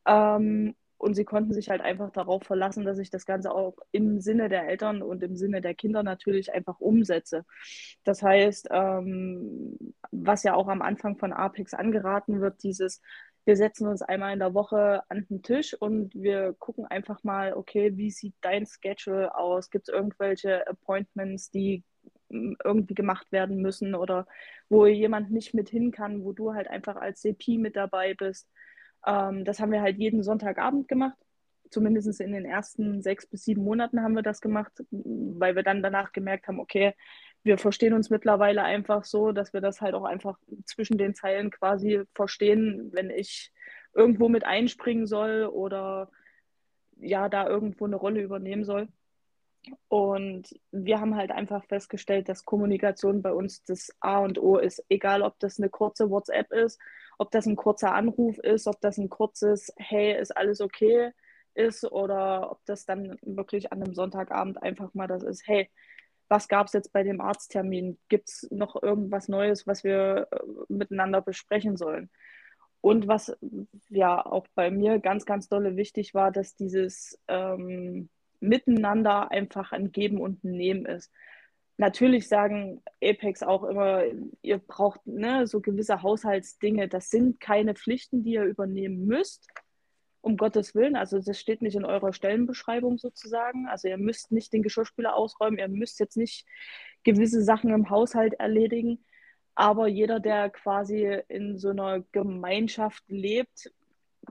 Ähm, 0.06 0.76
und 1.02 1.16
sie 1.16 1.26
konnten 1.26 1.54
sich 1.54 1.70
halt 1.70 1.82
einfach 1.82 2.12
darauf 2.12 2.44
verlassen, 2.44 2.86
dass 2.86 3.00
ich 3.00 3.10
das 3.10 3.26
Ganze 3.26 3.52
auch 3.54 3.76
im 3.92 4.22
Sinne 4.22 4.50
der 4.50 4.68
Eltern 4.68 5.02
und 5.02 5.24
im 5.24 5.36
Sinne 5.36 5.62
der 5.62 5.74
Kinder 5.74 6.04
natürlich 6.04 6.54
einfach 6.54 6.80
umsetze. 6.80 7.44
Das 8.04 8.22
heißt, 8.22 8.70
ähm, 8.72 9.78
was 10.12 10.44
ja 10.44 10.54
auch 10.54 10.68
am 10.68 10.82
Anfang 10.82 11.18
von 11.18 11.34
Apex 11.34 11.74
angeraten 11.74 12.40
wird, 12.40 12.62
dieses, 12.64 13.02
wir 13.46 13.56
setzen 13.56 13.88
uns 13.88 14.04
einmal 14.04 14.34
in 14.34 14.40
der 14.40 14.54
Woche 14.54 15.02
an 15.10 15.26
den 15.28 15.42
Tisch 15.42 15.74
und 15.74 16.14
wir 16.14 16.54
gucken 16.60 16.86
einfach 16.86 17.24
mal, 17.24 17.54
okay, 17.54 17.98
wie 17.98 18.12
sieht 18.12 18.36
dein 18.42 18.68
Schedule 18.68 19.36
aus? 19.36 19.72
Gibt 19.72 19.90
es 19.90 19.94
irgendwelche 19.94 20.68
Appointments, 20.68 21.50
die 21.50 21.84
irgendwie 22.30 22.94
gemacht 22.94 23.32
werden 23.32 23.62
müssen 23.62 23.96
oder 23.96 24.26
wo 24.70 24.86
jemand 24.86 25.32
nicht 25.32 25.54
mit 25.54 25.70
hin 25.70 25.92
kann, 25.92 26.24
wo 26.24 26.32
du 26.32 26.54
halt 26.54 26.68
einfach 26.68 26.96
als 26.96 27.22
CP 27.22 27.58
mit 27.58 27.76
dabei 27.76 28.14
bist. 28.14 28.48
Ähm, 29.06 29.46
das 29.46 29.60
haben 29.60 29.72
wir 29.72 29.82
halt 29.82 29.98
jeden 29.98 30.24
Sonntagabend 30.24 30.88
gemacht. 30.88 31.18
Zumindest 31.70 32.20
in 32.20 32.34
den 32.34 32.46
ersten 32.46 33.02
sechs 33.02 33.26
bis 33.26 33.46
sieben 33.46 33.64
Monaten 33.64 34.02
haben 34.02 34.16
wir 34.16 34.24
das 34.24 34.42
gemacht, 34.42 34.74
weil 34.92 35.56
wir 35.56 35.64
dann 35.64 35.82
danach 35.82 36.12
gemerkt 36.12 36.48
haben, 36.48 36.60
okay, 36.60 36.94
wir 37.44 37.58
verstehen 37.58 37.94
uns 37.94 38.10
mittlerweile 38.10 38.64
einfach 38.64 39.06
so, 39.06 39.32
dass 39.32 39.54
wir 39.54 39.62
das 39.62 39.82
halt 39.82 39.96
auch 39.96 40.04
einfach 40.04 40.38
zwischen 40.66 40.98
den 40.98 41.16
Zeilen 41.16 41.50
quasi 41.50 42.04
verstehen, 42.14 42.90
wenn 42.94 43.10
ich 43.10 43.52
irgendwo 43.94 44.30
mit 44.30 44.44
einspringen 44.44 45.08
soll 45.08 45.46
oder 45.46 46.12
ja, 46.98 47.30
da 47.30 47.48
irgendwo 47.48 47.86
eine 47.86 47.96
Rolle 47.96 48.22
übernehmen 48.22 48.64
soll. 48.64 48.90
Und 49.88 50.50
wir 50.72 51.00
haben 51.00 51.16
halt 51.16 51.32
einfach 51.32 51.66
festgestellt, 51.66 52.30
dass 52.30 52.46
Kommunikation 52.46 53.22
bei 53.22 53.32
uns 53.32 53.64
das 53.64 53.90
A 54.00 54.20
und 54.20 54.40
O 54.40 54.58
ist. 54.58 54.84
Egal, 54.90 55.22
ob 55.22 55.40
das 55.40 55.60
eine 55.60 55.70
kurze 55.70 56.10
WhatsApp 56.10 56.52
ist, 56.52 56.80
ob 57.22 57.30
das 57.30 57.46
ein 57.46 57.56
kurzer 57.56 57.94
Anruf 57.94 58.40
ist, 58.40 58.66
ob 58.66 58.82
das 58.82 58.98
ein 58.98 59.08
kurzes 59.08 59.72
Hey, 59.78 60.20
ist 60.20 60.36
alles 60.36 60.60
okay 60.60 61.12
ist 61.54 61.84
oder 61.84 62.50
ob 62.52 62.66
das 62.66 62.86
dann 62.86 63.20
wirklich 63.22 63.72
an 63.72 63.84
einem 63.84 63.94
Sonntagabend 63.94 64.64
einfach 64.64 64.96
mal 64.96 65.06
das 65.06 65.22
ist, 65.22 65.48
hey, 65.48 65.70
was 66.30 66.48
gab 66.48 66.66
es 66.66 66.74
jetzt 66.74 66.92
bei 66.94 67.04
dem 67.04 67.22
Arzttermin? 67.22 68.00
Gibt 68.10 68.30
es 68.30 68.48
noch 68.50 68.82
irgendwas 68.82 69.28
Neues, 69.28 69.68
was 69.68 69.84
wir 69.84 70.30
äh, 70.32 70.40
miteinander 70.70 71.22
besprechen 71.22 71.78
sollen? 71.78 72.10
Und 72.80 73.08
was 73.08 73.38
ja 73.90 74.26
auch 74.26 74.48
bei 74.56 74.72
mir 74.72 74.98
ganz, 74.98 75.26
ganz 75.28 75.48
dolle 75.48 75.76
wichtig 75.76 76.16
war, 76.16 76.32
dass 76.32 76.56
dieses 76.56 77.20
ähm, 77.28 78.10
Miteinander 78.40 79.30
einfach 79.30 79.74
ein 79.74 79.92
Geben 79.92 80.20
und 80.20 80.44
ein 80.44 80.54
Nehmen 80.54 80.88
ist. 80.88 81.12
Natürlich 81.82 82.28
sagen 82.28 82.84
Apex 83.04 83.42
auch 83.42 83.64
immer, 83.64 84.04
ihr 84.44 84.60
braucht 84.60 85.08
ne, 85.08 85.48
so 85.48 85.62
gewisse 85.62 86.04
Haushaltsdinge. 86.04 86.88
Das 86.88 87.10
sind 87.10 87.40
keine 87.40 87.74
Pflichten, 87.74 88.22
die 88.22 88.34
ihr 88.34 88.44
übernehmen 88.44 89.08
müsst, 89.08 89.48
um 90.22 90.38
Gottes 90.38 90.76
Willen. 90.76 90.96
Also 90.96 91.18
das 91.18 91.40
steht 91.40 91.64
nicht 91.64 91.76
in 91.76 91.84
eurer 91.84 92.14
Stellenbeschreibung 92.14 93.00
sozusagen. 93.00 93.66
Also 93.66 93.88
ihr 93.88 93.98
müsst 93.98 94.32
nicht 94.32 94.54
den 94.54 94.62
Geschirrspüler 94.62 95.16
ausräumen, 95.16 95.58
ihr 95.58 95.70
müsst 95.70 96.00
jetzt 96.00 96.18
nicht 96.18 96.46
gewisse 97.04 97.42
Sachen 97.42 97.72
im 97.72 97.90
Haushalt 97.90 98.36
erledigen. 98.36 99.04
Aber 99.56 99.88
jeder, 99.88 100.20
der 100.20 100.52
quasi 100.52 101.20
in 101.30 101.58
so 101.58 101.70
einer 101.70 102.02
Gemeinschaft 102.12 103.04
lebt, 103.08 103.72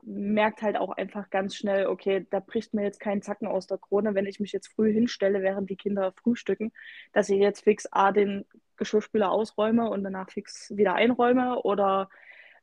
merkt 0.02 0.62
halt 0.62 0.76
auch 0.76 0.90
einfach 0.90 1.30
ganz 1.30 1.56
schnell, 1.56 1.86
okay, 1.86 2.26
da 2.30 2.40
bricht 2.40 2.74
mir 2.74 2.82
jetzt 2.82 3.00
kein 3.00 3.22
Zacken 3.22 3.48
aus 3.48 3.66
der 3.66 3.78
Krone, 3.78 4.14
wenn 4.14 4.26
ich 4.26 4.40
mich 4.40 4.52
jetzt 4.52 4.68
früh 4.68 4.92
hinstelle, 4.92 5.42
während 5.42 5.70
die 5.70 5.76
Kinder 5.76 6.12
frühstücken, 6.12 6.72
dass 7.12 7.28
ich 7.28 7.38
jetzt 7.38 7.64
fix 7.64 7.86
A 7.90 8.12
den 8.12 8.44
Geschirrspüler 8.76 9.30
ausräume 9.30 9.90
und 9.90 10.04
danach 10.04 10.30
fix 10.30 10.74
wieder 10.76 10.94
einräume 10.94 11.62
oder 11.62 12.08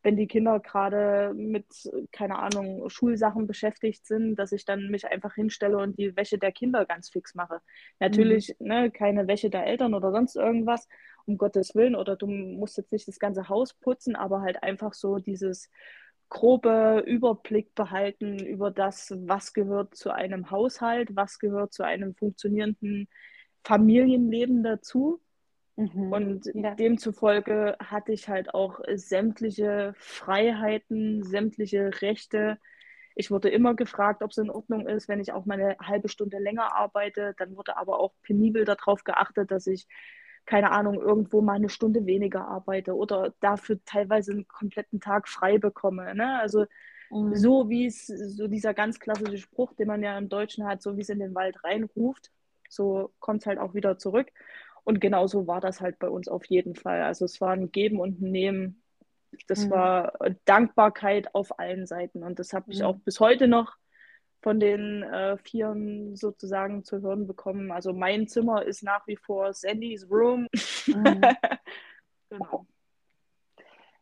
wenn 0.04 0.16
die 0.16 0.28
Kinder 0.28 0.60
gerade 0.60 1.34
mit, 1.36 1.66
keine 2.12 2.40
Ahnung, 2.40 2.90
Schulsachen 2.90 3.48
beschäftigt 3.48 4.06
sind, 4.06 4.36
dass 4.36 4.52
ich 4.52 4.64
dann 4.64 4.90
mich 4.90 5.08
einfach 5.08 5.34
hinstelle 5.34 5.78
und 5.78 5.98
die 5.98 6.16
Wäsche 6.16 6.38
der 6.38 6.52
Kinder 6.52 6.86
ganz 6.86 7.10
fix 7.10 7.36
mache. 7.36 7.62
Natürlich 8.00 8.56
mhm. 8.60 8.68
ne, 8.68 8.92
keine 8.92 9.28
Wäsche 9.28 9.50
der 9.50 9.66
Eltern 9.66 9.94
oder 9.94 10.12
sonst 10.12 10.36
irgendwas, 10.36 10.88
um 11.26 11.38
Gottes 11.38 11.76
Willen, 11.76 11.96
oder 11.96 12.16
du 12.16 12.28
musst 12.28 12.78
jetzt 12.78 12.92
nicht 12.94 13.08
das 13.08 13.20
ganze 13.20 13.50
Haus 13.50 13.74
putzen, 13.74 14.16
aber 14.16 14.42
halt 14.42 14.64
einfach 14.64 14.94
so 14.94 15.18
dieses 15.18 15.70
grobe 16.30 17.04
Überblick 17.06 17.74
behalten 17.76 18.40
über 18.40 18.72
das, 18.72 19.14
was 19.26 19.54
gehört 19.54 19.96
zu 19.96 20.12
einem 20.12 20.52
Haushalt, 20.52 21.16
was 21.16 21.40
gehört 21.40 21.74
zu 21.74 21.84
einem 21.84 22.16
funktionierenden 22.16 23.08
Familienleben 23.64 24.64
dazu. 24.64 25.22
Mhm. 25.76 26.12
Und 26.12 26.52
ja. 26.54 26.76
demzufolge 26.76 27.78
hatte 27.80 28.12
ich 28.12 28.28
halt 28.28 28.54
auch 28.54 28.80
sämtliche 28.96 29.94
Freiheiten, 29.98 31.24
sämtliche 31.24 31.92
Rechte. 32.02 32.58
Ich 33.16 33.32
wurde 33.32 33.50
immer 33.50 33.76
gefragt, 33.76 34.24
ob 34.24 34.32
es 34.32 34.38
in 34.38 34.50
Ordnung 34.50 34.88
ist, 34.88 35.08
wenn 35.08 35.20
ich 35.20 35.32
auch 35.34 35.46
mal 35.46 35.60
eine 35.60 35.78
halbe 35.80 36.10
Stunde 36.10 36.40
länger 36.40 36.76
arbeite. 36.76 37.36
Dann 37.38 37.56
wurde 37.56 37.78
aber 37.78 38.00
auch 38.00 38.14
penibel 38.24 38.66
darauf 38.66 39.04
geachtet, 39.04 39.52
dass 39.52 39.68
ich 39.68 39.88
keine 40.48 40.72
Ahnung, 40.72 40.96
irgendwo 40.96 41.42
mal 41.42 41.58
eine 41.58 41.70
Stunde 41.70 42.06
weniger 42.06 42.48
arbeite 42.48 42.96
oder 42.96 43.34
dafür 43.42 43.80
teilweise 43.86 44.32
einen 44.32 44.48
kompletten 44.48 45.02
Tag 45.02 45.28
frei 45.28 45.58
bekomme. 45.58 46.16
Ne? 46.16 46.40
Also 46.40 46.66
mhm. 47.12 47.36
so 47.36 47.70
wie 47.70 47.86
es, 47.86 48.08
so 48.08 48.48
dieser 48.48 48.74
ganz 48.74 49.00
klassische 49.00 49.38
Spruch, 49.38 49.74
den 49.74 49.88
man 49.88 50.02
ja 50.02 50.18
im 50.18 50.30
Deutschen 50.30 50.66
hat, 50.66 50.82
so 50.82 50.96
wie 50.96 51.02
es 51.02 51.10
in 51.10 51.20
den 51.20 51.36
Wald 51.36 51.62
reinruft, 51.66 52.32
so 52.70 53.12
kommt 53.20 53.42
es 53.42 53.46
halt 53.46 53.60
auch 53.60 53.74
wieder 53.74 53.98
zurück. 53.98 54.30
Und 54.86 55.02
genauso 55.02 55.48
war 55.48 55.60
das 55.60 55.82
halt 55.82 56.00
bei 56.00 56.08
uns 56.10 56.30
auf 56.30 56.46
jeden 56.46 56.76
Fall. 56.76 57.02
Also 57.02 57.26
es 57.26 57.42
war 57.42 57.52
ein 57.52 57.74
Geben 57.74 58.00
und 58.00 58.22
ein 58.22 58.32
Nehmen. 58.32 58.82
Das 59.48 59.66
mhm. 59.66 59.72
war 59.72 60.14
Dankbarkeit 60.46 61.36
auf 61.36 61.60
allen 61.60 61.86
Seiten. 61.86 62.24
Und 62.24 62.40
das 62.40 62.54
habe 62.54 62.72
ich 62.72 62.80
mhm. 62.80 62.86
auch 62.86 62.96
bis 63.00 63.20
heute 63.20 63.50
noch 63.50 63.76
von 64.42 64.60
den 64.60 65.04
äh, 65.04 65.38
Vieren 65.38 66.16
sozusagen 66.16 66.84
zu 66.84 67.02
hören 67.02 67.28
bekommen. 67.28 67.72
Also 67.72 67.94
mein 67.94 68.28
Zimmer 68.28 68.64
ist 68.64 68.84
nach 68.84 69.06
wie 69.08 69.18
vor 69.18 69.54
Sandys 69.54 70.10
Room. 70.10 70.48
Mhm. 70.88 71.22
genau. 72.30 72.66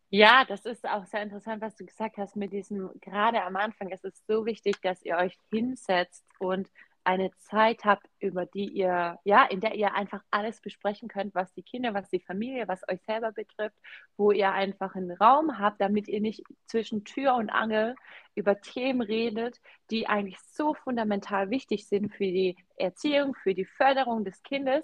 Ja, 0.09 0.45
das 0.45 0.65
ist 0.65 0.87
auch 0.87 1.05
sehr 1.05 1.23
interessant, 1.23 1.61
was 1.61 1.75
du 1.75 1.85
gesagt 1.85 2.17
hast 2.17 2.35
mit 2.35 2.53
diesem, 2.53 2.89
gerade 3.01 3.41
am 3.43 3.55
Anfang, 3.55 3.89
es 3.91 4.03
ist 4.03 4.25
so 4.27 4.45
wichtig, 4.45 4.79
dass 4.81 5.03
ihr 5.03 5.17
euch 5.17 5.37
hinsetzt 5.51 6.25
und 6.39 6.69
eine 7.05 7.31
Zeit 7.37 7.85
habt, 7.85 8.07
über 8.19 8.45
die 8.45 8.67
ihr, 8.67 9.19
ja, 9.23 9.45
in 9.45 9.61
der 9.61 9.75
ihr 9.75 9.93
einfach 9.93 10.21
alles 10.31 10.59
besprechen 10.59 11.07
könnt, 11.07 11.35
was 11.35 11.53
die 11.53 11.63
Kinder, 11.63 11.93
was 11.93 12.09
die 12.09 12.19
Familie, 12.19 12.67
was 12.67 12.81
euch 12.89 13.01
selber 13.03 13.31
betrifft, 13.31 13.77
wo 14.17 14.31
ihr 14.31 14.51
einfach 14.51 14.95
einen 14.95 15.11
Raum 15.11 15.59
habt, 15.59 15.79
damit 15.81 16.07
ihr 16.07 16.19
nicht 16.19 16.43
zwischen 16.65 17.05
Tür 17.05 17.35
und 17.35 17.49
Angel 17.49 17.95
über 18.33 18.59
Themen 18.59 19.01
redet, 19.01 19.61
die 19.91 20.07
eigentlich 20.07 20.39
so 20.39 20.73
fundamental 20.73 21.49
wichtig 21.51 21.87
sind 21.87 22.11
für 22.11 22.25
die 22.25 22.57
Erziehung, 22.75 23.35
für 23.35 23.53
die 23.53 23.65
Förderung 23.65 24.25
des 24.25 24.41
Kindes, 24.43 24.83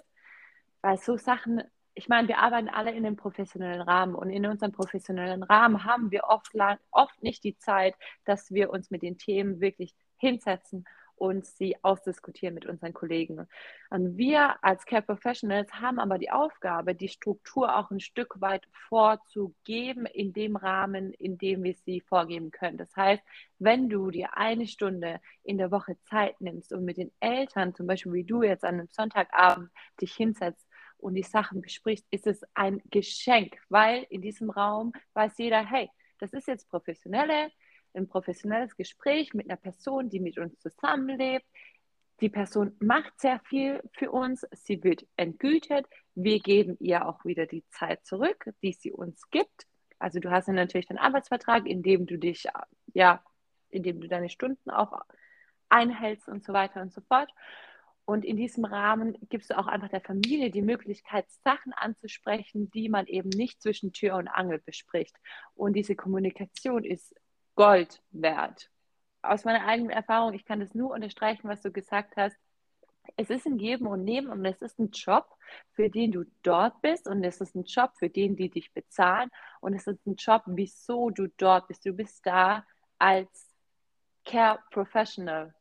weil 0.80 0.98
so 0.98 1.16
Sachen 1.16 1.62
ich 1.94 2.08
meine, 2.08 2.26
wir 2.26 2.38
arbeiten 2.38 2.70
alle 2.70 2.90
in 2.92 3.04
einem 3.04 3.16
professionellen 3.16 3.82
Rahmen 3.82 4.14
und 4.14 4.30
in 4.30 4.46
unserem 4.46 4.72
professionellen 4.72 5.42
Rahmen 5.42 5.84
haben 5.84 6.10
wir 6.10 6.24
oft, 6.24 6.52
oft 6.90 7.22
nicht 7.22 7.44
die 7.44 7.58
Zeit, 7.58 7.94
dass 8.24 8.50
wir 8.50 8.70
uns 8.70 8.90
mit 8.90 9.02
den 9.02 9.18
Themen 9.18 9.60
wirklich 9.60 9.94
hinsetzen 10.16 10.86
und 11.22 11.46
sie 11.46 11.76
ausdiskutieren 11.84 12.52
mit 12.52 12.66
unseren 12.66 12.92
Kollegen. 12.92 13.46
Und 13.90 14.16
wir 14.16 14.56
als 14.64 14.84
Care 14.86 15.02
Professionals 15.02 15.72
haben 15.72 16.00
aber 16.00 16.18
die 16.18 16.32
Aufgabe, 16.32 16.96
die 16.96 17.06
Struktur 17.06 17.76
auch 17.76 17.92
ein 17.92 18.00
Stück 18.00 18.40
weit 18.40 18.66
vorzugeben 18.88 20.06
in 20.06 20.32
dem 20.32 20.56
Rahmen, 20.56 21.12
in 21.12 21.38
dem 21.38 21.62
wir 21.62 21.76
sie 21.86 22.00
vorgeben 22.00 22.50
können. 22.50 22.76
Das 22.76 22.96
heißt, 22.96 23.22
wenn 23.60 23.88
du 23.88 24.10
dir 24.10 24.36
eine 24.36 24.66
Stunde 24.66 25.20
in 25.44 25.58
der 25.58 25.70
Woche 25.70 25.96
Zeit 26.10 26.40
nimmst 26.40 26.72
und 26.72 26.84
mit 26.84 26.96
den 26.96 27.12
Eltern, 27.20 27.72
zum 27.72 27.86
Beispiel 27.86 28.14
wie 28.14 28.24
du 28.24 28.42
jetzt 28.42 28.64
an 28.64 28.80
einem 28.80 28.88
Sonntagabend 28.90 29.70
dich 30.00 30.14
hinsetzt 30.14 30.66
und 30.98 31.14
die 31.14 31.22
Sachen 31.22 31.60
besprichst, 31.60 32.04
ist 32.10 32.26
es 32.26 32.42
ein 32.54 32.82
Geschenk, 32.90 33.58
weil 33.68 34.04
in 34.10 34.22
diesem 34.22 34.50
Raum 34.50 34.92
weiß 35.14 35.38
jeder, 35.38 35.64
hey, 35.64 35.88
das 36.18 36.32
ist 36.32 36.48
jetzt 36.48 36.68
professionelle, 36.68 37.52
ein 37.94 38.08
professionelles 38.08 38.76
Gespräch 38.76 39.34
mit 39.34 39.48
einer 39.48 39.56
Person, 39.56 40.08
die 40.08 40.20
mit 40.20 40.38
uns 40.38 40.58
zusammenlebt. 40.60 41.46
Die 42.20 42.28
Person 42.28 42.76
macht 42.80 43.20
sehr 43.20 43.40
viel 43.48 43.82
für 43.92 44.10
uns, 44.10 44.46
sie 44.52 44.82
wird 44.84 45.06
entgütet, 45.16 45.86
wir 46.14 46.38
geben 46.40 46.76
ihr 46.78 47.06
auch 47.06 47.24
wieder 47.24 47.46
die 47.46 47.64
Zeit 47.70 48.04
zurück, 48.06 48.50
die 48.62 48.72
sie 48.72 48.92
uns 48.92 49.28
gibt. 49.30 49.66
Also 49.98 50.20
du 50.20 50.30
hast 50.30 50.48
natürlich 50.48 50.86
den 50.86 50.98
Arbeitsvertrag, 50.98 51.66
in 51.66 51.82
dem 51.82 52.06
du 52.06 52.18
dich, 52.18 52.46
ja, 52.94 53.24
in 53.70 53.82
dem 53.82 54.00
du 54.00 54.08
deine 54.08 54.28
Stunden 54.28 54.70
auch 54.70 55.00
einhältst 55.68 56.28
und 56.28 56.44
so 56.44 56.52
weiter 56.52 56.82
und 56.82 56.92
so 56.92 57.00
fort. 57.00 57.30
Und 58.04 58.24
in 58.24 58.36
diesem 58.36 58.64
Rahmen 58.64 59.16
gibst 59.30 59.50
du 59.50 59.58
auch 59.58 59.68
einfach 59.68 59.88
der 59.88 60.00
Familie 60.00 60.50
die 60.50 60.62
Möglichkeit, 60.62 61.30
Sachen 61.44 61.72
anzusprechen, 61.72 62.70
die 62.70 62.88
man 62.88 63.06
eben 63.06 63.28
nicht 63.28 63.62
zwischen 63.62 63.92
Tür 63.92 64.16
und 64.16 64.28
Angel 64.28 64.58
bespricht. 64.58 65.16
Und 65.54 65.74
diese 65.74 65.94
Kommunikation 65.94 66.84
ist 66.84 67.14
Gold 67.54 68.02
wert. 68.10 68.70
Aus 69.22 69.44
meiner 69.44 69.66
eigenen 69.66 69.90
Erfahrung, 69.90 70.34
ich 70.34 70.44
kann 70.44 70.60
das 70.60 70.74
nur 70.74 70.90
unterstreichen, 70.90 71.48
was 71.48 71.62
du 71.62 71.70
gesagt 71.70 72.16
hast. 72.16 72.36
Es 73.16 73.30
ist 73.30 73.46
ein 73.46 73.58
Geben 73.58 73.86
und 73.86 74.04
Nehmen 74.04 74.28
und 74.28 74.44
es 74.44 74.62
ist 74.62 74.78
ein 74.78 74.90
Job, 74.90 75.26
für 75.72 75.90
den 75.90 76.12
du 76.12 76.24
dort 76.42 76.80
bist 76.82 77.08
und 77.08 77.22
es 77.24 77.40
ist 77.40 77.54
ein 77.54 77.64
Job, 77.64 77.92
für 77.98 78.08
den 78.08 78.36
die 78.36 78.48
dich 78.48 78.72
bezahlen 78.72 79.30
und 79.60 79.74
es 79.74 79.86
ist 79.86 80.06
ein 80.06 80.16
Job, 80.16 80.42
wieso 80.46 81.10
du 81.10 81.28
dort 81.36 81.68
bist. 81.68 81.84
Du 81.84 81.92
bist 81.92 82.24
da 82.24 82.64
als 82.98 83.54
Care 84.24 84.60
Professional. 84.70 85.54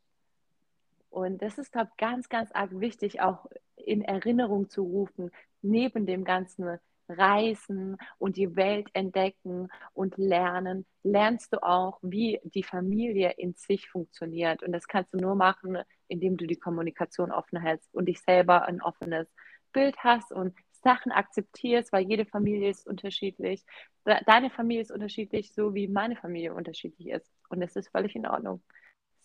Und 1.10 1.42
das 1.42 1.58
ist, 1.58 1.72
glaube 1.72 1.89
ich, 1.92 1.98
ganz, 1.98 2.30
ganz 2.30 2.52
arg 2.54 2.80
wichtig, 2.80 3.22
auch 3.22 3.48
in 3.76 4.02
Erinnerung 4.02 4.70
zu 4.70 4.84
rufen, 4.84 5.32
neben 5.62 6.06
dem 6.06 6.24
ganzen 6.24 6.80
reisen 7.12 7.97
und 8.18 8.38
die 8.38 8.55
Welt 8.55 8.89
entdecken 8.93 9.68
und 9.93 10.18
lernen, 10.18 10.86
lernst 11.03 11.53
du 11.53 11.64
auch, 11.64 11.99
wie 12.01 12.39
die 12.43 12.64
Familie 12.64 13.32
in 13.38 13.53
sich 13.55 13.89
funktioniert. 13.89 14.64
Und 14.64 14.72
das 14.72 14.88
kannst 14.88 15.14
du 15.14 15.18
nur 15.18 15.36
machen, 15.36 15.78
indem 16.07 16.38
du 16.38 16.45
die 16.47 16.59
Kommunikation 16.59 17.32
offen 17.32 17.62
hältst 17.62 17.93
und 17.93 18.05
dich 18.05 18.22
selber 18.22 18.66
ein 18.66 18.82
offenes 18.82 19.28
Bild 19.72 19.97
hast 19.99 20.32
und 20.32 20.55
Sachen 20.84 21.12
akzeptierst, 21.12 21.93
weil 21.93 22.07
jede 22.07 22.26
Familie 22.26 22.70
ist 22.70 22.88
unterschiedlich. 22.88 23.64
Deine 24.03 24.49
Familie 24.49 24.82
ist 24.82 24.91
unterschiedlich, 24.91 25.53
so 25.53 25.76
wie 25.76 25.88
meine 25.88 26.16
Familie 26.16 26.53
unterschiedlich 26.53 27.09
ist. 27.09 27.32
Und 27.49 27.62
es 27.62 27.76
ist 27.76 27.89
völlig 27.89 28.16
in 28.16 28.26
Ordnung. 28.26 28.64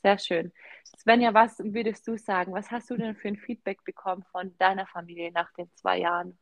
Sehr 0.03 0.19
schön. 0.19 0.53
Svenja, 0.99 1.35
was 1.35 1.59
würdest 1.59 2.07
du 2.07 2.17
sagen? 2.17 2.53
Was 2.53 2.71
hast 2.71 2.91
du 2.91 2.97
denn 2.97 3.17
für 3.17 3.29
ein 3.29 3.37
Feedback 3.37 3.83
bekommen 3.85 4.25
von 4.31 4.57
deiner 4.59 4.87
Familie 4.87 5.33
nach 5.33 5.53
den 5.55 5.69
zwei 5.75 5.99
Jahren? 5.99 6.39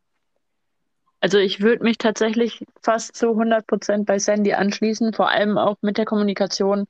Also 1.24 1.38
ich 1.38 1.62
würde 1.62 1.82
mich 1.82 1.96
tatsächlich 1.96 2.66
fast 2.82 3.16
zu 3.16 3.30
100 3.34 3.66
Prozent 3.66 4.04
bei 4.04 4.18
Sandy 4.18 4.52
anschließen, 4.52 5.14
vor 5.14 5.30
allem 5.30 5.56
auch 5.56 5.76
mit 5.80 5.96
der 5.96 6.04
Kommunikation, 6.04 6.84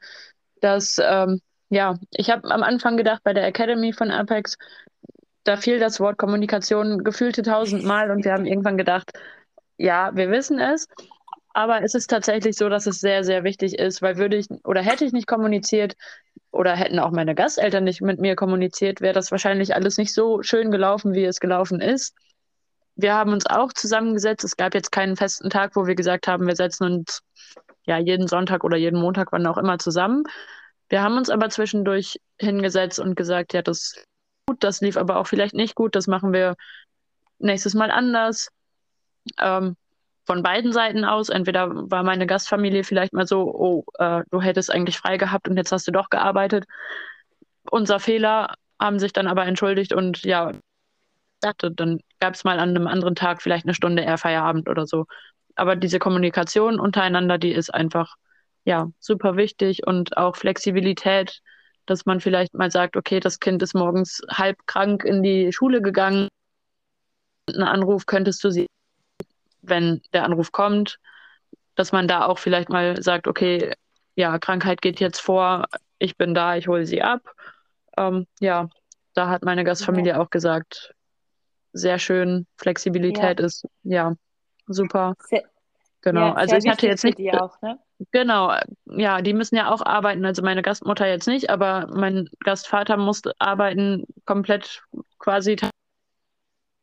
dass, 0.61 1.01
ähm, 1.01 1.41
ja, 1.69 1.95
ich 2.11 2.31
habe 2.31 2.51
am 2.51 2.65
Anfang 2.65 2.97
gedacht, 2.97 3.23
bei 3.23 3.33
der 3.33 3.47
Academy 3.47 3.93
von 3.93 4.11
Apex, 4.11 4.57
da 5.45 5.57
fiel 5.57 5.79
das 5.79 6.01
Wort 6.01 6.19
Kommunikation 6.19 7.05
gefühlte 7.05 7.43
tausendmal 7.43 8.11
und 8.11 8.25
wir 8.25 8.33
haben 8.33 8.45
irgendwann 8.45 8.77
gedacht, 8.77 9.13
ja, 9.79 10.11
wir 10.17 10.33
wissen 10.33 10.59
es, 10.59 10.89
aber 11.53 11.85
es 11.85 11.95
ist 11.95 12.11
tatsächlich 12.11 12.57
so, 12.57 12.69
dass 12.69 12.89
es 12.89 12.99
sehr, 12.99 13.23
sehr 13.23 13.45
wichtig 13.45 13.79
ist, 13.79 14.03
weil 14.03 14.17
würde 14.17 14.37
ich 14.37 14.49
oder 14.65 14.83
hätte 14.83 15.05
ich 15.05 15.13
nicht 15.13 15.29
kommuniziert 15.29 15.95
oder 16.51 16.75
hätten 16.75 16.99
auch 16.99 17.13
meine 17.13 17.37
Gasteltern 17.37 17.85
nicht 17.85 18.01
mit 18.01 18.19
mir 18.19 18.35
kommuniziert, 18.35 19.01
wäre 19.01 19.15
das 19.15 19.31
wahrscheinlich 19.31 19.77
alles 19.77 19.97
nicht 19.97 20.13
so 20.13 20.43
schön 20.43 20.73
gelaufen, 20.73 21.15
wie 21.15 21.25
es 21.25 21.39
gelaufen 21.39 21.81
ist. 21.81 22.17
Wir 22.97 23.15
haben 23.15 23.33
uns 23.33 23.47
auch 23.47 23.73
zusammengesetzt. 23.73 24.45
Es 24.45 24.57
gab 24.57 24.75
jetzt 24.75 24.93
keinen 24.93 25.17
festen 25.17 25.51
Tag, 25.51 25.75
wo 25.75 25.87
wir 25.87 25.95
gesagt 25.95 26.29
haben, 26.29 26.47
wir 26.47 26.57
setzen 26.57 26.85
uns 26.85 27.23
ja 27.87 27.99
jeden 27.99 28.29
Sonntag 28.29 28.65
oder 28.65 28.77
jeden 28.77 29.01
Montag, 29.01 29.33
wann 29.33 29.47
auch 29.47 29.59
immer, 29.59 29.79
zusammen. 29.79 30.25
Wir 30.89 31.03
haben 31.03 31.17
uns 31.17 31.31
aber 31.31 31.51
zwischendurch 31.51 32.21
hingesetzt 32.39 32.99
und 32.99 33.17
gesagt, 33.17 33.53
ja, 33.53 33.63
das 33.63 33.95
gut, 34.47 34.63
das 34.63 34.81
lief 34.81 34.97
aber 34.97 35.17
auch 35.17 35.27
vielleicht 35.27 35.55
nicht 35.55 35.75
gut, 35.75 35.97
das 35.97 36.07
machen 36.07 36.33
wir 36.33 36.55
nächstes 37.39 37.75
Mal 37.75 37.91
anders. 37.91 38.49
Ähm, 39.41 39.77
von 40.27 40.43
beiden 40.43 40.73
Seiten 40.73 41.05
aus. 41.05 41.29
Entweder 41.29 41.91
war 41.91 42.03
meine 42.03 42.27
Gastfamilie 42.27 42.85
vielleicht 42.85 43.13
mal 43.13 43.27
so, 43.27 43.43
oh, 43.43 43.85
äh, 43.99 44.23
du 44.31 44.41
hättest 44.41 44.71
eigentlich 44.71 44.99
frei 44.99 45.17
gehabt 45.17 45.49
und 45.49 45.57
jetzt 45.57 45.73
hast 45.73 45.87
du 45.87 45.93
doch 45.93 46.11
gearbeitet. 46.11 46.65
Unser 47.71 48.01
Fehler 48.01 48.55
haben 48.81 48.99
sich 48.99 49.13
dann 49.13 49.27
aber 49.27 49.47
entschuldigt 49.47 49.93
und 49.93 50.25
ja, 50.25 50.53
dachte, 51.41 51.71
dann 51.71 52.01
gab 52.25 52.35
es 52.35 52.45
mal 52.45 52.59
an 52.59 52.71
einem 52.71 52.87
anderen 52.87 53.15
Tag 53.15 53.43
vielleicht 53.43 53.67
eine 53.67 53.75
Stunde 53.75 54.03
eher 54.03 54.17
Feierabend 54.17 54.71
oder 54.71 54.87
so. 54.87 55.05
Aber 55.57 55.77
diese 55.77 55.99
Kommunikation 55.99 56.81
untereinander, 56.81 57.37
die 57.37 57.53
ist 57.53 57.69
einfach 57.73 58.17
ja 58.65 58.89
super 58.99 59.37
wichtig 59.37 59.87
und 59.87 60.17
auch 60.17 60.37
Flexibilität, 60.37 61.43
dass 61.85 62.07
man 62.07 62.21
vielleicht 62.21 62.55
mal 62.55 62.71
sagt, 62.71 62.97
okay, 62.97 63.21
das 63.21 63.41
Kind 63.41 63.63
ist 63.63 63.75
morgens 63.75 64.23
halb 64.31 64.67
krank 64.67 65.05
in 65.05 65.23
die 65.23 65.53
Schule 65.53 65.83
gegangen. 65.83 66.29
Ein 67.47 67.63
Anruf 67.63 68.07
könntest 68.07 68.43
du 68.43 68.51
sie 68.51 68.67
wenn 69.67 70.01
der 70.13 70.25
Anruf 70.25 70.53
kommt, 70.53 70.99
dass 71.75 71.93
man 71.93 72.09
da 72.09 72.27
auch 72.27 72.39
vielleicht 72.39 72.69
mal 72.69 73.03
sagt, 73.03 73.27
okay, 73.27 73.75
ja, 74.15 74.39
Krankheit 74.39 74.81
geht 74.81 75.01
jetzt 75.01 75.21
vor, 75.21 75.67
ich 75.99 76.17
bin 76.17 76.35
da, 76.35 76.57
ich 76.57 76.69
hole 76.69 76.87
sie 76.87 77.03
ab. 77.03 77.23
Ähm, 77.97 78.27
ja, 78.41 78.69
da 79.15 79.29
hat 79.29 79.43
meine 79.43 79.65
Gastfamilie 79.65 80.13
ja. 80.13 80.21
auch 80.21 80.31
gesagt, 80.31 80.95
sehr 81.75 81.99
schön, 81.99 82.47
Flexibilität 82.57 83.41
ja. 83.41 83.47
ist 83.47 83.67
ja 83.83 84.15
super. 84.67 85.15
Sehr, 85.29 85.43
genau, 86.01 86.29
ja, 86.29 86.35
also 86.35 86.57
ich 86.57 86.67
hatte 86.67 86.87
jetzt 86.87 87.05
nicht. 87.05 87.19
Auch, 87.35 87.61
ne? 87.61 87.79
Genau, 88.11 88.55
ja, 88.87 89.21
die 89.21 89.35
müssen 89.35 89.57
ja 89.57 89.73
auch 89.73 89.83
arbeiten, 89.83 90.25
also 90.25 90.43
meine 90.43 90.63
Gastmutter 90.63 91.07
jetzt 91.07 91.27
nicht, 91.27 91.51
aber 91.51 91.89
mein 91.95 92.29
Gastvater 92.41 92.97
musste 92.97 93.33
arbeiten 93.39 94.05
komplett 94.25 94.83
quasi 95.19 95.57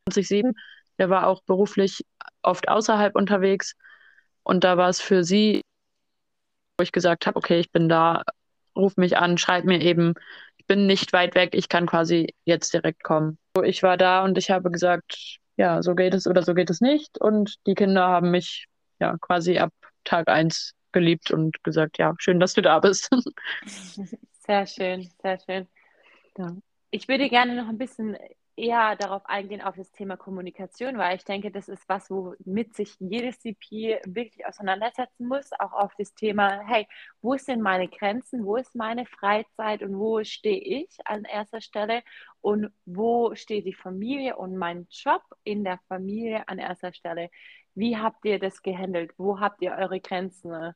24-7. 0.09 0.53
Der 0.97 1.09
war 1.09 1.27
auch 1.27 1.41
beruflich 1.43 2.05
oft 2.43 2.69
außerhalb 2.69 3.15
unterwegs. 3.15 3.75
Und 4.43 4.63
da 4.63 4.77
war 4.77 4.89
es 4.89 4.99
für 4.99 5.23
sie, 5.23 5.61
wo 6.77 6.83
ich 6.83 6.91
gesagt 6.91 7.27
habe, 7.27 7.37
okay, 7.37 7.59
ich 7.59 7.71
bin 7.71 7.89
da, 7.89 8.23
ruf 8.75 8.97
mich 8.97 9.17
an, 9.17 9.37
schreib 9.37 9.65
mir 9.65 9.81
eben, 9.81 10.15
ich 10.57 10.65
bin 10.65 10.87
nicht 10.87 11.13
weit 11.13 11.35
weg, 11.35 11.51
ich 11.53 11.69
kann 11.69 11.87
quasi 11.87 12.33
jetzt 12.45 12.73
direkt 12.73 13.03
kommen. 13.03 13.37
Ich 13.63 13.83
war 13.83 13.97
da 13.97 14.23
und 14.23 14.37
ich 14.37 14.49
habe 14.49 14.71
gesagt, 14.71 15.39
ja, 15.57 15.81
so 15.81 15.95
geht 15.95 16.13
es 16.13 16.27
oder 16.27 16.43
so 16.43 16.53
geht 16.53 16.69
es 16.69 16.81
nicht. 16.81 17.19
Und 17.19 17.55
die 17.67 17.75
Kinder 17.75 18.07
haben 18.07 18.31
mich 18.31 18.67
ja 18.99 19.17
quasi 19.19 19.57
ab 19.57 19.73
Tag 20.03 20.29
eins 20.29 20.73
geliebt 20.91 21.31
und 21.31 21.63
gesagt, 21.63 21.97
ja, 21.97 22.13
schön, 22.17 22.39
dass 22.39 22.53
du 22.53 22.61
da 22.61 22.79
bist. 22.79 23.09
Sehr 24.43 24.65
schön, 24.65 25.07
sehr 25.21 25.39
schön. 25.39 25.67
Ja. 26.35 26.57
Ich 26.89 27.07
würde 27.07 27.29
gerne 27.29 27.55
noch 27.55 27.69
ein 27.69 27.77
bisschen 27.77 28.17
eher 28.55 28.95
darauf 28.95 29.25
eingehen, 29.25 29.61
auf 29.61 29.75
das 29.75 29.91
Thema 29.91 30.17
Kommunikation, 30.17 30.97
weil 30.97 31.15
ich 31.15 31.23
denke, 31.25 31.51
das 31.51 31.69
ist 31.69 31.87
was, 31.87 32.09
womit 32.09 32.75
sich 32.75 32.95
jedes 32.99 33.39
CP 33.39 33.99
wirklich 34.05 34.45
auseinandersetzen 34.45 35.27
muss, 35.27 35.51
auch 35.59 35.73
auf 35.73 35.93
das 35.97 36.13
Thema, 36.13 36.61
hey, 36.67 36.87
wo 37.21 37.37
sind 37.37 37.61
meine 37.61 37.87
Grenzen, 37.87 38.45
wo 38.45 38.57
ist 38.57 38.75
meine 38.75 39.05
Freizeit 39.05 39.81
und 39.83 39.97
wo 39.97 40.23
stehe 40.23 40.59
ich 40.59 40.89
an 41.05 41.23
erster 41.23 41.61
Stelle 41.61 42.03
und 42.41 42.71
wo 42.85 43.35
steht 43.35 43.65
die 43.65 43.73
Familie 43.73 44.37
und 44.37 44.55
mein 44.57 44.87
Job 44.89 45.23
in 45.43 45.63
der 45.63 45.79
Familie 45.87 46.47
an 46.47 46.59
erster 46.59 46.93
Stelle. 46.93 47.29
Wie 47.73 47.97
habt 47.97 48.25
ihr 48.25 48.39
das 48.39 48.61
gehandelt? 48.61 49.11
Wo 49.17 49.39
habt 49.39 49.61
ihr 49.61 49.71
eure 49.71 50.01
Grenzen 50.01 50.73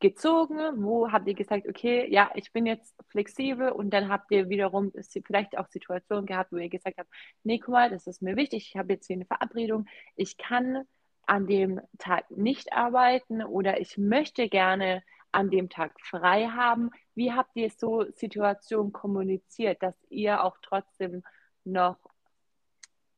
gezogen? 0.00 0.58
Wo 0.82 1.10
habt 1.10 1.26
ihr 1.28 1.34
gesagt, 1.34 1.68
okay, 1.68 2.06
ja, 2.10 2.30
ich 2.34 2.52
bin 2.52 2.66
jetzt 2.66 2.94
flexibel 3.08 3.70
und 3.70 3.90
dann 3.90 4.08
habt 4.08 4.30
ihr 4.30 4.48
wiederum 4.48 4.92
vielleicht 5.26 5.56
auch 5.58 5.68
Situationen 5.68 6.26
gehabt, 6.26 6.52
wo 6.52 6.56
ihr 6.56 6.68
gesagt 6.68 6.98
habt, 6.98 7.10
nee, 7.44 7.58
guck 7.58 7.72
mal, 7.72 7.90
das 7.90 8.06
ist 8.06 8.22
mir 8.22 8.36
wichtig, 8.36 8.68
ich 8.70 8.76
habe 8.76 8.92
jetzt 8.92 9.06
hier 9.06 9.16
eine 9.16 9.26
Verabredung, 9.26 9.86
ich 10.16 10.36
kann 10.36 10.84
an 11.26 11.46
dem 11.46 11.80
Tag 11.98 12.30
nicht 12.30 12.72
arbeiten 12.72 13.42
oder 13.42 13.80
ich 13.80 13.98
möchte 13.98 14.48
gerne 14.48 15.02
an 15.32 15.50
dem 15.50 15.68
Tag 15.68 15.92
frei 16.00 16.46
haben. 16.46 16.90
Wie 17.14 17.32
habt 17.32 17.50
ihr 17.54 17.70
so 17.70 18.04
Situationen 18.12 18.92
kommuniziert, 18.92 19.82
dass 19.82 19.96
ihr 20.08 20.42
auch 20.42 20.56
trotzdem 20.62 21.22
noch 21.64 21.98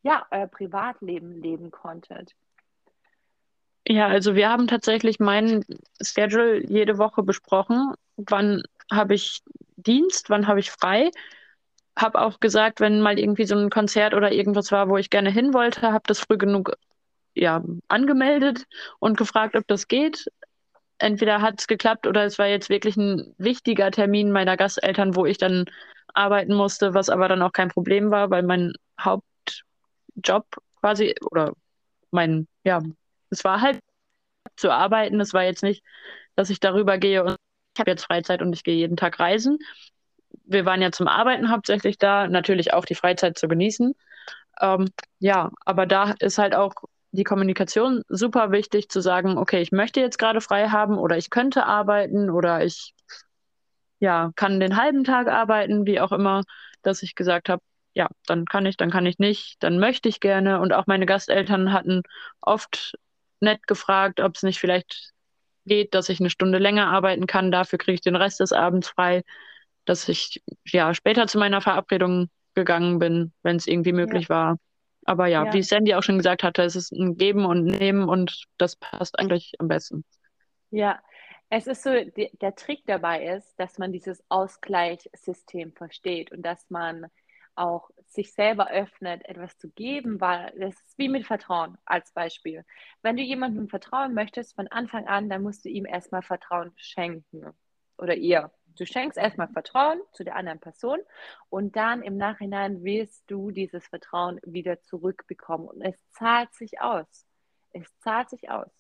ja, 0.02 0.26
euer 0.30 0.46
Privatleben 0.46 1.32
leben 1.32 1.70
konntet? 1.70 2.34
Ja, 3.88 4.06
also 4.08 4.34
wir 4.34 4.50
haben 4.50 4.66
tatsächlich 4.66 5.18
meinen 5.18 5.64
Schedule 6.02 6.62
jede 6.66 6.98
Woche 6.98 7.22
besprochen. 7.22 7.94
Wann 8.16 8.62
habe 8.92 9.14
ich 9.14 9.40
Dienst, 9.76 10.28
wann 10.28 10.46
habe 10.46 10.60
ich 10.60 10.70
frei? 10.70 11.10
Habe 11.98 12.20
auch 12.20 12.40
gesagt, 12.40 12.80
wenn 12.80 13.00
mal 13.00 13.18
irgendwie 13.18 13.46
so 13.46 13.56
ein 13.56 13.70
Konzert 13.70 14.14
oder 14.14 14.32
irgendwas 14.32 14.72
war, 14.72 14.88
wo 14.90 14.98
ich 14.98 15.10
gerne 15.10 15.30
hin 15.30 15.54
wollte, 15.54 15.92
habe 15.92 16.04
das 16.06 16.20
früh 16.20 16.38
genug 16.38 16.72
ja, 17.34 17.64
angemeldet 17.88 18.64
und 19.00 19.18
gefragt, 19.18 19.56
ob 19.56 19.66
das 19.68 19.88
geht. 19.88 20.26
Entweder 20.98 21.42
hat 21.42 21.60
es 21.60 21.66
geklappt 21.68 22.06
oder 22.06 22.24
es 22.24 22.38
war 22.38 22.46
jetzt 22.48 22.70
wirklich 22.70 22.96
ein 22.96 23.34
wichtiger 23.38 23.90
Termin 23.90 24.32
meiner 24.32 24.56
Gasteltern, 24.56 25.16
wo 25.16 25.26
ich 25.26 25.38
dann 25.38 25.66
arbeiten 26.14 26.54
musste, 26.54 26.94
was 26.94 27.10
aber 27.10 27.28
dann 27.28 27.42
auch 27.42 27.52
kein 27.52 27.68
Problem 27.70 28.10
war, 28.10 28.30
weil 28.30 28.42
mein 28.44 28.74
Hauptjob 29.00 30.46
quasi 30.80 31.14
oder 31.30 31.52
mein 32.10 32.48
ja, 32.64 32.80
es 33.30 33.44
war 33.44 33.60
halt 33.60 33.80
zu 34.56 34.70
arbeiten. 34.70 35.20
Es 35.20 35.34
war 35.34 35.44
jetzt 35.44 35.62
nicht, 35.62 35.84
dass 36.36 36.50
ich 36.50 36.60
darüber 36.60 36.98
gehe 36.98 37.24
und 37.24 37.36
ich 37.74 37.80
habe 37.80 37.90
jetzt 37.90 38.04
Freizeit 38.04 38.42
und 38.42 38.52
ich 38.52 38.64
gehe 38.64 38.76
jeden 38.76 38.96
Tag 38.96 39.20
reisen. 39.20 39.58
Wir 40.44 40.64
waren 40.66 40.82
ja 40.82 40.90
zum 40.92 41.08
Arbeiten 41.08 41.50
hauptsächlich 41.50 41.98
da, 41.98 42.28
natürlich 42.28 42.72
auch 42.74 42.84
die 42.84 42.94
Freizeit 42.94 43.38
zu 43.38 43.48
genießen. 43.48 43.94
Ähm, 44.60 44.88
ja, 45.20 45.50
aber 45.64 45.86
da 45.86 46.14
ist 46.18 46.38
halt 46.38 46.54
auch 46.54 46.74
die 47.12 47.24
Kommunikation 47.24 48.02
super 48.08 48.50
wichtig 48.50 48.88
zu 48.88 49.00
sagen, 49.00 49.38
okay, 49.38 49.60
ich 49.62 49.72
möchte 49.72 50.00
jetzt 50.00 50.18
gerade 50.18 50.40
frei 50.40 50.68
haben 50.68 50.98
oder 50.98 51.16
ich 51.16 51.30
könnte 51.30 51.64
arbeiten 51.66 52.30
oder 52.30 52.64
ich 52.64 52.94
ja, 54.00 54.30
kann 54.36 54.60
den 54.60 54.76
halben 54.76 55.04
Tag 55.04 55.28
arbeiten, 55.28 55.86
wie 55.86 56.00
auch 56.00 56.12
immer, 56.12 56.42
dass 56.82 57.02
ich 57.02 57.14
gesagt 57.14 57.48
habe, 57.48 57.62
ja, 57.94 58.08
dann 58.26 58.44
kann 58.44 58.66
ich, 58.66 58.76
dann 58.76 58.90
kann 58.90 59.06
ich 59.06 59.18
nicht, 59.18 59.56
dann 59.60 59.78
möchte 59.78 60.08
ich 60.08 60.20
gerne. 60.20 60.60
Und 60.60 60.72
auch 60.72 60.86
meine 60.86 61.06
Gasteltern 61.06 61.72
hatten 61.72 62.02
oft 62.40 62.94
nett 63.40 63.66
gefragt, 63.66 64.20
ob 64.20 64.36
es 64.36 64.42
nicht 64.42 64.58
vielleicht 64.58 65.12
geht, 65.66 65.94
dass 65.94 66.08
ich 66.08 66.20
eine 66.20 66.30
Stunde 66.30 66.58
länger 66.58 66.88
arbeiten 66.88 67.26
kann. 67.26 67.52
Dafür 67.52 67.78
kriege 67.78 67.94
ich 67.94 68.00
den 68.00 68.16
Rest 68.16 68.40
des 68.40 68.52
Abends 68.52 68.88
frei, 68.88 69.22
dass 69.84 70.08
ich 70.08 70.42
ja 70.64 70.94
später 70.94 71.26
zu 71.26 71.38
meiner 71.38 71.60
Verabredung 71.60 72.28
gegangen 72.54 72.98
bin, 72.98 73.32
wenn 73.42 73.56
es 73.56 73.66
irgendwie 73.66 73.92
möglich 73.92 74.24
ja. 74.24 74.34
war. 74.34 74.56
Aber 75.04 75.26
ja, 75.26 75.44
ja, 75.44 75.52
wie 75.52 75.62
Sandy 75.62 75.94
auch 75.94 76.02
schon 76.02 76.18
gesagt 76.18 76.42
hatte, 76.42 76.62
es 76.62 76.76
ist 76.76 76.92
ein 76.92 77.16
Geben 77.16 77.46
und 77.46 77.64
Nehmen 77.64 78.08
und 78.08 78.44
das 78.58 78.76
passt 78.76 79.18
eigentlich 79.18 79.52
am 79.58 79.68
besten. 79.68 80.04
Ja, 80.70 81.00
es 81.48 81.66
ist 81.66 81.82
so, 81.82 81.90
der 81.90 82.54
Trick 82.56 82.82
dabei 82.86 83.24
ist, 83.24 83.58
dass 83.58 83.78
man 83.78 83.90
dieses 83.90 84.22
Ausgleichssystem 84.28 85.72
versteht 85.72 86.30
und 86.30 86.42
dass 86.42 86.68
man 86.68 87.06
auch 87.58 87.90
sich 88.06 88.32
selber 88.32 88.70
öffnet, 88.70 89.24
etwas 89.26 89.58
zu 89.58 89.68
geben, 89.70 90.20
weil 90.20 90.52
das 90.58 90.74
ist 90.74 90.98
wie 90.98 91.08
mit 91.08 91.26
Vertrauen 91.26 91.76
als 91.84 92.12
Beispiel. 92.12 92.64
Wenn 93.02 93.16
du 93.16 93.22
jemandem 93.22 93.68
vertrauen 93.68 94.14
möchtest 94.14 94.54
von 94.54 94.68
Anfang 94.68 95.06
an, 95.06 95.28
dann 95.28 95.42
musst 95.42 95.64
du 95.64 95.68
ihm 95.68 95.84
erstmal 95.84 96.22
Vertrauen 96.22 96.72
schenken 96.76 97.52
oder 97.98 98.16
ihr. 98.16 98.50
Du 98.76 98.86
schenkst 98.86 99.18
erstmal 99.18 99.48
Vertrauen 99.48 100.00
zu 100.12 100.24
der 100.24 100.36
anderen 100.36 100.60
Person 100.60 101.00
und 101.50 101.74
dann 101.76 102.02
im 102.02 102.16
Nachhinein 102.16 102.84
willst 102.84 103.28
du 103.30 103.50
dieses 103.50 103.86
Vertrauen 103.88 104.40
wieder 104.44 104.80
zurückbekommen 104.82 105.68
und 105.68 105.82
es 105.82 105.96
zahlt 106.10 106.54
sich 106.54 106.80
aus. 106.80 107.26
Es 107.72 107.98
zahlt 107.98 108.30
sich 108.30 108.50
aus. 108.50 108.70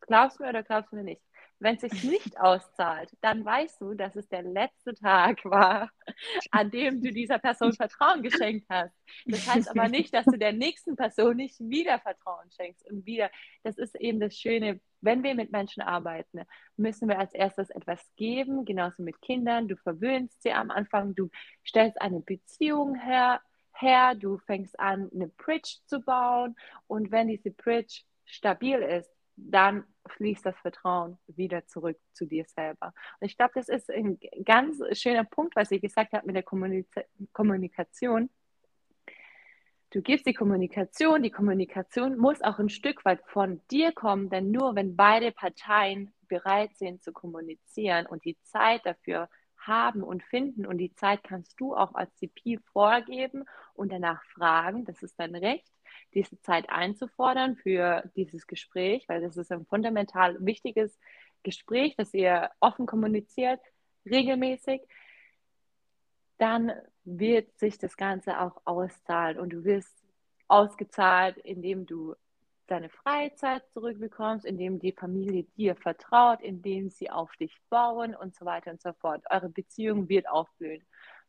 Glaubst 0.00 0.38
du 0.38 0.42
mir 0.42 0.50
oder 0.50 0.62
glaubst 0.62 0.92
du 0.92 0.96
mir 0.96 1.04
nicht? 1.04 1.22
Wenn 1.58 1.76
es 1.76 1.80
sich 1.80 2.04
nicht 2.04 2.38
auszahlt, 2.38 3.10
dann 3.22 3.44
weißt 3.44 3.80
du, 3.80 3.94
dass 3.94 4.14
es 4.14 4.28
der 4.28 4.42
letzte 4.42 4.94
Tag 4.94 5.44
war, 5.44 5.90
an 6.50 6.70
dem 6.70 7.00
du 7.00 7.10
dieser 7.10 7.38
Person 7.38 7.72
Vertrauen 7.72 8.22
geschenkt 8.22 8.66
hast. 8.68 8.94
Das 9.24 9.46
heißt 9.52 9.70
aber 9.70 9.88
nicht, 9.88 10.12
dass 10.12 10.26
du 10.26 10.36
der 10.36 10.52
nächsten 10.52 10.96
Person 10.96 11.36
nicht 11.36 11.58
wieder 11.58 11.98
Vertrauen 11.98 12.50
schenkst 12.52 12.88
und 12.90 13.06
wieder. 13.06 13.30
Das 13.62 13.78
ist 13.78 13.94
eben 13.96 14.20
das 14.20 14.36
Schöne, 14.36 14.80
wenn 15.00 15.22
wir 15.22 15.34
mit 15.34 15.50
Menschen 15.50 15.82
arbeiten, 15.82 16.42
müssen 16.76 17.08
wir 17.08 17.18
als 17.18 17.32
erstes 17.32 17.70
etwas 17.70 18.00
geben, 18.16 18.64
genauso 18.64 19.02
mit 19.02 19.20
Kindern. 19.22 19.68
Du 19.68 19.76
verwöhnst 19.76 20.42
sie 20.42 20.52
am 20.52 20.70
Anfang, 20.70 21.14
du 21.14 21.30
stellst 21.64 22.00
eine 22.00 22.20
Beziehung 22.20 22.96
her, 22.96 23.40
her 23.72 24.14
du 24.14 24.38
fängst 24.38 24.78
an, 24.78 25.10
eine 25.14 25.28
Bridge 25.28 25.76
zu 25.86 26.00
bauen 26.00 26.56
und 26.86 27.10
wenn 27.10 27.28
diese 27.28 27.50
Bridge 27.50 28.02
stabil 28.24 28.78
ist, 28.78 29.15
dann 29.36 29.84
fließt 30.08 30.46
das 30.46 30.56
Vertrauen 30.58 31.18
wieder 31.26 31.66
zurück 31.66 31.98
zu 32.12 32.26
dir 32.26 32.44
selber. 32.46 32.92
Und 33.20 33.26
ich 33.26 33.36
glaube, 33.36 33.52
das 33.54 33.68
ist 33.68 33.90
ein 33.90 34.18
ganz 34.44 34.80
schöner 34.92 35.24
Punkt, 35.24 35.56
was 35.56 35.70
ich 35.70 35.80
gesagt 35.80 36.12
habe 36.12 36.26
mit 36.26 36.36
der 36.36 36.44
Kommunikation. 37.32 38.30
Du 39.90 40.02
gibst 40.02 40.26
die 40.26 40.34
Kommunikation, 40.34 41.22
die 41.22 41.30
Kommunikation 41.30 42.18
muss 42.18 42.42
auch 42.42 42.58
ein 42.58 42.68
Stück 42.68 43.04
weit 43.04 43.22
von 43.28 43.60
dir 43.70 43.92
kommen, 43.92 44.30
denn 44.30 44.50
nur 44.50 44.74
wenn 44.74 44.96
beide 44.96 45.32
Parteien 45.32 46.12
bereit 46.28 46.76
sind 46.76 47.02
zu 47.02 47.12
kommunizieren 47.12 48.06
und 48.06 48.24
die 48.24 48.36
Zeit 48.42 48.84
dafür 48.84 49.28
haben 49.56 50.02
und 50.02 50.22
finden 50.24 50.66
und 50.66 50.78
die 50.78 50.92
Zeit 50.94 51.22
kannst 51.22 51.58
du 51.60 51.74
auch 51.74 51.94
als 51.94 52.14
CP 52.16 52.58
vorgeben 52.72 53.44
und 53.74 53.92
danach 53.92 54.22
fragen, 54.24 54.84
das 54.84 55.02
ist 55.02 55.18
dein 55.18 55.34
Recht, 55.34 55.70
diese 56.16 56.40
Zeit 56.40 56.70
einzufordern 56.70 57.56
für 57.56 58.02
dieses 58.16 58.46
Gespräch, 58.46 59.08
weil 59.08 59.20
das 59.20 59.36
ist 59.36 59.52
ein 59.52 59.66
fundamental 59.66 60.36
wichtiges 60.40 60.98
Gespräch, 61.42 61.94
dass 61.96 62.14
ihr 62.14 62.50
offen 62.58 62.86
kommuniziert, 62.86 63.60
regelmäßig, 64.06 64.80
dann 66.38 66.72
wird 67.04 67.56
sich 67.58 67.78
das 67.78 67.96
Ganze 67.96 68.40
auch 68.40 68.62
auszahlen 68.64 69.38
und 69.38 69.50
du 69.50 69.64
wirst 69.64 69.94
ausgezahlt, 70.48 71.36
indem 71.38 71.86
du 71.86 72.14
deine 72.66 72.88
Freizeit 72.88 73.62
zurückbekommst, 73.72 74.44
indem 74.44 74.78
die 74.78 74.92
Familie 74.92 75.44
dir 75.56 75.76
vertraut, 75.76 76.40
indem 76.40 76.88
sie 76.90 77.10
auf 77.10 77.34
dich 77.36 77.54
bauen 77.68 78.14
und 78.14 78.34
so 78.34 78.44
weiter 78.44 78.70
und 78.70 78.80
so 78.80 78.92
fort. 78.94 79.22
Eure 79.30 79.50
Beziehung 79.50 80.08
wird 80.08 80.28
aufblühen. 80.28 80.84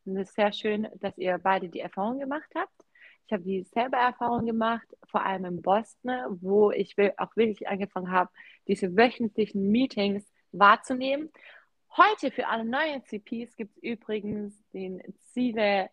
Und 0.05 0.17
es 0.17 0.29
ist 0.29 0.35
sehr 0.35 0.53
schön, 0.53 0.87
dass 0.95 1.17
ihr 1.17 1.37
beide 1.37 1.69
die 1.69 1.81
Erfahrung 1.81 2.19
gemacht 2.19 2.49
habt. 2.55 2.86
Ich 3.27 3.33
habe 3.33 3.43
dieselbe 3.43 3.97
Erfahrung 3.97 4.45
gemacht, 4.45 4.87
vor 5.05 5.25
allem 5.25 5.43
in 5.43 5.61
Boston, 5.61 6.39
wo 6.41 6.71
ich 6.71 6.95
auch 7.17 7.35
wirklich 7.35 7.67
angefangen 7.67 8.09
habe, 8.09 8.31
diese 8.69 8.95
wöchentlichen 8.95 9.69
Meetings 9.69 10.25
wahrzunehmen. 10.53 11.29
Heute 11.97 12.31
für 12.31 12.47
alle 12.47 12.63
neuen 12.63 13.03
CPs 13.03 13.57
gibt 13.57 13.75
es 13.75 13.83
übrigens 13.83 14.55
den 14.71 15.01
Ziele, 15.33 15.89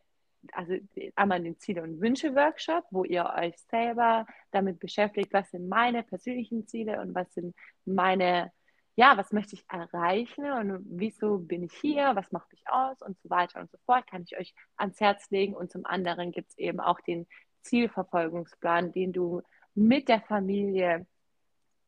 also 0.53 0.75
einmal 1.17 1.43
den 1.43 1.59
Ziele- 1.59 1.83
und 1.83 2.01
Wünsche-Workshop, 2.01 2.85
wo 2.93 3.03
ihr 3.03 3.25
euch 3.37 3.59
selber 3.69 4.27
damit 4.53 4.79
beschäftigt, 4.79 5.33
was 5.33 5.51
sind 5.51 5.69
meine 5.69 6.05
persönlichen 6.05 6.69
Ziele 6.69 7.01
und 7.01 7.17
was 7.17 7.35
sind 7.35 7.57
meine 7.85 8.53
ja, 8.97 9.17
was 9.17 9.33
möchte 9.33 9.57
ich 9.57 9.65
erreichen 9.69 10.51
und 10.53 10.85
wieso 10.89 11.39
bin 11.39 11.65
ich 11.65 11.73
hier, 11.75 12.15
was 12.15 12.31
macht 12.31 12.51
mich 12.53 12.63
aus 12.69 13.03
und 13.03 13.19
so 13.21 13.29
weiter 13.29 13.61
und 13.61 13.71
so 13.71 13.79
fort, 13.87 14.07
kann 14.07 14.23
ich 14.23 14.39
euch 14.39 14.55
ans 14.77 15.01
Herz 15.01 15.31
legen. 15.31 15.55
Und 15.55 15.73
zum 15.73 15.85
anderen 15.85 16.31
gibt 16.31 16.51
es 16.51 16.59
eben 16.59 16.81
auch 16.81 17.01
den 17.01 17.27
Zielverfolgungsplan, 17.63 18.93
den 18.93 19.13
du 19.13 19.43
mit 19.75 20.09
der 20.09 20.21
Familie 20.21 21.07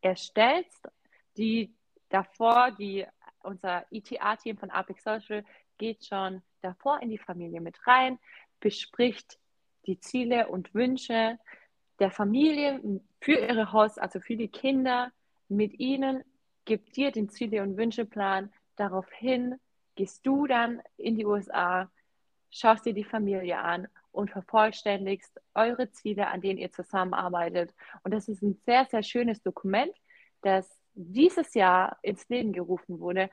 erstellst, 0.01 0.89
die 1.37 1.75
davor, 2.09 2.73
die 2.73 3.07
unser 3.41 3.87
ETA-Team 3.93 4.59
von 4.59 4.71
Apex 4.71 5.05
Social 5.05 5.45
geht 5.79 6.05
schon 6.05 6.43
davor 6.63 7.01
in 7.03 7.11
die 7.11 7.19
Familie 7.19 7.61
mit 7.61 7.87
rein, 7.87 8.19
bespricht 8.59 9.39
die 9.87 10.01
Ziele 10.01 10.49
und 10.49 10.75
Wünsche 10.75 11.39
der 12.01 12.11
Familie 12.11 12.81
für 13.21 13.39
ihre 13.39 13.73
Host, 13.73 14.01
also 14.01 14.21
für 14.21 14.37
die 14.37 14.49
Kinder, 14.49 15.13
mit 15.49 15.79
ihnen 15.79 16.25
gibt 16.67 16.97
dir 16.97 17.11
den 17.11 17.31
Ziele- 17.31 17.63
und 17.63 17.79
Wünscheplan. 17.79 18.53
Daraufhin 18.77 19.55
gehst 19.95 20.27
du 20.27 20.47
dann 20.47 20.83
in 20.99 21.17
die 21.17 21.25
USA, 21.25 21.91
schaust 22.51 22.85
dir 22.85 22.93
die 22.93 23.05
Familie 23.05 23.59
an 23.59 23.89
und 24.13 24.31
vervollständigst 24.31 25.41
eure 25.55 25.91
Ziele, 25.91 26.29
an 26.29 26.43
denen 26.43 26.59
ihr 26.59 26.71
zusammenarbeitet. 26.73 27.73
Und 28.03 28.13
das 28.13 28.29
ist 28.29 28.43
ein 28.43 28.61
sehr, 28.67 28.85
sehr 28.87 29.03
schönes 29.03 29.43
Dokument, 29.43 29.93
das 30.43 30.69
dieses 30.95 31.55
Jahr 31.55 31.99
ins 32.03 32.29
Leben 32.29 32.53
gerufen 32.53 33.01
wurde. 33.01 33.31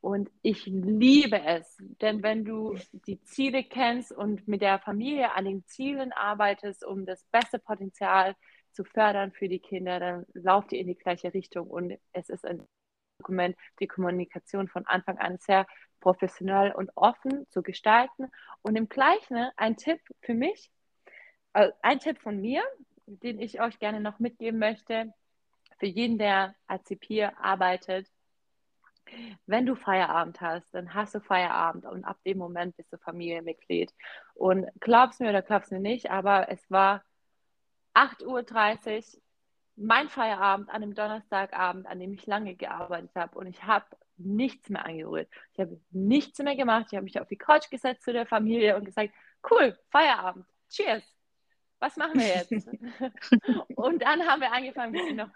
Und 0.00 0.30
ich 0.42 0.66
liebe 0.66 1.40
es, 1.42 1.78
denn 2.02 2.22
wenn 2.22 2.44
du 2.44 2.76
die 3.06 3.22
Ziele 3.22 3.64
kennst 3.64 4.12
und 4.12 4.46
mit 4.46 4.60
der 4.60 4.78
Familie 4.78 5.32
an 5.34 5.46
den 5.46 5.64
Zielen 5.64 6.12
arbeitest, 6.12 6.84
um 6.84 7.06
das 7.06 7.24
beste 7.32 7.58
Potenzial 7.58 8.36
zu 8.74 8.84
fördern 8.84 9.32
für 9.32 9.48
die 9.48 9.60
Kinder, 9.60 10.00
dann 10.00 10.26
lauft 10.34 10.72
ihr 10.72 10.80
in 10.80 10.88
die 10.88 10.96
gleiche 10.96 11.32
Richtung 11.32 11.68
und 11.68 11.98
es 12.12 12.28
ist 12.28 12.44
ein 12.44 12.66
Dokument, 13.18 13.56
die 13.80 13.86
Kommunikation 13.86 14.68
von 14.68 14.86
Anfang 14.86 15.18
an 15.18 15.38
sehr 15.38 15.66
professionell 16.00 16.72
und 16.72 16.90
offen 16.94 17.46
zu 17.50 17.62
gestalten. 17.62 18.30
Und 18.62 18.76
im 18.76 18.88
Gleichen 18.88 19.48
ein 19.56 19.76
Tipp 19.76 20.00
für 20.20 20.34
mich, 20.34 20.70
äh, 21.54 21.70
ein 21.82 22.00
Tipp 22.00 22.20
von 22.20 22.40
mir, 22.40 22.62
den 23.06 23.40
ich 23.40 23.60
euch 23.60 23.78
gerne 23.78 24.00
noch 24.00 24.18
mitgeben 24.18 24.58
möchte, 24.58 25.12
für 25.78 25.86
jeden, 25.86 26.18
der 26.18 26.54
als 26.66 26.84
CP 26.84 27.24
arbeitet. 27.24 28.10
Wenn 29.46 29.66
du 29.66 29.74
Feierabend 29.74 30.40
hast, 30.40 30.72
dann 30.74 30.94
hast 30.94 31.14
du 31.14 31.20
Feierabend 31.20 31.84
und 31.84 32.04
ab 32.04 32.18
dem 32.24 32.38
Moment 32.38 32.76
bist 32.76 32.92
du 32.92 32.98
Familienmitglied. 32.98 33.92
Und 34.34 34.66
glaubst 34.80 35.20
mir 35.20 35.28
oder 35.30 35.42
glaubst 35.42 35.72
mir 35.72 35.80
nicht, 35.80 36.10
aber 36.10 36.48
es 36.50 36.70
war 36.70 37.02
8.30 37.94 39.16
Uhr, 39.16 39.20
mein 39.76 40.08
Feierabend 40.08 40.68
an 40.68 40.82
einem 40.82 40.94
Donnerstagabend, 40.94 41.86
an 41.86 41.98
dem 41.98 42.12
ich 42.12 42.26
lange 42.26 42.54
gearbeitet 42.54 43.10
habe 43.14 43.38
und 43.38 43.46
ich 43.46 43.62
habe 43.64 43.86
nichts 44.16 44.68
mehr 44.68 44.86
angerührt. 44.86 45.28
Ich 45.52 45.60
habe 45.60 45.80
nichts 45.90 46.38
mehr 46.38 46.56
gemacht. 46.56 46.86
Ich 46.90 46.96
habe 46.96 47.04
mich 47.04 47.20
auf 47.20 47.28
die 47.28 47.36
Couch 47.36 47.68
gesetzt 47.70 48.04
zu 48.04 48.12
der 48.12 48.26
Familie 48.26 48.76
und 48.76 48.84
gesagt, 48.84 49.12
cool, 49.50 49.76
Feierabend, 49.90 50.46
cheers. 50.70 51.02
Was 51.80 51.96
machen 51.96 52.20
wir 52.20 52.28
jetzt? 52.28 52.52
und 53.76 54.02
dann 54.02 54.26
haben 54.26 54.40
wir 54.40 54.52
angefangen, 54.52 54.92
wir 54.92 55.04
sind 55.04 55.16
noch 55.16 55.30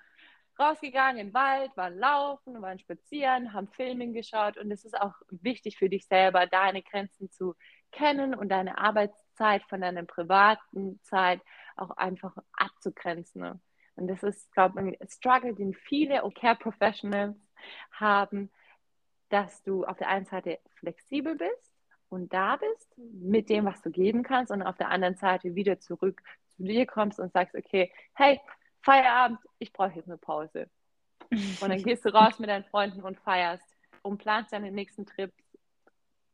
rausgegangen 0.59 1.29
den 1.29 1.35
Wald, 1.35 1.77
waren 1.77 1.99
laufen, 1.99 2.61
waren 2.61 2.79
spazieren, 2.79 3.53
haben 3.53 3.69
Filmen 3.69 4.13
geschaut 4.13 4.57
und 4.57 4.71
es 4.71 4.85
ist 4.85 5.01
auch 5.01 5.15
wichtig 5.31 5.79
für 5.79 5.89
dich 5.89 6.07
selber, 6.07 6.47
deine 6.47 6.83
Grenzen 6.83 7.31
zu 7.31 7.55
kennen 7.93 8.35
und 8.35 8.49
deine 8.49 8.79
Arbeitszeit 8.79 9.63
von 9.65 9.81
deiner 9.81 10.03
privaten 10.05 11.01
Zeit 11.03 11.41
auch 11.77 11.91
einfach 11.91 12.37
abzugrenzen. 12.53 13.61
Und 13.97 14.09
das 14.09 14.23
ist, 14.23 14.53
glaube 14.53 14.91
ich, 14.91 15.01
ein 15.01 15.09
Struggle, 15.09 15.55
den 15.55 15.75
viele 15.75 16.23
Care 16.35 16.57
Professionals 16.57 17.37
haben, 17.93 18.51
dass 19.29 19.63
du 19.63 19.85
auf 19.85 19.99
der 19.99 20.09
einen 20.09 20.27
Seite 20.27 20.59
flexibel 20.75 21.37
bist 21.37 21.73
und 22.09 22.33
da 22.33 22.57
bist 22.57 22.95
mit 22.97 23.49
dem, 23.51 23.67
was 23.67 23.83
du 23.83 23.91
geben 23.91 24.23
kannst 24.23 24.51
und 24.51 24.63
auf 24.63 24.77
der 24.77 24.89
anderen 24.89 25.17
Seite 25.17 25.55
wieder 25.55 25.79
zurück 25.81 26.23
zu 26.57 26.63
dir 26.63 26.87
kommst 26.87 27.21
und 27.21 27.33
sagst, 27.33 27.55
okay, 27.55 27.93
hey, 28.15 28.41
Feierabend, 28.83 29.39
ich 29.59 29.73
brauche 29.73 29.95
jetzt 29.95 30.09
eine 30.09 30.19
Pause. 30.19 30.69
Und 31.31 31.69
dann 31.69 31.83
gehst 31.83 32.05
du 32.05 32.11
raus 32.11 32.39
mit 32.39 32.49
deinen 32.49 32.65
Freunden 32.65 33.03
und 33.03 33.19
feierst 33.19 33.77
und 34.03 34.19
planst 34.19 34.53
deinen 34.53 34.75
nächsten 34.75 35.07
Trip 35.07 35.33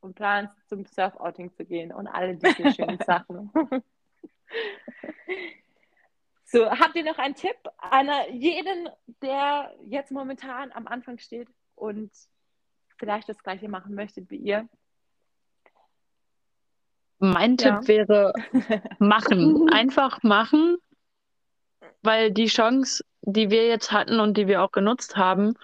und 0.01 0.14
planst 0.14 0.55
zum 0.68 0.84
Surf-Outing 0.84 1.53
zu 1.55 1.64
gehen 1.64 1.92
und 1.92 2.07
alle 2.07 2.36
diese 2.36 2.72
schönen 2.72 2.99
Sachen. 3.07 3.51
So, 6.45 6.70
habt 6.70 6.95
ihr 6.95 7.05
noch 7.05 7.18
einen 7.18 7.34
Tipp 7.34 7.57
an 7.78 8.09
jeden, 8.30 8.88
der 9.22 9.74
jetzt 9.86 10.12
momentan 10.12 10.70
am 10.72 10.86
Anfang 10.86 11.18
steht 11.18 11.49
und 11.74 12.12
vielleicht 12.97 13.28
das 13.28 13.42
gleiche 13.42 13.68
machen 13.68 13.95
möchte 13.95 14.28
wie 14.30 14.36
ihr? 14.36 14.68
Mein 17.18 17.57
ja. 17.57 17.78
Tipp 17.78 17.88
wäre 17.88 18.32
machen. 18.99 19.68
Einfach 19.72 20.22
machen, 20.22 20.76
weil 22.05 22.30
die 22.30 22.46
Chance, 22.46 23.05
die 23.22 23.50
wir 23.50 23.66
jetzt 23.66 23.92
hatten 23.92 24.20
und 24.20 24.36
die 24.36 24.46
wir 24.46 24.62
auch 24.62 24.72
genutzt 24.72 25.16
haben, 25.16 25.55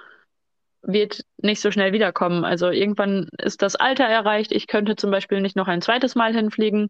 wird 0.83 1.25
nicht 1.39 1.61
so 1.61 1.71
schnell 1.71 1.93
wiederkommen. 1.93 2.45
Also 2.45 2.71
irgendwann 2.71 3.29
ist 3.39 3.63
das 3.63 3.77
Alter 3.77 4.05
erreicht. 4.05 4.51
Ich 4.51 4.67
könnte 4.67 4.97
zum 4.97 5.11
Beispiel 5.11 5.41
nicht 5.41 5.57
noch 5.57 5.69
ein 5.69 5.83
zweites 5.83 6.15
Mal 6.15 6.35
hinfliegen, 6.35 6.89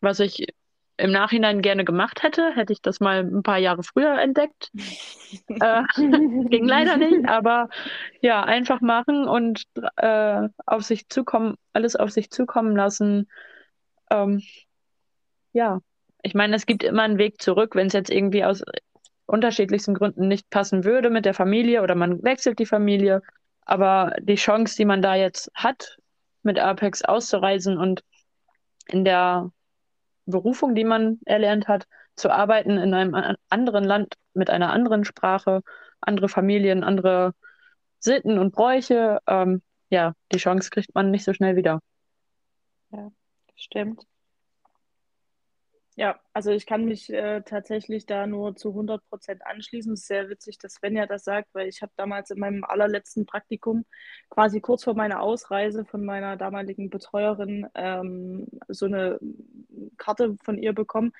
was 0.00 0.20
ich 0.20 0.46
im 0.98 1.10
Nachhinein 1.10 1.62
gerne 1.62 1.84
gemacht 1.84 2.22
hätte, 2.22 2.54
hätte 2.54 2.72
ich 2.72 2.82
das 2.82 3.00
mal 3.00 3.20
ein 3.20 3.42
paar 3.42 3.58
Jahre 3.58 3.82
früher 3.82 4.20
entdeckt. 4.20 4.70
äh, 5.48 5.82
ging 5.96 6.66
leider 6.66 6.96
nicht, 6.96 7.28
aber 7.28 7.68
ja, 8.20 8.44
einfach 8.44 8.80
machen 8.80 9.26
und 9.26 9.64
äh, 9.96 10.48
auf 10.66 10.82
sich 10.82 11.08
zukommen, 11.08 11.56
alles 11.72 11.96
auf 11.96 12.10
sich 12.10 12.30
zukommen 12.30 12.76
lassen. 12.76 13.28
Ähm, 14.10 14.42
ja, 15.52 15.80
ich 16.22 16.34
meine, 16.34 16.54
es 16.54 16.66
gibt 16.66 16.84
immer 16.84 17.02
einen 17.02 17.18
Weg 17.18 17.42
zurück, 17.42 17.74
wenn 17.74 17.88
es 17.88 17.94
jetzt 17.94 18.10
irgendwie 18.10 18.44
aus 18.44 18.62
unterschiedlichsten 19.32 19.94
Gründen 19.94 20.28
nicht 20.28 20.50
passen 20.50 20.84
würde 20.84 21.10
mit 21.10 21.24
der 21.24 21.34
Familie 21.34 21.82
oder 21.82 21.94
man 21.94 22.22
wechselt 22.22 22.58
die 22.58 22.66
Familie, 22.66 23.22
Aber 23.64 24.14
die 24.20 24.34
Chance, 24.36 24.76
die 24.76 24.84
man 24.84 25.02
da 25.02 25.14
jetzt 25.14 25.50
hat, 25.54 25.98
mit 26.42 26.58
Apex 26.58 27.02
auszureisen 27.02 27.78
und 27.78 28.04
in 28.88 29.04
der 29.04 29.50
Berufung, 30.26 30.74
die 30.74 30.84
man 30.84 31.20
erlernt 31.24 31.68
hat, 31.68 31.86
zu 32.16 32.30
arbeiten 32.30 32.78
in 32.78 32.94
einem 32.94 33.36
anderen 33.48 33.84
Land 33.84 34.14
mit 34.34 34.50
einer 34.50 34.70
anderen 34.72 35.04
Sprache, 35.04 35.62
andere 36.00 36.28
Familien, 36.28 36.84
andere 36.84 37.32
Sitten 38.00 38.38
und 38.38 38.52
Bräuche, 38.52 39.20
ähm, 39.26 39.62
ja, 39.90 40.14
die 40.32 40.38
Chance 40.38 40.70
kriegt 40.70 40.94
man 40.94 41.10
nicht 41.10 41.24
so 41.24 41.32
schnell 41.32 41.56
wieder. 41.56 41.80
Ja, 42.90 43.10
stimmt. 43.56 44.06
Ja, 45.94 46.18
also 46.32 46.50
ich 46.52 46.64
kann 46.64 46.86
mich 46.86 47.12
äh, 47.12 47.42
tatsächlich 47.42 48.06
da 48.06 48.26
nur 48.26 48.56
zu 48.56 48.70
100 48.70 49.06
Prozent 49.10 49.44
anschließen. 49.44 49.92
Es 49.92 50.00
ist 50.00 50.06
sehr 50.06 50.30
witzig, 50.30 50.56
dass 50.58 50.74
Svenja 50.74 51.06
das 51.06 51.24
sagt, 51.24 51.50
weil 51.52 51.68
ich 51.68 51.82
habe 51.82 51.92
damals 51.96 52.30
in 52.30 52.38
meinem 52.38 52.64
allerletzten 52.64 53.26
Praktikum, 53.26 53.84
quasi 54.30 54.60
kurz 54.60 54.84
vor 54.84 54.94
meiner 54.94 55.20
Ausreise 55.20 55.84
von 55.84 56.04
meiner 56.04 56.38
damaligen 56.38 56.88
Betreuerin, 56.88 57.66
ähm, 57.74 58.46
so 58.68 58.86
eine 58.86 59.18
Karte 59.98 60.36
von 60.42 60.56
ihr 60.56 60.72
bekommen 60.72 61.12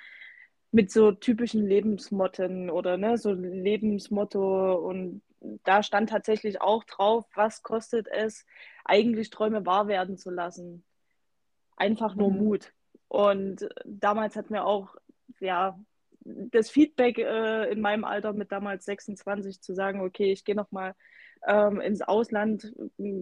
mit 0.71 0.91
so 0.91 1.13
typischen 1.13 1.67
Lebensmotten 1.67 2.71
oder 2.71 2.97
ne, 2.97 3.19
so 3.19 3.33
Lebensmotto 3.33 4.75
und 4.75 5.23
da 5.65 5.83
stand 5.83 6.09
tatsächlich 6.11 6.63
auch 6.63 6.85
drauf, 6.85 7.27
was 7.35 7.63
kostet 7.63 8.09
es, 8.09 8.47
eigentlich 8.85 9.29
Träume 9.31 9.67
wahr 9.67 9.87
werden 9.87 10.17
zu 10.17 10.31
lassen. 10.31 10.85
Einfach 11.77 12.15
nur 12.15 12.31
mhm. 12.31 12.39
Mut. 12.39 12.73
Und 13.13 13.69
damals 13.85 14.37
hat 14.37 14.49
mir 14.49 14.65
auch, 14.65 14.97
ja, 15.39 15.79
das 16.25 16.71
Feedback 16.71 17.19
äh, 17.19 17.71
in 17.71 17.83
meinem 17.83 18.05
Alter 18.05 18.33
mit 18.33 18.51
damals 18.51 18.87
26 18.87 19.61
zu 19.61 19.75
sagen, 19.75 20.01
okay, 20.01 20.33
ich 20.33 20.47
gehe 20.47 20.55
nochmal 20.55 20.95
ähm, 21.47 21.83
ins 21.83 22.01
Ausland, 22.01 22.73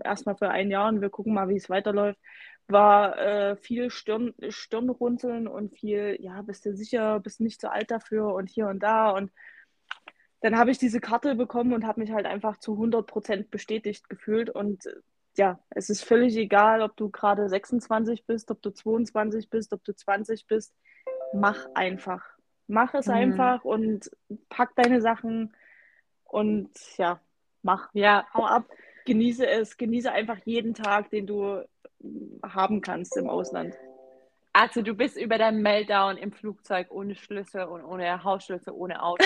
erstmal 0.05 0.37
für 0.37 0.49
ein 0.49 0.71
Jahr 0.71 0.91
und 0.91 1.01
wir 1.01 1.11
gucken 1.11 1.35
mal, 1.35 1.49
wie 1.49 1.57
es 1.57 1.69
weiterläuft, 1.69 2.21
war 2.69 3.19
äh, 3.19 3.57
viel 3.57 3.91
Stirn, 3.91 4.33
Stirnrunzeln 4.49 5.49
und 5.49 5.75
viel, 5.75 6.17
ja, 6.21 6.41
bist 6.43 6.67
du 6.67 6.73
sicher, 6.73 7.19
bist 7.19 7.41
nicht 7.41 7.61
zu 7.61 7.73
alt 7.73 7.91
dafür 7.91 8.33
und 8.33 8.49
hier 8.49 8.69
und 8.69 8.85
da. 8.85 9.11
Und 9.11 9.33
dann 10.41 10.57
habe 10.57 10.71
ich 10.71 10.79
diese 10.79 11.01
Karte 11.01 11.35
bekommen 11.35 11.73
und 11.73 11.85
habe 11.85 11.99
mich 11.99 12.13
halt 12.13 12.27
einfach 12.27 12.59
zu 12.59 12.75
100 12.75 13.09
Prozent 13.09 13.51
bestätigt 13.51 14.09
gefühlt. 14.09 14.51
Und 14.51 14.85
ja, 15.37 15.59
es 15.71 15.91
ist 15.91 16.05
völlig 16.05 16.37
egal, 16.37 16.83
ob 16.83 16.97
du 16.97 17.11
gerade 17.11 17.49
26 17.49 18.27
bist, 18.27 18.51
ob 18.51 18.61
du 18.63 18.71
22 18.71 19.49
bist, 19.49 19.73
ob 19.73 19.85
du 19.85 19.95
20 19.95 20.47
bist. 20.47 20.75
Mach 21.33 21.67
einfach. 21.75 22.25
Mach 22.67 22.95
es 22.95 23.07
mhm. 23.07 23.15
einfach 23.15 23.65
und 23.65 24.11
pack 24.49 24.75
deine 24.77 25.01
Sachen 25.01 25.55
und 26.25 26.71
ja, 26.97 27.21
mach. 27.63 27.91
Ja, 27.95 28.27
hau 28.35 28.45
ab. 28.45 28.69
Genieße 29.07 29.47
es. 29.47 29.77
Genieße 29.77 30.13
einfach 30.13 30.39
jeden 30.45 30.75
Tag, 30.75 31.11
den 31.11 31.27
du 31.27 31.63
haben 32.43 32.81
kannst 32.81 33.17
im 33.17 33.29
Ausland. 33.29 33.75
Also 34.61 34.83
du 34.83 34.93
bist 34.93 35.17
über 35.17 35.39
deinen 35.39 35.63
Meltdown 35.63 36.19
im 36.19 36.33
Flugzeug 36.33 36.89
ohne 36.91 37.15
Schlüssel 37.15 37.65
und 37.65 37.83
ohne 37.83 38.23
Hausschlüssel, 38.23 38.75
ohne 38.75 39.03
Auto 39.03 39.25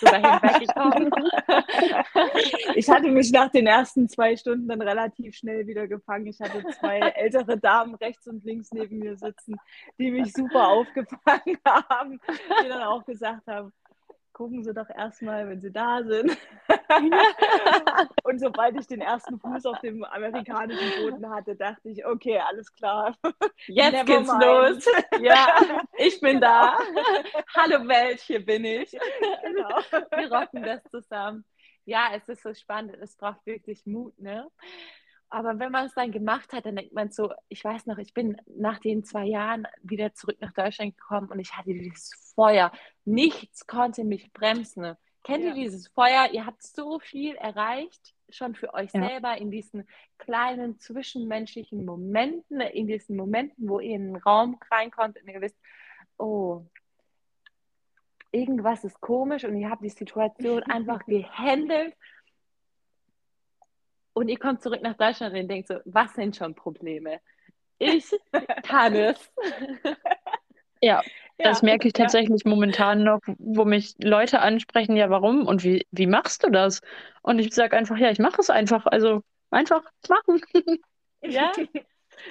drüber 0.00 0.16
hinweggekommen. 0.16 1.10
ich 2.76 2.88
hatte 2.88 3.10
mich 3.10 3.30
nach 3.30 3.50
den 3.50 3.66
ersten 3.66 4.08
zwei 4.08 4.34
Stunden 4.36 4.68
dann 4.68 4.80
relativ 4.80 5.36
schnell 5.36 5.66
wieder 5.66 5.86
gefangen. 5.86 6.28
Ich 6.28 6.40
hatte 6.40 6.64
zwei 6.80 6.98
ältere 7.14 7.58
Damen 7.58 7.94
rechts 7.96 8.26
und 8.26 8.42
links 8.42 8.72
neben 8.72 9.00
mir 9.00 9.18
sitzen, 9.18 9.56
die 9.98 10.10
mich 10.10 10.32
super 10.32 10.68
aufgefangen 10.68 11.58
haben, 11.66 12.18
die 12.64 12.68
dann 12.70 12.82
auch 12.82 13.04
gesagt 13.04 13.48
haben, 13.48 13.74
gucken 14.32 14.64
Sie 14.64 14.72
doch 14.72 14.88
erstmal, 14.88 15.46
wenn 15.46 15.60
Sie 15.60 15.72
da 15.72 16.02
sind. 16.02 16.38
und 18.24 18.38
sobald 18.40 18.78
ich 18.78 18.86
den 18.86 19.00
ersten 19.00 19.38
Fuß 19.38 19.66
auf 19.66 19.80
dem 19.80 20.04
amerikanischen 20.04 21.02
Boden 21.02 21.30
hatte, 21.30 21.56
dachte 21.56 21.88
ich, 21.88 22.04
okay, 22.04 22.38
alles 22.38 22.72
klar. 22.72 23.16
Jetzt 23.66 23.92
Never 23.92 24.04
geht's 24.04 24.28
mind. 24.28 24.44
los. 24.44 24.86
Ja, 25.20 25.46
ich 25.98 26.20
bin 26.20 26.40
da. 26.40 26.76
Hallo 27.54 27.86
Welt, 27.86 28.20
hier 28.20 28.44
bin 28.44 28.64
ich. 28.64 28.90
Genau. 28.90 29.80
Wir 30.16 30.32
rocken 30.32 30.62
das 30.62 30.82
zusammen. 30.90 31.44
Ja, 31.84 32.10
es 32.14 32.28
ist 32.28 32.42
so 32.42 32.54
spannend. 32.54 32.96
Es 33.00 33.16
braucht 33.16 33.44
wirklich 33.46 33.86
Mut, 33.86 34.18
ne? 34.18 34.48
Aber 35.32 35.58
wenn 35.60 35.70
man 35.70 35.86
es 35.86 35.94
dann 35.94 36.10
gemacht 36.10 36.52
hat, 36.52 36.66
dann 36.66 36.74
denkt 36.74 36.92
man 36.92 37.12
so, 37.12 37.32
ich 37.48 37.62
weiß 37.62 37.86
noch, 37.86 37.98
ich 37.98 38.12
bin 38.12 38.36
nach 38.46 38.80
den 38.80 39.04
zwei 39.04 39.24
Jahren 39.24 39.66
wieder 39.82 40.12
zurück 40.12 40.36
nach 40.40 40.52
Deutschland 40.52 40.96
gekommen 40.96 41.28
und 41.28 41.38
ich 41.38 41.56
hatte 41.56 41.72
dieses 41.72 42.32
Feuer. 42.34 42.72
Nichts 43.04 43.66
konnte 43.68 44.02
mich 44.02 44.32
bremsen. 44.32 44.96
Kennt 45.22 45.44
ja. 45.44 45.50
ihr 45.50 45.54
dieses 45.54 45.88
Feuer? 45.88 46.30
Ihr 46.32 46.46
habt 46.46 46.62
so 46.62 46.98
viel 46.98 47.34
erreicht, 47.36 48.14
schon 48.30 48.54
für 48.54 48.72
euch 48.74 48.92
ja. 48.94 49.06
selber 49.06 49.36
in 49.36 49.50
diesen 49.50 49.86
kleinen 50.18 50.78
zwischenmenschlichen 50.78 51.84
Momenten, 51.84 52.60
in 52.60 52.86
diesen 52.86 53.16
Momenten, 53.16 53.68
wo 53.68 53.80
ihr 53.80 53.96
in 53.96 54.14
den 54.14 54.16
Raum 54.16 54.58
reinkommt 54.70 55.20
und 55.20 55.28
ihr 55.28 55.40
wisst, 55.40 55.58
oh, 56.18 56.64
irgendwas 58.32 58.84
ist 58.84 59.00
komisch 59.00 59.44
und 59.44 59.56
ihr 59.56 59.70
habt 59.70 59.84
die 59.84 59.90
Situation 59.90 60.62
einfach 60.64 61.04
gehandelt 61.04 61.94
und 64.12 64.28
ihr 64.28 64.38
kommt 64.38 64.62
zurück 64.62 64.82
nach 64.82 64.96
Deutschland 64.96 65.36
und 65.36 65.48
denkt 65.48 65.68
so, 65.68 65.80
was 65.84 66.14
sind 66.14 66.36
schon 66.36 66.54
Probleme? 66.54 67.20
Ich 67.78 68.10
kann 68.62 68.94
es. 68.94 69.32
Ja, 70.82 71.02
das 71.42 71.60
ja, 71.60 71.66
merke 71.66 71.88
ich 71.88 71.92
tatsächlich 71.92 72.42
ja. 72.44 72.50
momentan 72.50 73.02
noch, 73.02 73.20
wo 73.38 73.64
mich 73.64 73.94
Leute 73.98 74.40
ansprechen, 74.40 74.96
ja, 74.96 75.10
warum 75.10 75.46
und 75.46 75.64
wie, 75.64 75.86
wie 75.90 76.06
machst 76.06 76.44
du 76.44 76.50
das? 76.50 76.80
Und 77.22 77.38
ich 77.38 77.54
sage 77.54 77.76
einfach, 77.76 77.96
ja, 77.96 78.10
ich 78.10 78.18
mache 78.18 78.40
es 78.40 78.50
einfach. 78.50 78.86
Also 78.86 79.22
einfach 79.50 79.82
machen. 80.08 80.40
Ja, 81.22 81.52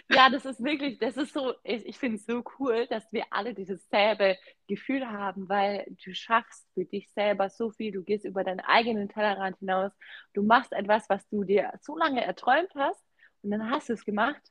ja, 0.10 0.32
das 0.32 0.46
ist 0.46 0.64
wirklich, 0.64 0.98
das 0.98 1.16
ist 1.16 1.32
so, 1.32 1.54
ich, 1.64 1.86
ich 1.86 2.00
finde 2.00 2.16
es 2.16 2.26
so 2.26 2.44
cool, 2.58 2.88
dass 2.88 3.14
wir 3.14 3.24
alle 3.30 3.54
dieses 3.54 3.88
selbe 3.90 4.36
Gefühl 4.68 5.08
haben, 5.08 5.48
weil 5.48 5.86
du 6.04 6.12
schaffst 6.16 6.68
für 6.74 6.86
dich 6.86 7.08
selber 7.12 7.52
so 7.52 7.70
viel, 7.70 7.92
du 7.92 8.04
gehst 8.04 8.26
über 8.26 8.44
deinen 8.44 8.62
eigenen 8.62 9.08
Tellerrand 9.08 9.60
hinaus, 9.60 9.92
du 10.34 10.42
machst 10.42 10.74
etwas, 10.74 11.08
was 11.08 11.28
du 11.30 11.44
dir 11.44 11.72
so 11.82 11.96
lange 11.96 12.24
erträumt 12.24 12.74
hast 12.74 13.04
und 13.44 13.52
dann 13.52 13.70
hast 13.70 13.90
du 13.90 13.94
es 13.94 14.06
gemacht 14.06 14.42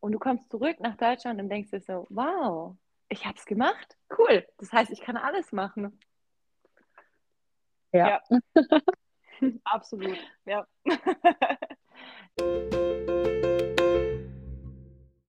und 0.00 0.12
du 0.12 0.18
kommst 0.18 0.50
zurück 0.50 0.80
nach 0.80 0.96
Deutschland 0.96 1.40
und 1.42 1.50
denkst 1.50 1.70
dir 1.70 1.80
so, 1.80 2.06
wow, 2.08 2.74
ich 3.08 3.24
habe 3.24 3.38
es 3.38 3.46
gemacht. 3.46 3.96
Cool. 4.16 4.46
Das 4.58 4.72
heißt, 4.72 4.90
ich 4.90 5.00
kann 5.00 5.16
alles 5.16 5.52
machen. 5.52 5.98
Ja. 7.92 8.20
ja. 8.28 8.40
Absolut. 9.64 10.18
Ja. 10.44 10.66